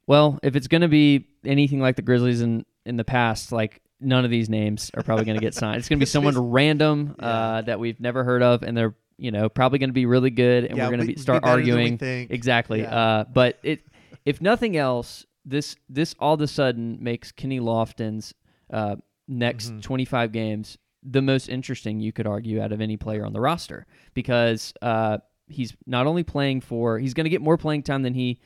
well, 0.07 0.39
if 0.43 0.57
it's 0.57 0.69
going 0.69 0.83
to 0.83 0.89
be 0.89 1.29
anything 1.45 1.81
like 1.81 1.97
the 1.97 2.03
Grizzlies 2.03 2.41
in 2.43 2.65
in 2.85 2.97
the 2.97 3.05
past, 3.05 3.53
like 3.53 3.81
none 4.01 4.25
of 4.25 4.31
these 4.31 4.49
names 4.49 4.91
are 4.95 5.03
probably 5.03 5.25
going 5.25 5.37
to 5.37 5.41
get 5.41 5.55
signed. 5.55 5.79
It's 5.79 5.89
going 5.89 5.99
to 5.99 6.03
be 6.03 6.07
someone 6.11 6.37
random 6.51 7.17
uh, 7.19 7.63
that 7.63 7.79
we've 7.81 8.01
never 8.01 8.25
heard 8.25 8.43
of, 8.43 8.63
and 8.63 8.77
they're 8.77 8.95
you 9.17 9.31
know 9.31 9.49
probably 9.49 9.79
going 9.79 9.91
to 9.91 9.95
be 9.95 10.07
really 10.07 10.31
good, 10.31 10.65
and 10.65 10.77
Yeah, 10.77 10.85
we're 10.85 10.97
going 10.97 11.09
to 11.09 11.15
be- 11.15 11.21
start 11.21 11.43
be 11.43 11.47
better 11.47 11.57
than 11.63 11.67
we 11.67 11.71
arguing 11.73 11.99
exactly. 12.31 12.81
Yeah. 12.83 12.95
Uh, 12.95 13.25
but 13.25 13.59
it, 13.63 13.81
if 14.25 14.41
nothing 14.41 14.77
else, 14.77 15.25
this 15.45 15.77
this 15.89 16.15
all 16.19 16.35
of 16.35 16.41
a 16.41 16.47
sudden 16.49 16.99
makes 17.01 17.31
Kenny 17.33 17.61
Lofton's 17.61 18.35
uh, 18.73 18.97
next 19.29 19.69
Mm-hmm. 19.69 19.81
25 19.81 20.33
games 20.33 20.79
the 21.07 21.21
most 21.23 21.49
interesting 21.51 22.01
you 22.01 22.13
could 22.13 22.27
argue 22.27 22.63
out 22.63 22.73
of 22.73 22.81
any 22.81 22.97
player 22.97 23.27
on 23.27 23.33
the 23.35 23.41
roster 23.41 23.87
because 24.15 24.73
uh, 24.81 25.19
he's 25.49 25.77
not 25.87 26.07
only 26.07 26.23
playing 26.23 26.63
for 26.63 26.99
he's 26.99 27.13
going 27.13 27.25
to 27.25 27.31
get 27.31 27.43
more 27.43 27.59
playing 27.59 27.83
time 27.83 28.03
than 28.03 28.15
he 28.15 28.41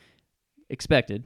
expected. 0.68 1.24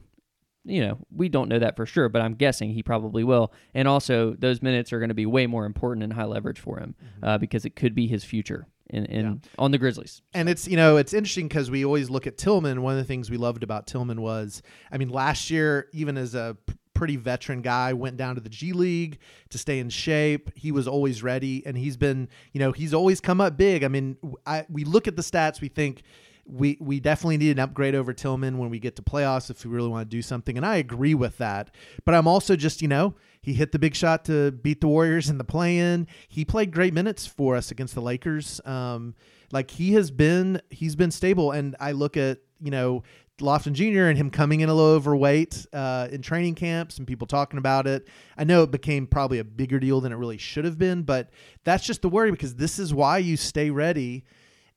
You 0.65 0.81
know, 0.81 0.97
we 1.13 1.27
don't 1.27 1.49
know 1.49 1.59
that 1.59 1.75
for 1.75 1.85
sure, 1.85 2.07
but 2.07 2.21
I'm 2.21 2.35
guessing 2.35 2.71
he 2.71 2.83
probably 2.83 3.23
will. 3.23 3.51
And 3.73 3.87
also, 3.87 4.33
those 4.33 4.61
minutes 4.61 4.93
are 4.93 4.99
going 4.99 5.09
to 5.09 5.15
be 5.15 5.25
way 5.25 5.45
more 5.45 5.65
important 5.65 6.03
and 6.03 6.13
high 6.13 6.23
leverage 6.23 6.59
for 6.59 6.79
him 6.79 6.95
uh, 7.21 7.37
because 7.37 7.65
it 7.65 7.75
could 7.75 7.93
be 7.93 8.07
his 8.07 8.23
future 8.23 8.67
in, 8.89 9.05
in 9.05 9.41
on 9.57 9.71
the 9.71 9.77
Grizzlies. 9.77 10.21
And 10.33 10.47
it's 10.47 10.67
you 10.67 10.77
know 10.77 10.97
it's 10.97 11.13
interesting 11.13 11.47
because 11.47 11.71
we 11.71 11.83
always 11.83 12.09
look 12.09 12.27
at 12.27 12.37
Tillman. 12.37 12.81
One 12.81 12.93
of 12.93 12.97
the 12.97 13.03
things 13.03 13.29
we 13.29 13.37
loved 13.37 13.63
about 13.63 13.87
Tillman 13.87 14.21
was, 14.21 14.61
I 14.91 14.97
mean, 14.97 15.09
last 15.09 15.49
year 15.49 15.87
even 15.93 16.17
as 16.17 16.35
a 16.35 16.55
p- 16.65 16.75
pretty 16.93 17.15
veteran 17.15 17.61
guy, 17.61 17.93
went 17.93 18.17
down 18.17 18.35
to 18.35 18.41
the 18.41 18.49
G 18.49 18.71
League 18.71 19.19
to 19.49 19.57
stay 19.57 19.79
in 19.79 19.89
shape. 19.89 20.51
He 20.55 20.71
was 20.71 20.87
always 20.87 21.23
ready, 21.23 21.65
and 21.65 21.77
he's 21.77 21.97
been 21.97 22.29
you 22.51 22.59
know 22.59 22.71
he's 22.71 22.93
always 22.93 23.19
come 23.19 23.41
up 23.41 23.57
big. 23.57 23.83
I 23.83 23.87
mean, 23.87 24.17
I, 24.45 24.65
we 24.69 24.83
look 24.83 25.07
at 25.07 25.15
the 25.15 25.23
stats, 25.23 25.59
we 25.59 25.67
think. 25.69 26.03
We, 26.45 26.77
we 26.81 26.99
definitely 26.99 27.37
need 27.37 27.51
an 27.51 27.59
upgrade 27.59 27.95
over 27.95 28.13
Tillman 28.13 28.57
when 28.57 28.69
we 28.69 28.79
get 28.79 28.95
to 28.97 29.01
playoffs 29.01 29.49
if 29.49 29.65
we 29.65 29.71
really 29.71 29.87
want 29.87 30.09
to 30.09 30.15
do 30.15 30.21
something. 30.21 30.57
And 30.57 30.65
I 30.65 30.75
agree 30.75 31.13
with 31.13 31.37
that. 31.37 31.73
But 32.05 32.15
I'm 32.15 32.27
also 32.27 32.55
just, 32.55 32.81
you 32.81 32.87
know, 32.87 33.15
he 33.41 33.53
hit 33.53 33.71
the 33.71 33.79
big 33.79 33.95
shot 33.95 34.25
to 34.25 34.51
beat 34.51 34.81
the 34.81 34.87
Warriors 34.87 35.29
in 35.29 35.37
the 35.37 35.43
play 35.43 35.77
in. 35.77 36.07
He 36.27 36.43
played 36.43 36.71
great 36.71 36.93
minutes 36.93 37.25
for 37.25 37.55
us 37.55 37.71
against 37.71 37.95
the 37.95 38.01
Lakers. 38.01 38.59
Um, 38.65 39.15
like 39.53 39.71
he 39.71 39.93
has 39.93 40.11
been 40.11 40.61
he's 40.69 40.97
been 40.97 41.11
stable 41.11 41.51
and 41.51 41.77
i 41.79 41.93
look 41.93 42.17
at 42.17 42.39
you 42.59 42.71
know 42.71 43.03
lofton 43.39 43.71
jr 43.71 44.07
and 44.09 44.17
him 44.17 44.29
coming 44.29 44.59
in 44.59 44.67
a 44.67 44.73
little 44.73 44.91
overweight 44.91 45.65
uh, 45.73 46.07
in 46.11 46.21
training 46.21 46.55
camps 46.55 46.97
and 46.97 47.07
people 47.07 47.25
talking 47.25 47.57
about 47.57 47.87
it 47.87 48.07
i 48.37 48.43
know 48.43 48.63
it 48.63 48.71
became 48.71 49.07
probably 49.07 49.39
a 49.39 49.43
bigger 49.43 49.79
deal 49.79 50.01
than 50.01 50.11
it 50.11 50.15
really 50.15 50.37
should 50.37 50.65
have 50.65 50.77
been 50.77 51.03
but 51.03 51.29
that's 51.63 51.85
just 51.85 52.01
the 52.01 52.09
worry 52.09 52.31
because 52.31 52.55
this 52.55 52.79
is 52.79 52.93
why 52.93 53.17
you 53.17 53.37
stay 53.37 53.69
ready 53.69 54.25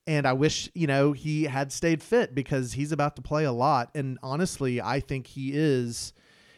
and 0.06 0.26
i 0.26 0.32
wish 0.32 0.68
you 0.74 0.86
know 0.86 1.12
he 1.12 1.44
had 1.44 1.72
stayed 1.72 2.02
fit 2.02 2.34
because 2.34 2.74
he's 2.74 2.92
about 2.92 3.16
to 3.16 3.22
play 3.22 3.44
a 3.44 3.52
lot 3.52 3.90
and 3.94 4.18
honestly 4.22 4.80
i 4.80 5.00
think 5.00 5.26
he 5.26 5.50
is 5.54 6.12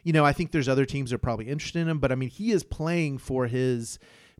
you 0.04 0.12
know 0.12 0.24
i 0.24 0.32
think 0.32 0.52
there's 0.52 0.68
other 0.68 0.86
teams 0.86 1.10
that 1.10 1.16
are 1.16 1.18
probably 1.18 1.48
interested 1.48 1.80
in 1.80 1.88
him 1.88 1.98
but 1.98 2.12
i 2.12 2.14
mean 2.14 2.28
he 2.28 2.52
is 2.52 2.62
playing 2.62 3.18
for 3.18 3.46
his 3.46 3.98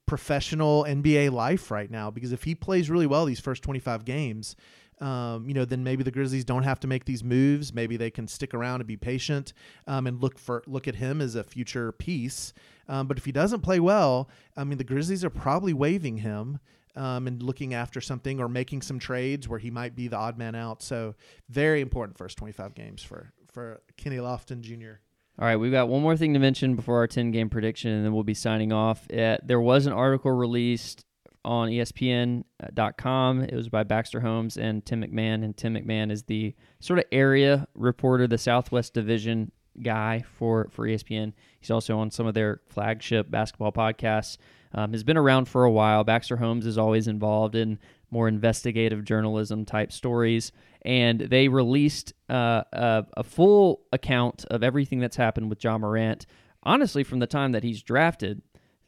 professional 0.08 0.84
NBA 0.84 1.30
life 1.30 1.70
right 1.70 1.90
now 1.90 2.10
because 2.10 2.32
if 2.32 2.42
he 2.42 2.54
plays 2.54 2.90
really 2.90 3.06
well 3.06 3.26
these 3.26 3.38
first 3.38 3.62
25 3.62 4.04
games, 4.04 4.56
um, 5.00 5.46
you 5.46 5.54
know, 5.54 5.64
then 5.64 5.84
maybe 5.84 6.02
the 6.02 6.10
Grizzlies 6.10 6.44
don't 6.44 6.64
have 6.64 6.80
to 6.80 6.88
make 6.88 7.04
these 7.04 7.22
moves. 7.22 7.72
Maybe 7.72 7.96
they 7.96 8.10
can 8.10 8.26
stick 8.26 8.52
around 8.52 8.80
and 8.80 8.88
be 8.88 8.96
patient 8.96 9.52
um, 9.86 10.08
and 10.08 10.20
look 10.20 10.38
for 10.38 10.64
look 10.66 10.88
at 10.88 10.96
him 10.96 11.20
as 11.20 11.36
a 11.36 11.44
future 11.44 11.92
piece. 11.92 12.52
Um, 12.88 13.06
but 13.06 13.18
if 13.18 13.24
he 13.24 13.30
doesn't 13.30 13.60
play 13.60 13.78
well, 13.78 14.28
I 14.56 14.64
mean, 14.64 14.78
the 14.78 14.84
Grizzlies 14.84 15.24
are 15.24 15.30
probably 15.30 15.72
waiving 15.72 16.18
him. 16.18 16.58
Um, 16.98 17.28
and 17.28 17.40
looking 17.42 17.74
after 17.74 18.00
something 18.00 18.40
or 18.40 18.48
making 18.48 18.82
some 18.82 18.98
trades 18.98 19.48
where 19.48 19.60
he 19.60 19.70
might 19.70 19.94
be 19.94 20.08
the 20.08 20.16
odd 20.16 20.36
man 20.36 20.56
out. 20.56 20.82
So 20.82 21.14
very 21.48 21.80
important 21.80 22.18
first 22.18 22.36
25 22.38 22.74
games 22.74 23.02
for 23.04 23.32
for 23.52 23.80
Kenny 23.96 24.16
Lofton 24.16 24.60
Jr. 24.60 25.00
All 25.40 25.46
right, 25.46 25.56
we've 25.56 25.70
got 25.70 25.88
one 25.88 26.02
more 26.02 26.16
thing 26.16 26.34
to 26.34 26.40
mention 26.40 26.74
before 26.74 26.96
our 26.96 27.06
10 27.06 27.30
game 27.30 27.48
prediction, 27.48 27.92
and 27.92 28.04
then 28.04 28.12
we'll 28.12 28.24
be 28.24 28.34
signing 28.34 28.72
off. 28.72 29.06
Uh, 29.10 29.38
there 29.44 29.60
was 29.60 29.86
an 29.86 29.92
article 29.92 30.32
released 30.32 31.04
on 31.44 31.68
ESPN.com. 31.68 33.42
It 33.42 33.54
was 33.54 33.68
by 33.68 33.84
Baxter 33.84 34.20
Holmes 34.20 34.56
and 34.56 34.84
Tim 34.84 35.02
McMahon, 35.02 35.44
and 35.44 35.56
Tim 35.56 35.74
McMahon 35.74 36.10
is 36.10 36.24
the 36.24 36.54
sort 36.80 36.98
of 36.98 37.04
area 37.12 37.68
reporter, 37.74 38.26
the 38.26 38.36
Southwest 38.36 38.94
Division 38.94 39.52
guy 39.82 40.24
for, 40.36 40.68
for 40.70 40.86
ESPN. 40.86 41.32
He's 41.60 41.70
also 41.70 41.98
on 41.98 42.10
some 42.10 42.26
of 42.26 42.34
their 42.34 42.60
flagship 42.68 43.30
basketball 43.30 43.72
podcasts. 43.72 44.38
Um, 44.74 44.92
has 44.92 45.02
been 45.02 45.16
around 45.16 45.48
for 45.48 45.64
a 45.64 45.70
while. 45.70 46.04
Baxter 46.04 46.36
Holmes 46.36 46.66
is 46.66 46.76
always 46.76 47.08
involved 47.08 47.54
in 47.54 47.78
more 48.10 48.28
investigative 48.28 49.04
journalism 49.04 49.64
type 49.64 49.92
stories, 49.92 50.52
and 50.82 51.20
they 51.20 51.48
released 51.48 52.12
uh, 52.28 52.64
a, 52.72 53.06
a 53.16 53.22
full 53.22 53.80
account 53.92 54.44
of 54.50 54.62
everything 54.62 55.00
that's 55.00 55.16
happened 55.16 55.48
with 55.48 55.64
Ja 55.64 55.78
Morant. 55.78 56.26
Honestly, 56.62 57.02
from 57.02 57.18
the 57.18 57.26
time 57.26 57.52
that 57.52 57.62
he's 57.62 57.82
drafted, 57.82 58.42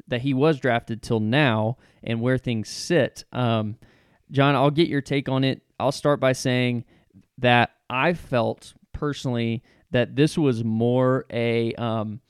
that 0.09 0.23
he 0.23 0.35
was 0.35 0.61
drafted 0.61 1.03
till 1.03 1.21
now, 1.21 1.79
and 2.03 2.21
where 2.21 2.39
things 2.39 2.69
sit. 2.69 3.25
Um, 3.33 3.77
John, 4.31 4.55
I'll 4.55 4.71
get 4.71 4.89
your 4.89 5.01
take 5.01 5.29
on 5.29 5.45
it. 5.45 5.63
I'll 5.79 5.93
start 5.93 6.21
by 6.21 6.33
saying 6.33 6.85
that 7.39 7.71
I 7.89 8.13
felt 8.13 8.75
personally 8.93 9.63
that 9.91 10.17
this 10.17 10.39
was 10.39 10.65
more 10.65 11.27
a 11.31 11.75
um, 11.75 12.21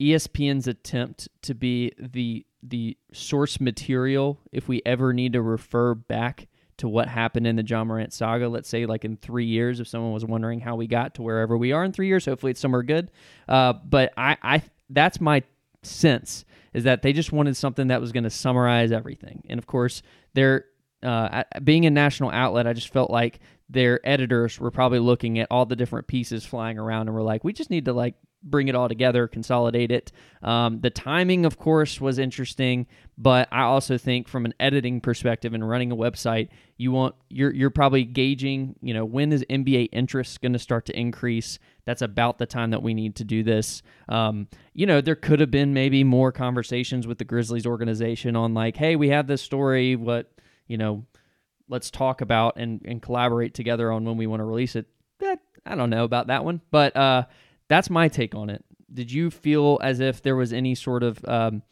ESPN's 0.00 0.66
attempt 0.66 1.28
to 1.42 1.54
be 1.54 1.92
the 1.98 2.46
the 2.62 2.96
source 3.12 3.60
material 3.60 4.38
if 4.52 4.68
we 4.68 4.82
ever 4.86 5.12
need 5.12 5.32
to 5.32 5.42
refer 5.42 5.94
back 5.94 6.46
to 6.76 6.88
what 6.88 7.08
happened 7.08 7.46
in 7.46 7.56
the 7.56 7.64
Ja 7.64 7.84
Morant 7.84 8.12
saga. 8.12 8.48
Let's 8.48 8.68
say 8.68 8.86
like 8.86 9.04
in 9.04 9.16
three 9.16 9.46
years, 9.46 9.80
if 9.80 9.88
someone 9.88 10.12
was 10.12 10.24
wondering 10.24 10.60
how 10.60 10.76
we 10.76 10.86
got 10.86 11.14
to 11.14 11.22
wherever 11.22 11.56
we 11.56 11.72
are 11.72 11.84
in 11.84 11.92
three 11.92 12.06
years, 12.06 12.24
hopefully 12.24 12.50
it's 12.50 12.60
somewhere 12.60 12.82
good. 12.82 13.10
Uh, 13.48 13.72
but 13.72 14.12
I, 14.16 14.36
I 14.42 14.62
that's 14.90 15.20
my 15.20 15.42
sense 15.82 16.44
is 16.72 16.84
that 16.84 17.02
they 17.02 17.12
just 17.12 17.32
wanted 17.32 17.56
something 17.56 17.88
that 17.88 18.00
was 18.00 18.12
going 18.12 18.24
to 18.24 18.30
summarize 18.30 18.92
everything. 18.92 19.42
And 19.48 19.58
of 19.58 19.66
course, 19.66 20.02
they're 20.34 20.64
uh, 21.02 21.42
being 21.62 21.84
a 21.84 21.90
national 21.90 22.30
outlet, 22.30 22.66
I 22.66 22.72
just 22.72 22.92
felt 22.92 23.10
like 23.10 23.40
their 23.72 24.00
editors 24.04 24.60
were 24.60 24.70
probably 24.70 24.98
looking 24.98 25.38
at 25.38 25.48
all 25.50 25.64
the 25.64 25.76
different 25.76 26.06
pieces 26.06 26.44
flying 26.44 26.78
around 26.78 27.08
and 27.08 27.14
were 27.14 27.22
like, 27.22 27.42
we 27.42 27.52
just 27.52 27.70
need 27.70 27.86
to 27.86 27.92
like 27.92 28.14
bring 28.44 28.68
it 28.68 28.74
all 28.74 28.88
together, 28.88 29.28
consolidate 29.28 29.90
it. 29.90 30.12
Um, 30.42 30.80
the 30.80 30.90
timing, 30.90 31.46
of 31.46 31.58
course, 31.58 32.00
was 32.00 32.18
interesting, 32.18 32.86
but 33.16 33.48
I 33.52 33.62
also 33.62 33.96
think 33.96 34.28
from 34.28 34.44
an 34.44 34.52
editing 34.60 35.00
perspective 35.00 35.54
and 35.54 35.66
running 35.66 35.92
a 35.92 35.96
website, 35.96 36.48
you 36.76 36.92
want 36.92 37.14
you're 37.28 37.54
you're 37.54 37.70
probably 37.70 38.04
gauging, 38.04 38.74
you 38.82 38.92
know, 38.92 39.04
when 39.04 39.32
is 39.32 39.44
NBA 39.48 39.88
interest 39.92 40.40
going 40.42 40.52
to 40.52 40.58
start 40.58 40.86
to 40.86 40.98
increase? 40.98 41.58
That's 41.84 42.02
about 42.02 42.38
the 42.38 42.46
time 42.46 42.70
that 42.70 42.82
we 42.82 42.94
need 42.94 43.16
to 43.16 43.24
do 43.24 43.42
this. 43.42 43.82
Um, 44.08 44.48
you 44.74 44.86
know, 44.86 45.00
there 45.00 45.16
could 45.16 45.40
have 45.40 45.50
been 45.50 45.72
maybe 45.72 46.04
more 46.04 46.32
conversations 46.32 47.06
with 47.06 47.18
the 47.18 47.24
Grizzlies 47.24 47.66
organization 47.66 48.36
on 48.36 48.54
like, 48.54 48.76
hey, 48.76 48.96
we 48.96 49.08
have 49.08 49.26
this 49.28 49.42
story, 49.42 49.96
what 49.96 50.30
you 50.66 50.76
know, 50.76 51.04
let's 51.72 51.90
talk 51.90 52.20
about 52.20 52.56
and, 52.56 52.82
and 52.84 53.00
collaborate 53.02 53.54
together 53.54 53.90
on 53.90 54.04
when 54.04 54.18
we 54.18 54.28
want 54.28 54.40
to 54.40 54.44
release 54.44 54.76
it. 54.76 54.86
That 55.18 55.40
I 55.64 55.74
don't 55.74 55.90
know 55.90 56.04
about 56.04 56.28
that 56.28 56.44
one, 56.44 56.60
but 56.70 56.94
uh, 56.94 57.24
that's 57.68 57.90
my 57.90 58.08
take 58.08 58.34
on 58.34 58.50
it. 58.50 58.64
Did 58.92 59.10
you 59.10 59.30
feel 59.30 59.80
as 59.82 59.98
if 59.98 60.22
there 60.22 60.36
was 60.36 60.52
any 60.52 60.74
sort 60.74 61.02
of 61.02 61.24
um, 61.26 61.62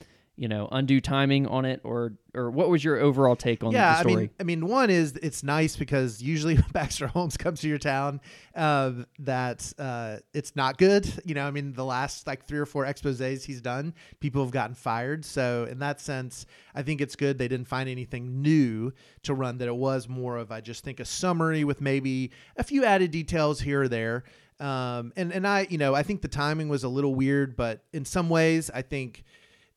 you 0.41 0.49
know 0.49 0.70
undue 0.72 1.03
timing 1.03 1.47
on 1.47 1.66
it, 1.66 1.82
or 1.84 2.14
or 2.34 2.51
what 2.51 2.70
was 2.70 2.82
your 2.82 2.97
overall 2.97 3.36
take 3.36 3.62
on 3.62 3.72
yeah, 3.72 4.03
the 4.03 4.09
story? 4.09 4.14
I 4.14 4.16
mean, 4.16 4.30
I 4.41 4.43
mean, 4.45 4.66
one 4.68 4.88
is 4.88 5.12
it's 5.22 5.43
nice 5.43 5.76
because 5.76 6.22
usually 6.22 6.55
when 6.62 6.70
Baxter 6.72 7.09
Holmes 7.09 7.36
comes 7.36 7.61
to 7.61 7.68
your 7.68 7.76
town, 7.76 8.22
uh, 8.57 8.93
that 9.18 9.70
uh, 9.78 10.16
it's 10.32 10.57
not 10.57 10.78
good. 10.78 11.07
You 11.26 11.34
know, 11.34 11.47
I 11.47 11.51
mean, 11.51 11.74
the 11.74 11.84
last 11.84 12.26
like 12.26 12.47
three 12.47 12.59
or 12.59 12.64
four 12.64 12.86
exposes 12.86 13.45
he's 13.45 13.61
done, 13.61 13.93
people 14.20 14.43
have 14.43 14.51
gotten 14.51 14.74
fired. 14.74 15.26
So 15.26 15.68
in 15.70 15.78
that 15.80 16.01
sense, 16.01 16.47
I 16.74 16.80
think 16.84 17.03
it's 17.03 17.16
good 17.16 17.36
they 17.36 17.49
didn't 17.49 17.68
find 17.68 17.86
anything 17.91 18.41
new 18.41 18.95
to 19.24 19.34
run. 19.34 19.59
That 19.59 19.68
it 19.68 19.76
was 19.76 20.09
more 20.09 20.38
of 20.38 20.51
I 20.51 20.62
just 20.62 20.82
think 20.82 21.01
a 21.01 21.05
summary 21.05 21.64
with 21.64 21.82
maybe 21.82 22.30
a 22.57 22.64
few 22.64 22.86
added 22.86 23.11
details 23.11 23.61
here 23.61 23.82
or 23.82 23.88
there. 23.88 24.24
Um, 24.59 25.12
and 25.16 25.34
and 25.34 25.47
I, 25.47 25.66
you 25.68 25.76
know, 25.76 25.95
I 25.95 26.03
think 26.03 26.22
the 26.22 26.28
timing 26.28 26.70
was 26.70 26.82
a 26.82 26.88
little 26.88 27.14
weird, 27.14 27.57
but 27.57 27.84
in 27.93 28.07
some 28.07 28.30
ways, 28.30 28.70
I 28.72 28.80
think 28.80 29.22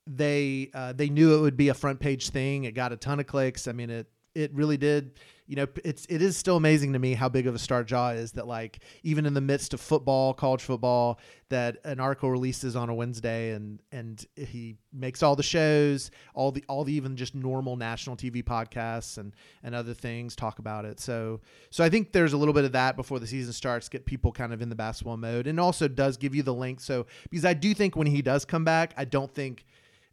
they 0.08 0.70
uh, 0.74 0.94
they 0.94 1.10
knew 1.10 1.36
it 1.38 1.42
would 1.42 1.58
be 1.58 1.70
a 1.70 1.74
front 1.74 2.00
page 2.00 2.30
thing. 2.30 2.66
It 2.66 2.74
got 2.74 2.92
a 2.92 2.98
ton 2.98 3.20
of 3.20 3.28
clicks. 3.28 3.68
I 3.68 3.72
mean, 3.72 3.90
it 3.90 4.08
it 4.36 4.54
really 4.54 4.78
did. 4.78 5.20
You 5.46 5.58
know, 5.58 5.68
it's 5.84 6.06
it 6.06 6.22
is 6.22 6.38
still 6.38 6.56
amazing 6.56 6.94
to 6.94 7.00
me 7.00 7.14
how 7.14 7.28
big 7.28 7.48
of 7.48 7.54
a 7.54 7.60
star 7.60 7.86
Ja 7.88 8.10
is. 8.10 8.32
That 8.32 8.48
like 8.48 8.80
even 9.04 9.26
in 9.26 9.34
the 9.34 9.42
midst 9.42 9.74
of 9.74 9.82
football, 9.82 10.34
college 10.34 10.62
football, 10.62 11.20
that 11.50 11.78
an 11.84 12.00
article 12.00 12.32
releases 12.32 12.76
on 12.78 12.90
a 12.90 12.94
Wednesday, 12.94 13.52
and 13.52 13.82
and 13.92 14.26
he 14.36 14.78
makes 14.94 15.22
all 15.22 15.36
the 15.36 15.44
shows, 15.44 16.12
all 16.34 16.52
the 16.52 16.64
all 16.70 16.86
the 16.86 16.94
even 16.94 17.18
just 17.18 17.36
normal 17.36 17.76
national 17.76 18.16
TV 18.16 18.42
podcasts 18.42 19.18
and 19.18 19.36
and 19.64 19.76
other 19.76 19.94
things 19.94 20.36
talk 20.36 20.60
about 20.60 20.86
it. 20.86 21.00
So 21.00 21.42
so 21.70 21.84
I 21.84 21.90
think 21.90 22.14
there's 22.14 22.34
a 22.34 22.38
little 22.38 22.54
bit 22.54 22.64
of 22.64 22.72
that 22.72 22.96
before 22.96 23.20
the 23.20 23.28
season 23.28 23.54
starts, 23.54 23.90
get 23.90 24.06
people 24.06 24.32
kind 24.32 24.54
of 24.54 24.62
in 24.62 24.70
the 24.70 24.76
basketball 24.76 25.18
mode, 25.18 25.46
and 25.48 25.60
also 25.60 25.90
does 25.90 26.16
give 26.16 26.34
you 26.34 26.44
the 26.44 26.54
link. 26.54 26.80
So 26.80 27.06
because 27.30 27.46
I 27.46 27.54
do 27.54 27.74
think 27.74 27.98
when 27.98 28.08
he 28.08 28.22
does 28.22 28.46
come 28.46 28.64
back, 28.64 28.94
I 28.98 29.04
don't 29.06 29.34
think 29.34 29.66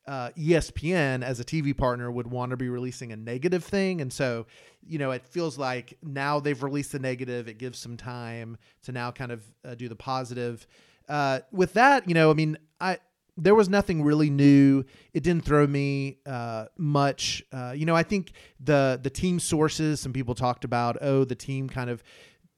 uh, 0.06 0.30
ESPN 0.36 1.22
as 1.22 1.40
a 1.40 1.44
TV 1.44 1.76
partner 1.76 2.10
would 2.10 2.26
want 2.26 2.50
to 2.50 2.56
be 2.56 2.68
releasing 2.68 3.12
a 3.12 3.16
negative 3.16 3.64
thing. 3.64 4.00
And 4.00 4.12
so, 4.12 4.46
you 4.86 4.98
know, 4.98 5.10
it 5.10 5.26
feels 5.26 5.58
like 5.58 5.96
now 6.02 6.40
they've 6.40 6.62
released 6.62 6.92
the 6.92 6.98
negative. 6.98 7.48
It 7.48 7.58
gives 7.58 7.78
some 7.78 7.96
time 7.96 8.56
to 8.82 8.92
now 8.92 9.10
kind 9.10 9.32
of 9.32 9.42
uh, 9.64 9.74
do 9.74 9.88
the 9.88 9.96
positive. 9.96 10.66
Uh, 11.08 11.40
with 11.52 11.72
that, 11.74 12.08
you 12.08 12.14
know, 12.14 12.30
I 12.30 12.34
mean, 12.34 12.56
I 12.80 12.98
there 13.36 13.54
was 13.54 13.68
nothing 13.68 14.02
really 14.02 14.28
new. 14.28 14.84
It 15.14 15.22
didn't 15.22 15.44
throw 15.44 15.66
me 15.66 16.18
uh, 16.26 16.66
much. 16.76 17.42
Uh, 17.52 17.72
you 17.74 17.86
know, 17.86 17.96
I 17.96 18.02
think 18.02 18.32
the 18.58 19.00
the 19.02 19.10
team 19.10 19.40
sources. 19.40 20.00
Some 20.00 20.12
people 20.12 20.34
talked 20.34 20.64
about, 20.64 20.98
oh, 21.00 21.24
the 21.24 21.34
team 21.34 21.68
kind 21.68 21.90
of 21.90 22.02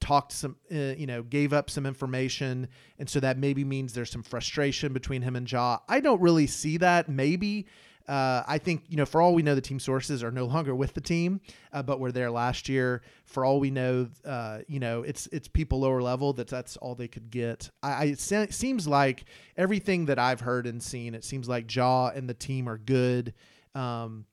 talked 0.03 0.33
some, 0.33 0.57
uh, 0.71 0.95
you 0.99 1.07
know, 1.07 1.23
gave 1.23 1.53
up 1.53 1.71
some 1.71 1.87
information, 1.87 2.69
and 2.99 3.09
so 3.09 3.21
that 3.21 3.39
maybe 3.39 3.65
means 3.65 3.95
there's 3.95 4.11
some 4.11 4.25
frustration 4.25 4.93
between 4.93 5.23
him 5.23 5.37
and 5.37 5.51
Ja. 5.51 5.79
I 5.89 6.01
don't 6.01 6.21
really 6.21 6.49
see 6.49 6.77
that. 6.79 7.09
Maybe. 7.09 7.67
Uh, 8.09 8.43
I 8.49 8.59
think 8.59 8.83
you 8.89 8.97
know, 8.97 9.07
for 9.07 9.21
all 9.21 9.33
we 9.33 9.45
know, 9.45 9.55
the 9.55 9.61
team 9.61 9.79
sources 9.79 10.25
are 10.25 10.33
no 10.33 10.45
longer 10.45 10.75
with 10.75 10.93
the 10.93 11.01
team, 11.01 11.41
uh, 11.73 11.85
but 11.85 12.01
were 12.01 12.11
there 12.11 12.33
last 12.33 12.69
year. 12.69 13.03
For 13.27 13.45
all 13.45 13.61
we 13.61 13.71
know, 13.71 14.09
uh, 14.25 14.59
you 14.67 14.81
know, 14.81 15.03
it's 15.03 15.29
it's 15.29 15.47
people 15.47 15.79
lower 15.81 16.03
level 16.03 16.33
that 16.33 16.49
that's 16.49 16.77
all 16.79 16.97
they 16.97 17.07
could 17.07 17.31
get. 17.31 17.71
I, 17.81 18.03
I 18.03 18.13
seems 18.15 18.89
like 18.89 19.25
everything 19.57 20.07
that 20.07 20.19
I've 20.19 20.41
heard 20.41 20.67
and 20.67 20.83
seen, 20.83 21.15
it 21.15 21.25
seems 21.25 21.49
like 21.49 21.73
Ja 21.73 22.09
and 22.09 22.29
the 22.29 22.35
team 22.35 22.69
are 22.69 22.79
good. 22.79 23.35
Um, 23.77 24.27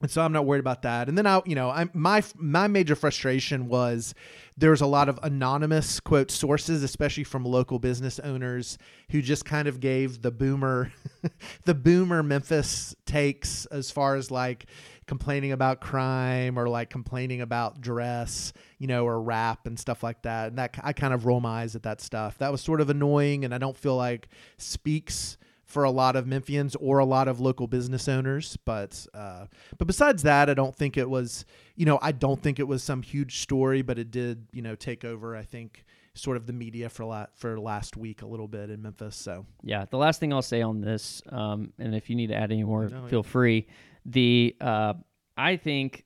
and 0.00 0.10
so 0.10 0.22
I'm 0.22 0.32
not 0.32 0.46
worried 0.46 0.60
about 0.60 0.82
that. 0.82 1.08
And 1.08 1.18
then 1.18 1.26
I, 1.26 1.42
you 1.44 1.56
know, 1.56 1.70
I'm 1.70 1.90
my 1.92 2.22
my 2.36 2.68
major 2.68 2.94
frustration 2.94 3.68
was 3.68 4.14
there 4.56 4.70
was 4.70 4.80
a 4.80 4.86
lot 4.86 5.08
of 5.08 5.18
anonymous 5.24 5.98
quote 5.98 6.30
sources, 6.30 6.84
especially 6.84 7.24
from 7.24 7.44
local 7.44 7.80
business 7.80 8.20
owners 8.20 8.78
who 9.10 9.20
just 9.20 9.44
kind 9.44 9.66
of 9.66 9.80
gave 9.80 10.22
the 10.22 10.30
boomer, 10.30 10.92
the 11.64 11.74
boomer 11.74 12.22
Memphis 12.22 12.94
takes 13.06 13.66
as 13.66 13.90
far 13.90 14.14
as 14.14 14.30
like 14.30 14.66
complaining 15.08 15.50
about 15.50 15.80
crime 15.80 16.58
or 16.58 16.68
like 16.68 16.90
complaining 16.90 17.40
about 17.40 17.80
dress, 17.80 18.52
you 18.78 18.86
know, 18.86 19.04
or 19.04 19.20
rap 19.20 19.66
and 19.66 19.80
stuff 19.80 20.04
like 20.04 20.22
that. 20.22 20.48
And 20.48 20.58
that 20.58 20.78
I 20.82 20.92
kind 20.92 21.12
of 21.12 21.26
roll 21.26 21.40
my 21.40 21.62
eyes 21.62 21.74
at 21.74 21.82
that 21.82 22.00
stuff. 22.00 22.38
That 22.38 22.52
was 22.52 22.60
sort 22.60 22.80
of 22.80 22.88
annoying, 22.88 23.44
and 23.44 23.52
I 23.52 23.58
don't 23.58 23.76
feel 23.76 23.96
like 23.96 24.28
speaks 24.58 25.38
for 25.68 25.84
a 25.84 25.90
lot 25.90 26.16
of 26.16 26.24
Memphians 26.24 26.74
or 26.80 26.98
a 26.98 27.04
lot 27.04 27.28
of 27.28 27.40
local 27.40 27.66
business 27.66 28.08
owners. 28.08 28.56
But 28.64 29.06
uh, 29.14 29.46
but 29.76 29.86
besides 29.86 30.22
that, 30.24 30.50
I 30.50 30.54
don't 30.54 30.74
think 30.74 30.96
it 30.96 31.08
was 31.08 31.44
you 31.76 31.86
know 31.86 31.98
I 32.02 32.12
don't 32.12 32.42
think 32.42 32.58
it 32.58 32.66
was 32.66 32.82
some 32.82 33.02
huge 33.02 33.38
story, 33.38 33.82
but 33.82 33.98
it 33.98 34.10
did 34.10 34.46
you 34.52 34.62
know 34.62 34.74
take 34.74 35.04
over. 35.04 35.36
I 35.36 35.42
think 35.42 35.84
sort 36.14 36.36
of 36.36 36.46
the 36.46 36.52
media 36.52 36.88
for 36.88 37.04
la- 37.04 37.26
for 37.34 37.60
last 37.60 37.96
week 37.96 38.22
a 38.22 38.26
little 38.26 38.48
bit 38.48 38.70
in 38.70 38.82
Memphis. 38.82 39.14
So 39.14 39.46
yeah, 39.62 39.84
the 39.88 39.98
last 39.98 40.18
thing 40.18 40.32
I'll 40.32 40.42
say 40.42 40.62
on 40.62 40.80
this, 40.80 41.22
um, 41.28 41.72
and 41.78 41.94
if 41.94 42.10
you 42.10 42.16
need 42.16 42.28
to 42.28 42.34
add 42.34 42.50
any 42.50 42.64
more, 42.64 42.88
No, 42.88 43.06
feel 43.06 43.22
free. 43.22 43.66
The 44.06 44.56
uh, 44.60 44.94
I 45.36 45.56
think 45.56 46.04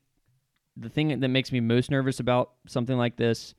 the 0.77 0.89
thing 0.89 1.21
that 1.21 1.29
makes 1.29 1.53
me 1.53 1.61
most 1.61 1.91
nervous 1.91 2.19
about 2.21 2.53
something 2.67 2.97
like 2.97 3.17
this 3.17 3.55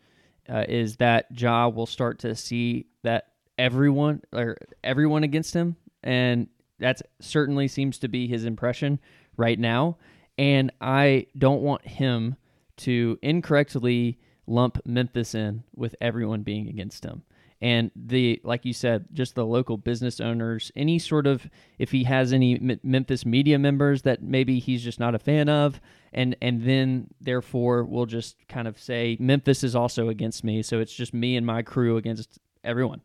uh, 0.50 0.66
is 0.68 0.98
that 0.98 1.28
Ja 1.40 1.70
will 1.70 1.86
start 1.86 2.20
to 2.20 2.36
see 2.36 2.88
that 3.04 3.28
everyone 3.58 4.22
or 4.34 4.58
everyone 4.84 5.24
against 5.24 5.54
him, 5.54 5.76
and 6.04 6.48
that 6.80 7.02
certainly 7.20 7.68
seems 7.68 7.98
to 8.00 8.08
be 8.08 8.28
his 8.28 8.46
impression 8.46 9.00
right 9.38 9.60
now. 9.60 9.98
And 10.38 10.72
I 10.82 11.28
don't 11.38 11.62
want 11.62 11.88
him 11.88 12.36
to 12.78 13.20
incorrectly 13.22 14.20
lump 14.48 14.80
Memphis 14.86 15.36
in 15.36 15.64
with 15.76 15.96
everyone 16.02 16.42
being 16.42 16.68
against 16.68 17.06
him. 17.06 17.24
And 17.62 17.92
the 17.96 18.42
like 18.44 18.66
you 18.66 18.74
said, 18.74 19.06
just 19.14 19.36
the 19.36 19.46
local 19.46 19.78
business 19.78 20.20
owners, 20.20 20.70
any 20.76 21.00
sort 21.00 21.26
of 21.26 21.50
if 21.80 21.92
he 21.92 22.04
has 22.04 22.34
any 22.34 22.56
M- 22.56 22.80
Memphis 22.84 23.26
media 23.26 23.58
members 23.58 24.02
that 24.02 24.22
maybe 24.22 24.60
he's 24.60 24.84
just 24.84 25.00
not 25.00 25.16
a 25.16 25.20
fan 25.20 25.48
of, 25.48 25.80
and 26.12 26.36
and 26.42 26.64
then 26.64 27.08
therefore 27.22 27.86
we'll 27.86 28.06
just 28.06 28.36
kind 28.50 28.68
of 28.68 28.78
say 28.78 29.16
Memphis 29.18 29.64
is 29.64 29.78
also 29.78 30.10
against 30.10 30.44
me, 30.44 30.62
so 30.62 30.82
it's 30.82 30.94
just 30.94 31.14
me 31.14 31.38
and 31.38 31.46
my 31.46 31.62
crew 31.62 31.96
against 31.96 32.38
everyone. 32.66 33.00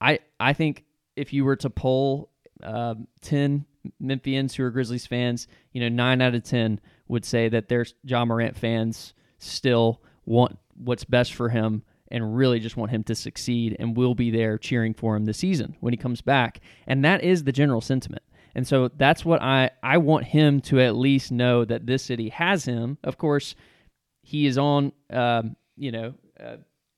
I 0.00 0.20
I 0.38 0.54
think 0.54 0.84
if 1.16 1.32
you 1.32 1.44
were 1.44 1.56
to 1.56 1.70
poll 1.70 2.30
um, 2.62 3.06
ten 3.20 3.64
Memphians 4.02 4.54
who 4.54 4.64
are 4.64 4.70
Grizzlies 4.70 5.06
fans, 5.06 5.48
you 5.72 5.80
know 5.80 5.88
nine 5.88 6.20
out 6.20 6.34
of 6.34 6.42
ten 6.42 6.80
would 7.08 7.24
say 7.24 7.48
that 7.48 7.68
their 7.68 7.86
Ja 8.04 8.24
Morant 8.24 8.56
fans 8.56 9.14
still 9.38 10.02
want 10.26 10.58
what's 10.76 11.04
best 11.04 11.34
for 11.34 11.48
him 11.48 11.82
and 12.10 12.36
really 12.36 12.60
just 12.60 12.76
want 12.76 12.90
him 12.90 13.04
to 13.04 13.14
succeed 13.14 13.76
and 13.78 13.96
will 13.96 14.14
be 14.14 14.30
there 14.30 14.58
cheering 14.58 14.94
for 14.94 15.16
him 15.16 15.24
this 15.24 15.38
season 15.38 15.76
when 15.80 15.92
he 15.92 15.96
comes 15.96 16.20
back. 16.20 16.60
And 16.86 17.04
that 17.04 17.22
is 17.22 17.44
the 17.44 17.52
general 17.52 17.80
sentiment. 17.80 18.22
And 18.54 18.66
so 18.66 18.88
that's 18.88 19.24
what 19.24 19.40
I 19.42 19.70
I 19.82 19.98
want 19.98 20.26
him 20.26 20.60
to 20.62 20.80
at 20.80 20.96
least 20.96 21.30
know 21.30 21.64
that 21.64 21.86
this 21.86 22.04
city 22.04 22.30
has 22.30 22.64
him. 22.64 22.98
Of 23.04 23.16
course, 23.16 23.54
he 24.22 24.46
is 24.46 24.58
on 24.58 24.92
um, 25.10 25.56
you 25.76 25.92
know 25.92 26.14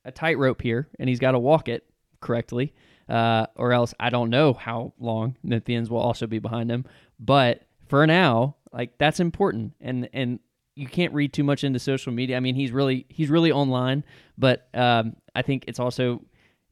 a 0.04 0.12
tightrope 0.12 0.62
here, 0.62 0.88
and 0.98 1.08
he's 1.08 1.18
got 1.18 1.32
to 1.32 1.38
walk 1.38 1.68
it 1.68 1.84
correctly, 2.20 2.72
uh, 3.08 3.46
or 3.56 3.72
else 3.72 3.94
I 4.00 4.10
don't 4.10 4.30
know 4.30 4.52
how 4.52 4.92
long 4.98 5.36
Memphians 5.44 5.88
will 5.88 5.98
also 5.98 6.26
be 6.26 6.38
behind 6.38 6.70
him. 6.70 6.84
But 7.18 7.62
for 7.88 8.06
now, 8.06 8.56
like 8.72 8.98
that's 8.98 9.20
important, 9.20 9.74
and 9.80 10.08
and 10.12 10.40
you 10.74 10.86
can't 10.86 11.12
read 11.12 11.32
too 11.32 11.44
much 11.44 11.64
into 11.64 11.78
social 11.78 12.12
media. 12.12 12.36
I 12.36 12.40
mean, 12.40 12.54
he's 12.54 12.72
really 12.72 13.06
he's 13.08 13.30
really 13.30 13.52
online, 13.52 14.04
but 14.38 14.68
um, 14.74 15.16
I 15.34 15.42
think 15.42 15.64
it's 15.68 15.80
also 15.80 16.22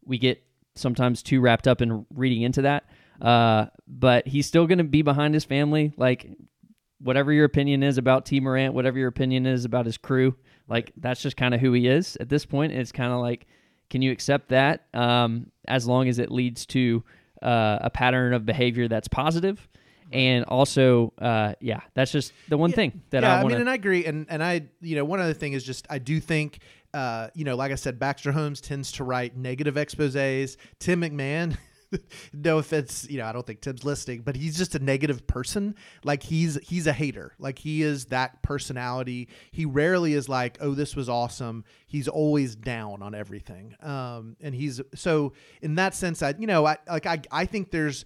we 0.04 0.18
get 0.18 0.42
sometimes 0.74 1.22
too 1.22 1.40
wrapped 1.40 1.68
up 1.68 1.82
in 1.82 2.06
reading 2.14 2.42
into 2.42 2.62
that. 2.62 2.84
Uh, 3.20 3.66
but 3.86 4.26
he's 4.26 4.46
still 4.46 4.66
going 4.66 4.78
to 4.78 4.84
be 4.84 5.02
behind 5.02 5.34
his 5.34 5.44
family. 5.44 5.92
Like 5.96 6.30
whatever 7.00 7.32
your 7.32 7.44
opinion 7.44 7.82
is 7.82 7.98
about 7.98 8.26
Tee 8.26 8.40
Morant, 8.40 8.74
whatever 8.74 8.98
your 8.98 9.08
opinion 9.08 9.46
is 9.46 9.64
about 9.64 9.86
his 9.86 9.98
crew, 9.98 10.34
like 10.68 10.92
that's 10.96 11.20
just 11.20 11.36
kind 11.36 11.54
of 11.54 11.60
who 11.60 11.72
he 11.72 11.86
is 11.86 12.16
at 12.20 12.28
this 12.28 12.46
point. 12.46 12.72
It's 12.72 12.92
kind 12.92 13.12
of 13.12 13.20
like, 13.20 13.46
can 13.90 14.02
you 14.02 14.12
accept 14.12 14.48
that 14.50 14.86
um, 14.94 15.49
as 15.66 15.86
long 15.86 16.08
as 16.08 16.18
it 16.18 16.30
leads 16.30 16.66
to 16.66 17.02
uh, 17.42 17.78
a 17.80 17.90
pattern 17.90 18.32
of 18.32 18.44
behavior 18.46 18.88
that's 18.88 19.08
positive? 19.08 19.68
And 20.12 20.44
also, 20.46 21.12
uh, 21.18 21.54
yeah, 21.60 21.80
that's 21.94 22.10
just 22.10 22.32
the 22.48 22.58
one 22.58 22.72
thing 22.72 23.02
that 23.10 23.22
yeah, 23.22 23.36
I 23.36 23.42
want 23.42 23.52
mean, 23.52 23.60
and 23.60 23.70
I 23.70 23.74
agree. 23.74 24.04
And 24.06 24.26
and 24.28 24.42
I, 24.42 24.62
you 24.80 24.96
know, 24.96 25.04
one 25.04 25.20
other 25.20 25.34
thing 25.34 25.52
is 25.52 25.62
just 25.62 25.86
I 25.88 25.98
do 25.98 26.18
think, 26.18 26.58
uh, 26.92 27.28
you 27.34 27.44
know, 27.44 27.54
like 27.54 27.70
I 27.70 27.76
said, 27.76 28.00
Baxter 28.00 28.32
Holmes 28.32 28.60
tends 28.60 28.90
to 28.92 29.04
write 29.04 29.36
negative 29.36 29.76
exposés. 29.76 30.56
Tim 30.80 31.02
McMahon. 31.02 31.56
no 32.32 32.58
offense, 32.58 33.06
you 33.08 33.18
know, 33.18 33.26
I 33.26 33.32
don't 33.32 33.46
think 33.46 33.60
Tim's 33.60 33.84
listening, 33.84 34.22
but 34.22 34.36
he's 34.36 34.56
just 34.56 34.74
a 34.74 34.78
negative 34.78 35.26
person. 35.26 35.74
Like 36.04 36.22
he's 36.22 36.58
he's 36.62 36.86
a 36.86 36.92
hater. 36.92 37.34
Like 37.38 37.58
he 37.58 37.82
is 37.82 38.06
that 38.06 38.42
personality. 38.42 39.28
He 39.50 39.64
rarely 39.64 40.14
is 40.14 40.28
like, 40.28 40.58
"Oh, 40.60 40.74
this 40.74 40.94
was 40.94 41.08
awesome." 41.08 41.64
He's 41.86 42.08
always 42.08 42.54
down 42.54 43.02
on 43.02 43.14
everything. 43.14 43.74
Um, 43.82 44.36
and 44.40 44.54
he's 44.54 44.80
so 44.94 45.32
in 45.62 45.74
that 45.76 45.94
sense, 45.94 46.22
I 46.22 46.34
you 46.38 46.46
know, 46.46 46.66
I 46.66 46.78
like 46.88 47.06
I 47.06 47.20
I 47.30 47.46
think 47.46 47.70
there's 47.70 48.04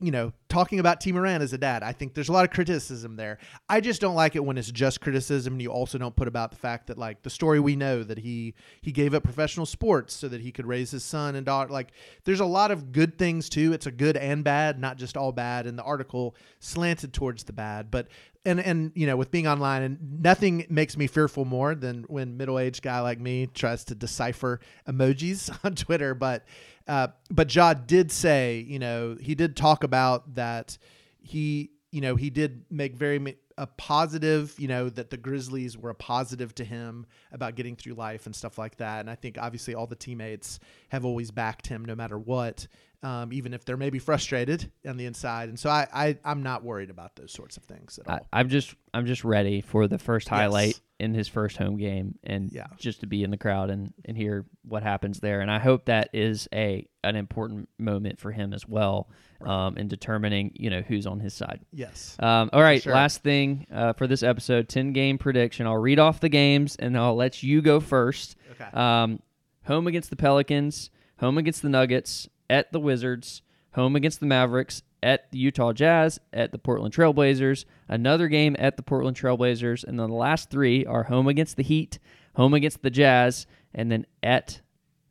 you 0.00 0.10
know, 0.10 0.32
talking 0.48 0.80
about 0.80 1.00
Tee 1.00 1.12
Morant 1.12 1.42
as 1.42 1.52
a 1.52 1.58
dad. 1.58 1.82
I 1.82 1.92
think 1.92 2.14
there's 2.14 2.28
a 2.28 2.32
lot 2.32 2.44
of 2.44 2.50
criticism 2.50 3.16
there. 3.16 3.38
I 3.68 3.80
just 3.80 4.00
don't 4.00 4.14
like 4.14 4.36
it 4.36 4.44
when 4.44 4.58
it's 4.58 4.70
just 4.70 5.00
criticism 5.00 5.54
and 5.54 5.62
you 5.62 5.70
also 5.70 5.98
don't 5.98 6.16
put 6.16 6.28
about 6.28 6.50
the 6.50 6.56
fact 6.56 6.88
that 6.88 6.98
like 6.98 7.22
the 7.22 7.30
story 7.30 7.60
we 7.60 7.76
know 7.76 8.02
that 8.02 8.18
he 8.18 8.54
he 8.80 8.92
gave 8.92 9.14
up 9.14 9.22
professional 9.22 9.66
sports 9.66 10.14
so 10.14 10.28
that 10.28 10.40
he 10.40 10.52
could 10.52 10.66
raise 10.66 10.90
his 10.90 11.04
son 11.04 11.36
and 11.36 11.46
daughter. 11.46 11.72
Like 11.72 11.92
there's 12.24 12.40
a 12.40 12.44
lot 12.44 12.70
of 12.70 12.92
good 12.92 13.18
things 13.18 13.48
too. 13.48 13.72
It's 13.72 13.86
a 13.86 13.92
good 13.92 14.16
and 14.16 14.42
bad, 14.44 14.78
not 14.78 14.96
just 14.96 15.16
all 15.16 15.32
bad. 15.32 15.66
And 15.66 15.78
the 15.78 15.84
article 15.84 16.34
slanted 16.58 17.12
towards 17.12 17.44
the 17.44 17.52
bad, 17.52 17.90
but 17.90 18.08
and 18.44 18.60
and 18.60 18.92
you 18.94 19.06
know 19.06 19.16
with 19.16 19.30
being 19.30 19.46
online 19.46 19.82
and 19.82 20.22
nothing 20.22 20.66
makes 20.68 20.96
me 20.96 21.06
fearful 21.06 21.44
more 21.44 21.74
than 21.74 22.04
when 22.08 22.36
middle-aged 22.36 22.82
guy 22.82 23.00
like 23.00 23.20
me 23.20 23.46
tries 23.46 23.84
to 23.84 23.94
decipher 23.94 24.60
emojis 24.88 25.56
on 25.64 25.74
Twitter 25.74 26.14
but 26.14 26.44
uh, 26.88 27.08
but 27.30 27.54
Ja 27.54 27.74
did 27.74 28.10
say, 28.10 28.64
you 28.68 28.78
know, 28.78 29.16
he 29.20 29.34
did 29.34 29.56
talk 29.56 29.84
about 29.84 30.34
that 30.34 30.78
he, 31.20 31.70
you 31.90 32.00
know, 32.00 32.16
he 32.16 32.30
did 32.30 32.64
make 32.70 32.96
very 32.96 33.18
a 33.58 33.66
positive, 33.66 34.54
you 34.58 34.68
know, 34.68 34.88
that 34.88 35.10
the 35.10 35.16
Grizzlies 35.16 35.76
were 35.76 35.90
a 35.90 35.94
positive 35.94 36.54
to 36.56 36.64
him 36.64 37.06
about 37.32 37.54
getting 37.54 37.76
through 37.76 37.94
life 37.94 38.26
and 38.26 38.34
stuff 38.34 38.58
like 38.58 38.76
that. 38.76 39.00
And 39.00 39.10
I 39.10 39.14
think 39.14 39.38
obviously 39.38 39.74
all 39.74 39.86
the 39.86 39.96
teammates 39.96 40.58
have 40.90 41.04
always 41.04 41.30
backed 41.30 41.66
him 41.66 41.84
no 41.84 41.94
matter 41.94 42.18
what 42.18 42.66
um, 43.02 43.32
even 43.32 43.52
if 43.52 43.64
they're 43.64 43.76
maybe 43.76 43.98
frustrated 43.98 44.70
on 44.86 44.96
the 44.96 45.06
inside. 45.06 45.48
And 45.48 45.58
so 45.58 45.68
I, 45.68 45.86
I 45.92 46.18
I'm 46.24 46.42
not 46.42 46.62
worried 46.62 46.90
about 46.90 47.16
those 47.16 47.32
sorts 47.32 47.56
of 47.56 47.64
things 47.64 47.98
at 47.98 48.08
all. 48.08 48.26
I, 48.32 48.40
am 48.40 48.48
just 48.48 48.74
I'm 48.94 49.06
just 49.06 49.24
ready 49.24 49.60
for 49.60 49.88
the 49.88 49.98
first 49.98 50.28
highlight 50.28 50.66
yes. 50.66 50.80
in 51.00 51.14
his 51.14 51.26
first 51.26 51.56
home 51.56 51.76
game, 51.76 52.18
and 52.22 52.52
yeah. 52.52 52.68
just 52.78 53.00
to 53.00 53.06
be 53.06 53.24
in 53.24 53.30
the 53.30 53.36
crowd 53.36 53.70
and 53.70 53.92
and 54.04 54.16
hear 54.16 54.46
what 54.62 54.84
happens 54.84 55.18
there. 55.18 55.40
And 55.40 55.50
I 55.50 55.58
hope 55.58 55.86
that 55.86 56.10
is 56.12 56.48
a 56.54 56.86
an 57.02 57.16
important 57.16 57.68
moment 57.78 58.20
for 58.20 58.30
him 58.30 58.52
as 58.52 58.68
well. 58.68 59.08
Um, 59.46 59.76
in 59.76 59.88
determining, 59.88 60.52
you 60.54 60.70
know, 60.70 60.82
who's 60.82 61.06
on 61.06 61.20
his 61.20 61.34
side. 61.34 61.60
Yes. 61.72 62.16
Um, 62.18 62.50
all 62.52 62.62
right. 62.62 62.82
Sure. 62.82 62.92
Last 62.92 63.22
thing 63.22 63.66
uh, 63.72 63.92
for 63.92 64.06
this 64.06 64.22
episode, 64.22 64.68
ten 64.68 64.92
game 64.92 65.18
prediction. 65.18 65.66
I'll 65.66 65.76
read 65.76 65.98
off 65.98 66.20
the 66.20 66.28
games 66.28 66.76
and 66.76 66.96
I'll 66.96 67.16
let 67.16 67.42
you 67.42 67.62
go 67.62 67.80
first. 67.80 68.36
Okay. 68.52 68.70
Um, 68.72 69.20
home 69.64 69.86
against 69.86 70.10
the 70.10 70.16
Pelicans, 70.16 70.90
home 71.18 71.38
against 71.38 71.62
the 71.62 71.68
Nuggets, 71.68 72.28
at 72.50 72.72
the 72.72 72.80
Wizards, 72.80 73.42
home 73.72 73.96
against 73.96 74.20
the 74.20 74.26
Mavericks, 74.26 74.82
at 75.02 75.30
the 75.32 75.38
Utah 75.38 75.72
Jazz, 75.72 76.20
at 76.32 76.52
the 76.52 76.58
Portland 76.58 76.94
Trailblazers, 76.94 77.64
another 77.88 78.28
game 78.28 78.54
at 78.58 78.76
the 78.76 78.82
Portland 78.82 79.16
Trailblazers, 79.16 79.84
and 79.84 79.98
then 79.98 80.08
the 80.10 80.16
last 80.16 80.50
three 80.50 80.86
are 80.86 81.04
home 81.04 81.26
against 81.26 81.56
the 81.56 81.62
Heat, 81.62 81.98
home 82.36 82.54
against 82.54 82.82
the 82.82 82.90
Jazz, 82.90 83.46
and 83.74 83.90
then 83.90 84.06
at 84.22 84.60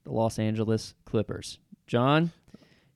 the 0.04 0.12
Los 0.12 0.40
Angeles 0.40 0.94
Clippers. 1.06 1.60
John, 1.88 2.32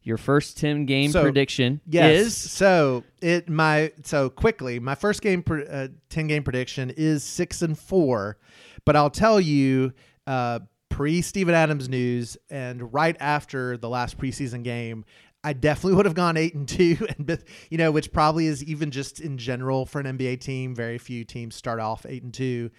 your 0.05 0.17
first 0.17 0.57
10 0.57 0.85
game 0.85 1.11
so, 1.11 1.21
prediction 1.21 1.81
yes, 1.85 2.27
is 2.27 2.37
so 2.37 3.03
it 3.21 3.49
my 3.49 3.91
so 4.03 4.29
quickly 4.29 4.79
my 4.79 4.95
first 4.95 5.21
game 5.21 5.43
uh, 5.69 5.89
10 6.09 6.27
game 6.27 6.43
prediction 6.43 6.91
is 6.95 7.23
6 7.23 7.61
and 7.63 7.77
4 7.77 8.37
but 8.85 8.95
I'll 8.95 9.09
tell 9.09 9.41
you 9.41 9.93
uh, 10.27 10.59
pre 10.89 11.21
Steven 11.21 11.53
Adams 11.53 11.89
news 11.89 12.37
and 12.49 12.93
right 12.93 13.17
after 13.19 13.77
the 13.77 13.89
last 13.89 14.17
preseason 14.17 14.63
game, 14.63 15.03
I 15.43 15.53
definitely 15.53 15.95
would 15.95 16.05
have 16.05 16.15
gone 16.15 16.37
eight 16.37 16.53
and 16.53 16.67
two, 16.67 16.97
and 17.17 17.43
you 17.69 17.77
know, 17.77 17.91
which 17.91 18.11
probably 18.13 18.47
is 18.47 18.63
even 18.63 18.91
just 18.91 19.19
in 19.19 19.37
general 19.37 19.85
for 19.85 19.99
an 19.99 20.17
NBA 20.17 20.39
team. 20.39 20.73
Very 20.73 20.97
few 20.97 21.25
teams 21.25 21.55
start 21.55 21.79
off 21.79 22.05
eight 22.07 22.23
and 22.23 22.33
two. 22.33 22.69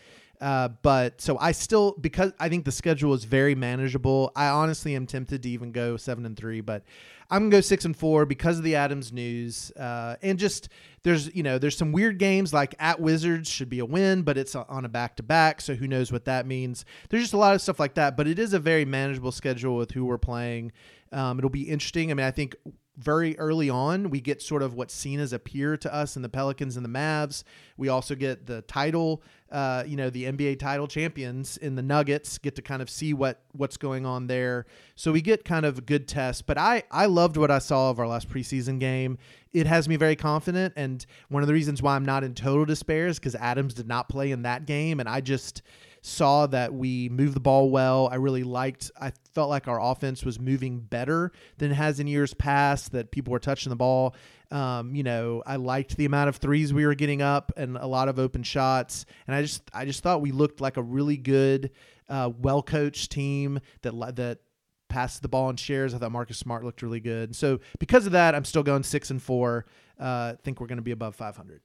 Uh, 0.40 0.68
but 0.82 1.20
so 1.20 1.38
I 1.38 1.52
still 1.52 1.96
because 2.00 2.32
I 2.38 2.48
think 2.48 2.64
the 2.64 2.72
schedule 2.72 3.14
is 3.14 3.24
very 3.24 3.54
manageable. 3.54 4.32
I 4.36 4.48
honestly 4.48 4.94
am 4.94 5.06
tempted 5.06 5.42
to 5.44 5.48
even 5.48 5.72
go 5.72 5.96
seven 5.96 6.26
and 6.26 6.36
three, 6.36 6.60
but 6.60 6.82
I'm 7.30 7.44
gonna 7.44 7.50
go 7.50 7.60
six 7.60 7.84
and 7.84 7.96
four 7.96 8.26
because 8.26 8.58
of 8.58 8.64
the 8.64 8.76
Adams 8.76 9.12
news, 9.12 9.72
uh, 9.72 10.16
and 10.22 10.38
just 10.38 10.68
there's 11.02 11.34
you 11.34 11.42
know 11.42 11.58
there's 11.58 11.76
some 11.76 11.90
weird 11.90 12.18
games 12.18 12.52
like 12.52 12.74
at 12.78 13.00
Wizards 13.00 13.48
should 13.48 13.70
be 13.70 13.78
a 13.78 13.86
win, 13.86 14.22
but 14.22 14.36
it's 14.36 14.54
on 14.54 14.84
a 14.84 14.88
back 14.88 15.16
to 15.16 15.22
back, 15.22 15.60
so 15.60 15.74
who 15.74 15.88
knows 15.88 16.12
what 16.12 16.26
that 16.26 16.46
means. 16.46 16.84
There's 17.08 17.24
just 17.24 17.34
a 17.34 17.38
lot 17.38 17.54
of 17.54 17.62
stuff 17.62 17.80
like 17.80 17.94
that, 17.94 18.16
but 18.16 18.26
it 18.26 18.38
is 18.38 18.52
a 18.52 18.58
very 18.58 18.84
manageable 18.84 19.32
schedule 19.32 19.76
with 19.76 19.92
who 19.92 20.04
we're 20.04 20.18
playing. 20.18 20.72
Um, 21.12 21.38
it'll 21.38 21.50
be 21.50 21.62
interesting. 21.62 22.10
I 22.10 22.14
mean, 22.14 22.26
I 22.26 22.30
think 22.30 22.56
very 22.96 23.38
early 23.38 23.68
on, 23.68 24.10
we 24.10 24.20
get 24.20 24.40
sort 24.40 24.62
of 24.62 24.74
what's 24.74 24.94
seen 24.94 25.20
as 25.20 25.32
a 25.32 25.38
peer 25.38 25.76
to 25.76 25.94
us 25.94 26.16
in 26.16 26.22
the 26.22 26.28
Pelicans 26.28 26.76
and 26.76 26.84
the 26.84 26.90
Mavs. 26.90 27.44
We 27.76 27.88
also 27.88 28.14
get 28.14 28.46
the 28.46 28.62
title, 28.62 29.22
uh, 29.50 29.84
you 29.86 29.96
know, 29.96 30.10
the 30.10 30.24
NBA 30.24 30.58
title 30.58 30.86
champions 30.88 31.56
in 31.56 31.76
the 31.76 31.82
Nuggets. 31.82 32.38
Get 32.38 32.56
to 32.56 32.62
kind 32.62 32.82
of 32.82 32.90
see 32.90 33.14
what 33.14 33.40
what's 33.52 33.76
going 33.76 34.04
on 34.04 34.26
there. 34.26 34.66
So 34.94 35.12
we 35.12 35.22
get 35.22 35.44
kind 35.44 35.64
of 35.64 35.78
a 35.78 35.80
good 35.80 36.08
test. 36.08 36.46
But 36.46 36.58
I 36.58 36.82
I 36.90 37.06
loved 37.06 37.36
what 37.36 37.50
I 37.50 37.58
saw 37.58 37.90
of 37.90 37.98
our 37.98 38.08
last 38.08 38.28
preseason 38.28 38.80
game. 38.80 39.18
It 39.52 39.66
has 39.66 39.88
me 39.88 39.96
very 39.96 40.16
confident, 40.16 40.74
and 40.76 41.04
one 41.28 41.42
of 41.42 41.46
the 41.46 41.54
reasons 41.54 41.80
why 41.80 41.96
I'm 41.96 42.04
not 42.04 42.24
in 42.24 42.34
total 42.34 42.64
despair 42.64 43.06
is 43.06 43.18
because 43.18 43.34
Adams 43.36 43.74
did 43.74 43.88
not 43.88 44.08
play 44.08 44.30
in 44.30 44.42
that 44.42 44.66
game, 44.66 45.00
and 45.00 45.08
I 45.08 45.20
just 45.20 45.62
saw 46.06 46.46
that 46.46 46.72
we 46.72 47.08
moved 47.08 47.34
the 47.34 47.40
ball 47.40 47.68
well. 47.68 48.08
I 48.10 48.14
really 48.14 48.44
liked, 48.44 48.92
I 49.00 49.12
felt 49.34 49.50
like 49.50 49.66
our 49.66 49.80
offense 49.80 50.24
was 50.24 50.38
moving 50.38 50.78
better 50.78 51.32
than 51.58 51.72
it 51.72 51.74
has 51.74 51.98
in 51.98 52.06
years 52.06 52.32
past, 52.32 52.92
that 52.92 53.10
people 53.10 53.32
were 53.32 53.40
touching 53.40 53.70
the 53.70 53.76
ball. 53.76 54.14
Um, 54.52 54.94
you 54.94 55.02
know, 55.02 55.42
I 55.44 55.56
liked 55.56 55.96
the 55.96 56.04
amount 56.04 56.28
of 56.28 56.36
threes 56.36 56.72
we 56.72 56.86
were 56.86 56.94
getting 56.94 57.22
up 57.22 57.50
and 57.56 57.76
a 57.76 57.88
lot 57.88 58.08
of 58.08 58.20
open 58.20 58.44
shots. 58.44 59.04
And 59.26 59.34
I 59.34 59.42
just, 59.42 59.62
I 59.74 59.84
just 59.84 60.04
thought 60.04 60.20
we 60.20 60.30
looked 60.30 60.60
like 60.60 60.76
a 60.76 60.82
really 60.82 61.16
good, 61.16 61.72
uh, 62.08 62.30
well 62.38 62.62
coached 62.62 63.10
team 63.10 63.58
that, 63.82 63.92
that, 64.16 64.38
passed 64.88 65.20
the 65.20 65.28
ball 65.28 65.50
in 65.50 65.56
shares. 65.56 65.94
I 65.94 65.98
thought 65.98 66.12
Marcus 66.12 66.38
Smart 66.38 66.62
looked 66.62 66.80
really 66.80 67.00
good. 67.00 67.34
So 67.34 67.58
because 67.80 68.06
of 68.06 68.12
that, 68.12 68.36
I'm 68.36 68.44
still 68.44 68.62
going 68.62 68.84
six 68.84 69.10
and 69.10 69.20
four. 69.20 69.66
Uh, 69.98 70.34
think 70.44 70.60
we're 70.60 70.68
going 70.68 70.78
to 70.78 70.82
be 70.82 70.92
above 70.92 71.16
500. 71.16 71.60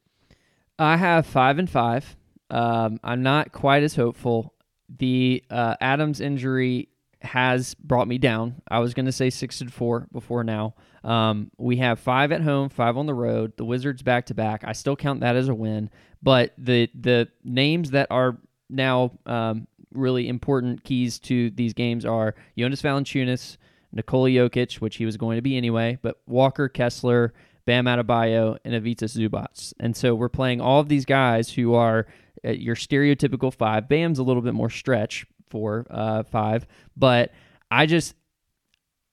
I 0.80 0.98
have 0.98 1.28
five 1.28 1.60
and 1.60 1.70
five. 1.70 2.16
Um, 2.52 3.00
I'm 3.04 3.24
not 3.24 3.52
quite 3.52 3.82
as 3.82 3.96
hopeful. 3.96 4.54
The 5.00 5.44
uh, 5.50 5.76
Adams 5.82 6.22
injury 6.22 6.90
has 7.22 7.76
brought 7.76 8.08
me 8.08 8.18
down. 8.18 8.62
I 8.70 8.80
was 8.80 8.94
going 8.94 9.06
to 9.06 9.12
say 9.12 9.30
six 9.30 9.62
and 9.62 9.72
four 9.72 10.08
before 10.12 10.44
now. 10.44 10.76
Um, 11.04 11.52
we 11.58 11.78
have 11.78 12.00
five 12.00 12.32
at 12.32 12.42
home, 12.42 12.70
five 12.70 12.98
on 12.98 13.06
the 13.06 13.14
road. 13.14 13.54
The 13.58 13.66
Wizards 13.66 14.02
back 14.02 14.28
to 14.28 14.34
back. 14.34 14.64
I 14.66 14.74
still 14.74 14.96
count 14.96 15.22
that 15.22 15.36
as 15.36 15.50
a 15.50 15.56
win. 15.56 15.90
But 16.22 16.54
the 16.58 16.90
the 16.94 17.30
names 17.44 17.92
that 17.92 18.08
are 18.12 18.38
now 18.70 19.12
um, 19.26 19.68
really 19.94 20.28
important 20.28 20.84
keys 20.84 21.20
to 21.20 21.50
these 21.52 21.74
games 21.74 22.06
are 22.06 22.36
Jonas 22.58 22.82
Valanciunas, 22.82 23.58
Nikola 23.92 24.30
Jokic, 24.30 24.76
which 24.76 24.98
he 24.98 25.06
was 25.06 25.18
going 25.18 25.38
to 25.38 25.42
be 25.42 25.58
anyway, 25.58 25.98
but 26.02 26.22
Walker 26.28 26.70
Kessler, 26.70 27.34
Bam 27.66 27.86
Adebayo, 27.86 28.58
and 28.64 28.74
Ivica 28.74 29.06
Zubac. 29.06 29.74
And 29.80 29.96
so 29.96 30.16
we're 30.16 30.30
playing 30.30 30.62
all 30.62 30.80
of 30.80 30.90
these 30.90 31.06
guys 31.06 31.52
who 31.52 31.74
are 31.74 32.08
your 32.44 32.76
stereotypical 32.76 33.54
five. 33.54 33.88
Bam's 33.88 34.20
a 34.20 34.24
little 34.24 34.42
bit 34.42 34.54
more 34.54 34.70
stretch 34.70 35.26
for 35.50 35.86
uh, 35.90 36.24
five, 36.24 36.66
but 36.96 37.32
I 37.70 37.86
just, 37.86 38.16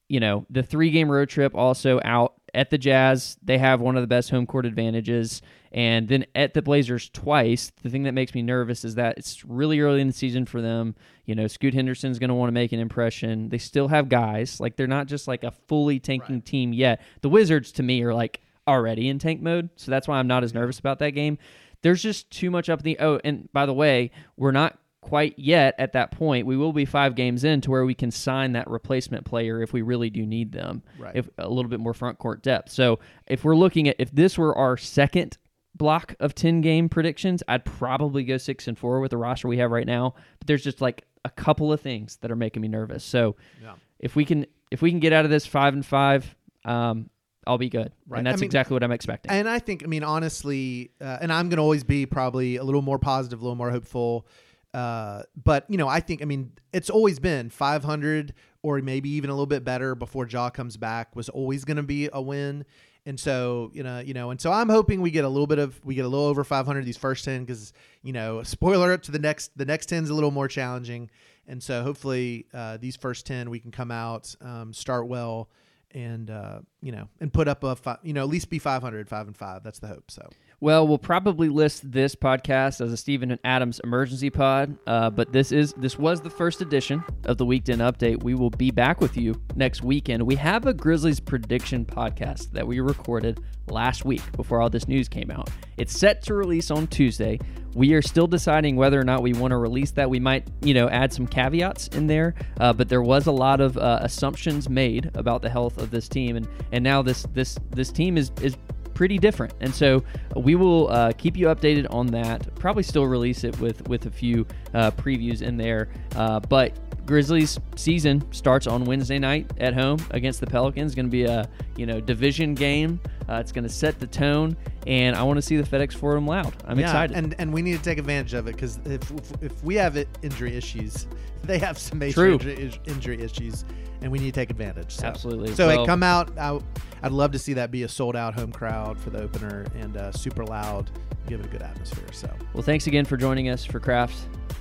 you 0.09 0.21
know, 0.21 0.47
the 0.51 0.63
three 0.63 0.91
game 0.91 1.11
road 1.11 1.29
trip 1.29 1.55
also 1.55 2.01
out 2.05 2.35
at 2.55 2.71
the 2.71 2.79
Jazz. 2.79 3.37
They 3.43 3.59
have 3.59 3.81
one 3.81 3.97
of 3.97 4.03
the 4.03 4.07
best 4.07 4.31
home 4.31 4.47
court 4.47 4.67
advantages. 4.67 5.43
And 5.71 6.09
then 6.09 6.25
at 6.35 6.55
the 6.55 6.63
Blazers 6.63 7.11
twice, 7.11 7.71
the 7.83 7.91
thing 7.91 8.05
that 8.05 8.13
makes 8.13 8.35
me 8.35 8.41
nervous 8.41 8.85
is 8.85 8.95
that 8.95 9.19
it's 9.19 9.45
really 9.45 9.81
early 9.81 10.01
in 10.01 10.07
the 10.07 10.13
season 10.15 10.47
for 10.47 10.63
them. 10.63 10.95
You 11.27 11.35
know, 11.35 11.47
Scoot 11.47 11.75
Henderson's 11.75 12.19
going 12.19 12.29
to 12.29 12.35
want 12.35 12.49
to 12.49 12.55
make 12.55 12.73
an 12.73 12.81
impression. 12.81 13.51
They 13.51 13.59
still 13.59 13.89
have 13.89 14.09
guys. 14.09 14.61
Like, 14.61 14.77
they're 14.77 14.87
not 14.87 15.09
just 15.09 15.29
like 15.29 15.45
a 15.45 15.51
fully 15.51 16.01
tanking 16.01 16.37
right. 16.37 16.45
team 16.45 16.73
yet. 16.73 17.03
The 17.21 17.29
Wizards, 17.29 17.71
to 17.73 17.83
me, 17.83 18.03
are 18.03 18.15
like 18.15 18.41
already 18.67 19.09
in 19.09 19.19
tank 19.19 19.43
mode. 19.43 19.69
So 19.77 19.91
that's 19.91 20.09
why 20.09 20.19
I'm 20.19 20.27
not 20.27 20.43
as 20.43 20.55
nervous 20.55 20.79
about 20.79 21.01
that 21.01 21.11
game 21.11 21.39
there's 21.83 22.03
just 22.03 22.31
too 22.31 22.51
much 22.51 22.69
up 22.69 22.81
in 22.81 22.85
the 22.85 22.99
oh 22.99 23.21
and 23.25 23.49
by 23.53 23.67
the 23.67 23.75
way 23.75 24.11
we're 24.37 24.53
not 24.53 24.79
quite 25.01 25.39
yet 25.39 25.75
at 25.79 25.93
that 25.93 26.11
point 26.11 26.47
we 26.47 26.57
will 26.57 26.73
be 26.73 26.85
five 26.85 27.15
games 27.15 27.45
in 27.45 27.61
to 27.61 27.71
where 27.71 27.85
we 27.85 27.95
can 27.95 28.11
sign 28.11 28.53
that 28.53 28.69
replacement 28.69 29.25
player 29.25 29.63
if 29.63 29.73
we 29.73 29.81
really 29.81 30.11
do 30.11 30.27
need 30.27 30.53
them 30.53 30.83
right. 30.99 31.15
if 31.15 31.29
a 31.39 31.49
little 31.49 31.71
bit 31.71 31.81
more 31.81 31.95
front 31.95 32.19
court 32.19 32.43
depth 32.43 32.71
so 32.71 32.99
if 33.27 33.45
we're 33.45 33.57
looking 33.57 33.89
at 33.89 33.97
if 33.99 34.11
this 34.11 34.37
were 34.37 34.57
our 34.57 34.77
second 34.77 35.39
block 35.75 36.15
of 36.19 36.35
10 36.35 36.61
game 36.61 36.89
predictions 36.89 37.43
i'd 37.49 37.65
probably 37.65 38.25
go 38.25 38.37
six 38.37 38.67
and 38.67 38.77
four 38.77 39.01
with 39.01 39.11
the 39.11 39.17
roster 39.17 39.47
we 39.47 39.59
have 39.59 39.71
right 39.71 39.87
now 39.87 40.15
but 40.41 40.47
there's 40.47 40.65
just 40.65 40.81
like 40.81 41.05
a 41.25 41.31
couple 41.31 41.73
of 41.73 41.81
things 41.81 42.17
that 42.17 42.31
are 42.31 42.37
making 42.37 42.61
me 42.61 42.69
nervous 42.69 43.05
so 43.05 43.37
yeah. 43.63 43.75
if 44.01 44.17
we 44.17 44.25
can 44.25 44.45
if 44.71 44.83
we 44.83 44.91
can 44.91 45.01
get 45.01 45.13
out 45.13 45.25
of 45.25 45.31
this 45.31 45.47
five 45.47 45.75
and 45.75 45.87
five 45.87 46.35
um, 46.65 47.09
I'll 47.49 47.59
be 47.59 47.71
good. 47.71 47.93
Right. 48.07 48.19
And 48.19 48.27
that's 48.27 48.41
I 48.41 48.43
mean, 48.43 48.45
exactly 48.45 48.75
what 48.75 48.85
I'm 48.85 48.93
expecting. 48.93 49.33
And 49.33 49.49
I 49.49 49.59
think, 49.59 49.83
I 49.83 49.87
mean, 49.87 50.05
honestly, 50.05 50.91
uh, 51.01 51.19
and 51.21 51.33
I'm 51.33 51.49
going 51.49 51.57
to 51.57 51.63
always 51.63 51.83
be 51.83 52.05
probably 52.05 52.57
a 52.57 52.63
little 52.63 52.83
more 52.83 52.99
positive, 52.99 53.41
a 53.41 53.43
little 53.43 53.57
more 53.57 53.71
hopeful. 53.71 54.27
Uh, 54.75 55.23
but 55.43 55.65
you 55.71 55.79
know, 55.79 55.89
I 55.89 56.01
think, 56.01 56.21
I 56.21 56.27
mean, 56.27 56.53
it's 56.75 56.91
always 56.91 57.19
been 57.19 57.49
500 57.49 58.35
or 58.63 58.79
maybe 58.83 59.09
even 59.11 59.31
a 59.31 59.33
little 59.33 59.47
bit 59.47 59.65
better 59.65 59.95
before 59.95 60.27
Ja 60.29 60.51
comes 60.51 60.77
back 60.77 61.17
was 61.17 61.31
always 61.31 61.65
going 61.65 61.79
to 61.79 61.83
be 61.83 62.11
a 62.13 62.21
win. 62.21 62.67
And 63.07 63.19
so, 63.19 63.71
you 63.73 63.83
know, 63.83 64.01
you 64.01 64.13
know, 64.13 64.31
and 64.31 64.39
so 64.39 64.53
I'm 64.53 64.69
hoping 64.69 65.01
we 65.01 65.11
get 65.11 65.25
a 65.25 65.29
little 65.29 65.47
bit 65.47 65.59
of 65.59 65.83
we 65.83 65.95
get 65.95 66.05
a 66.05 66.09
little 66.09 66.27
over 66.27 66.45
500 66.45 66.85
these 66.85 66.99
first 66.99 67.25
10 67.25 67.47
because 67.47 67.73
you 68.03 68.13
know, 68.13 68.43
spoiler 68.43 68.93
up 68.93 69.03
to 69.05 69.13
the 69.13 69.19
next 69.19 69.57
the 69.57 69.65
next 69.65 69.87
10 69.87 70.05
is 70.05 70.11
a 70.11 70.15
little 70.15 70.31
more 70.31 70.49
challenging. 70.49 71.09
And 71.47 71.63
so 71.63 71.83
hopefully 71.83 72.47
uh, 72.53 72.77
these 72.77 72.97
first 72.97 73.25
10 73.25 73.49
we 73.49 73.61
can 73.61 73.71
come 73.71 73.91
out, 73.91 74.35
um, 74.43 74.75
start 74.75 75.07
well, 75.07 75.49
and 75.93 76.31
uh, 76.31 76.61
you 76.83 76.93
know, 76.93 77.09
and 77.21 77.33
put 77.33 77.49
up 77.49 77.65
a 77.65 77.77
fi- 77.77 77.99
you 78.03 78.13
know 78.13 78.23
at 78.23 78.29
least 78.29 78.51
be 78.51 78.59
500, 78.59 79.09
five 79.09 79.27
and 79.27 79.37
five. 79.37 79.63
That's 79.63 79.79
the 79.79 79.89
hope. 79.89 80.11
So. 80.11 80.29
Well, 80.61 80.89
we'll 80.89 80.99
probably 80.99 81.49
list 81.49 81.93
this 81.93 82.17
podcast 82.17 82.81
as 82.81 82.93
a 82.93 82.97
Steven 82.97 83.31
and 83.31 83.39
Adams 83.45 83.81
emergency 83.85 84.29
pod, 84.29 84.77
uh, 84.89 85.09
but 85.09 85.33
this 85.33 85.53
is 85.53 85.73
this 85.75 85.97
was 85.97 86.21
the 86.21 86.31
first 86.31 86.61
edition 86.61 87.05
of 87.27 87.39
the 87.39 87.47
WeekDen 87.47 87.79
Update. 87.79 88.25
We 88.25 88.35
will 88.35 88.51
be 88.51 88.73
back 88.73 89.01
with 89.01 89.17
you 89.17 89.41
next 89.55 89.85
weekend. 89.85 90.25
We 90.25 90.35
have 90.35 90.67
a 90.67 90.75
Grizzlies 90.75 91.21
prediction 91.21 91.85
podcast 91.85 92.51
that 92.51 92.67
we 92.67 92.81
recorded 92.81 93.39
last 93.69 94.05
week 94.05 94.33
before 94.33 94.61
all 94.61 94.69
this 94.69 94.89
news 94.89 95.09
came 95.09 95.31
out. 95.31 95.49
It's 95.77 95.97
set 95.97 96.23
to 96.23 96.35
release 96.35 96.73
on 96.73 96.89
Tuesday. 96.89 97.39
We 97.75 97.93
are 97.95 98.03
still 98.03 98.27
deciding 98.27 98.75
whether 98.75 98.99
or 98.99 99.05
not 99.05 99.23
we 99.23 99.35
want 99.35 99.53
to 99.53 99.59
release 99.59 99.93
that. 99.93 100.11
We 100.11 100.19
might, 100.19 100.49
you 100.63 100.75
know, 100.75 100.89
add 100.89 101.13
some 101.13 101.29
caveats 101.29 101.87
in 101.89 102.09
there, 102.09 102.35
uh, 102.59 102.73
but 102.73 102.89
there 102.89 103.03
was 103.03 103.29
a 103.29 103.33
lot 103.33 103.61
of 103.61 103.79
uh, 103.79 104.01
assumptions 104.01 104.69
made 104.69 105.13
about 105.15 105.41
the 105.41 105.51
health 105.51 105.79
of 105.79 105.93
this 105.93 106.09
team, 106.09 106.35
and 106.35 106.49
and 106.73 106.83
now 106.83 107.01
this 107.01 107.25
this 107.33 107.57
this 107.71 107.93
team 107.93 108.19
is 108.19 108.33
is 108.43 108.57
pretty 108.99 109.17
different. 109.17 109.55
And 109.61 109.73
so 109.73 110.03
we 110.35 110.57
will 110.57 110.89
uh, 110.89 111.13
keep 111.13 111.37
you 111.37 111.47
updated 111.47 111.87
on 111.89 112.09
that. 112.09 112.53
Probably 112.57 112.83
still 112.83 113.07
release 113.07 113.45
it 113.45 113.57
with 113.61 113.87
with 113.89 114.07
a 114.07 114.11
few 114.11 114.45
uh, 114.75 114.91
previews 114.93 115.43
in 115.43 115.57
there. 115.57 115.89
Uh, 116.17 116.41
but 116.41 116.73
Grizzlies 117.07 117.59
season 117.75 118.23
starts 118.33 118.67
on 118.67 118.85
Wednesday 118.85 119.19
night 119.19 119.51
at 119.59 119.73
home 119.73 119.99
against 120.11 120.41
the 120.41 120.47
Pelicans. 120.47 120.95
Going 120.95 121.07
to 121.07 121.11
be 121.11 121.25
a 121.25 121.49
you 121.77 121.87
know 121.87 122.01
division 122.01 122.55
game. 122.55 123.01
Uh, 123.29 123.37
it's 123.37 123.51
going 123.53 123.65
to 123.65 123.71
set 123.71 123.99
the 123.99 124.07
tone, 124.07 124.57
and 124.87 125.17
I 125.17 125.23
want 125.23 125.39
to 125.39 125.43
see 125.43 125.57
the 125.57 125.63
FedEx 125.63 125.95
Forum 125.95 126.27
loud. 126.27 126.55
I'm 126.67 126.79
yeah, 126.79 126.87
excited, 126.87 127.17
and 127.17 127.35
and 127.39 127.53
we 127.53 127.63
need 127.63 127.79
to 127.79 127.83
take 127.83 127.99
advantage 127.99 128.35
of 128.35 128.47
it 128.47 128.53
because 128.53 128.79
if, 128.85 129.11
if, 129.11 129.43
if 129.43 129.65
we 129.65 129.75
have 129.77 129.97
it, 129.97 130.09
injury 130.23 130.55
issues, 130.55 131.07
they 131.45 131.59
have 131.59 131.79
some 131.79 131.99
major 131.99 132.27
injury, 132.27 132.79
injury 132.87 133.23
issues, 133.23 133.65
and 134.03 134.13
we 134.13 134.19
need 134.19 134.35
to 134.35 134.41
take 134.41 134.51
advantage. 134.51 134.95
So. 134.95 135.07
Absolutely. 135.07 135.55
So 135.55 135.67
Well- 135.67 135.81
hey, 135.81 135.87
come 135.87 136.03
out. 136.03 136.37
I, 136.39 136.61
I'd 137.03 137.13
love 137.13 137.33
to 137.33 137.39
see 137.39 137.55
that 137.55 137.71
be 137.71 137.85
a 137.85 137.89
sold 137.89 138.17
out 138.17 138.35
home 138.35 138.53
crowd 138.53 138.99
for 138.99 139.11
the 139.11 139.23
opener 139.23 139.65
and 139.77 139.97
uh, 139.97 140.13
super 140.13 140.45
loud. 140.45 140.91
Give 141.29 141.41
it 141.41 141.47
a 141.47 141.49
good 141.49 141.63
atmosphere. 141.63 142.07
So 142.13 142.31
well, 142.55 142.63
thanks 142.63 142.87
again 142.87 143.05
for 143.05 143.17
joining 143.17 143.49
us 143.51 143.65
for 143.65 143.81
Craft. 143.81 144.17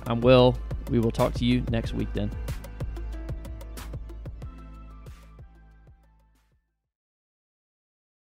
I'm 0.06 0.20
Will. 0.20 0.56
We 0.90 1.00
will 1.00 1.10
talk 1.10 1.34
to 1.34 1.44
you 1.44 1.62
next 1.70 1.94
week 1.94 2.08
then. 2.12 2.30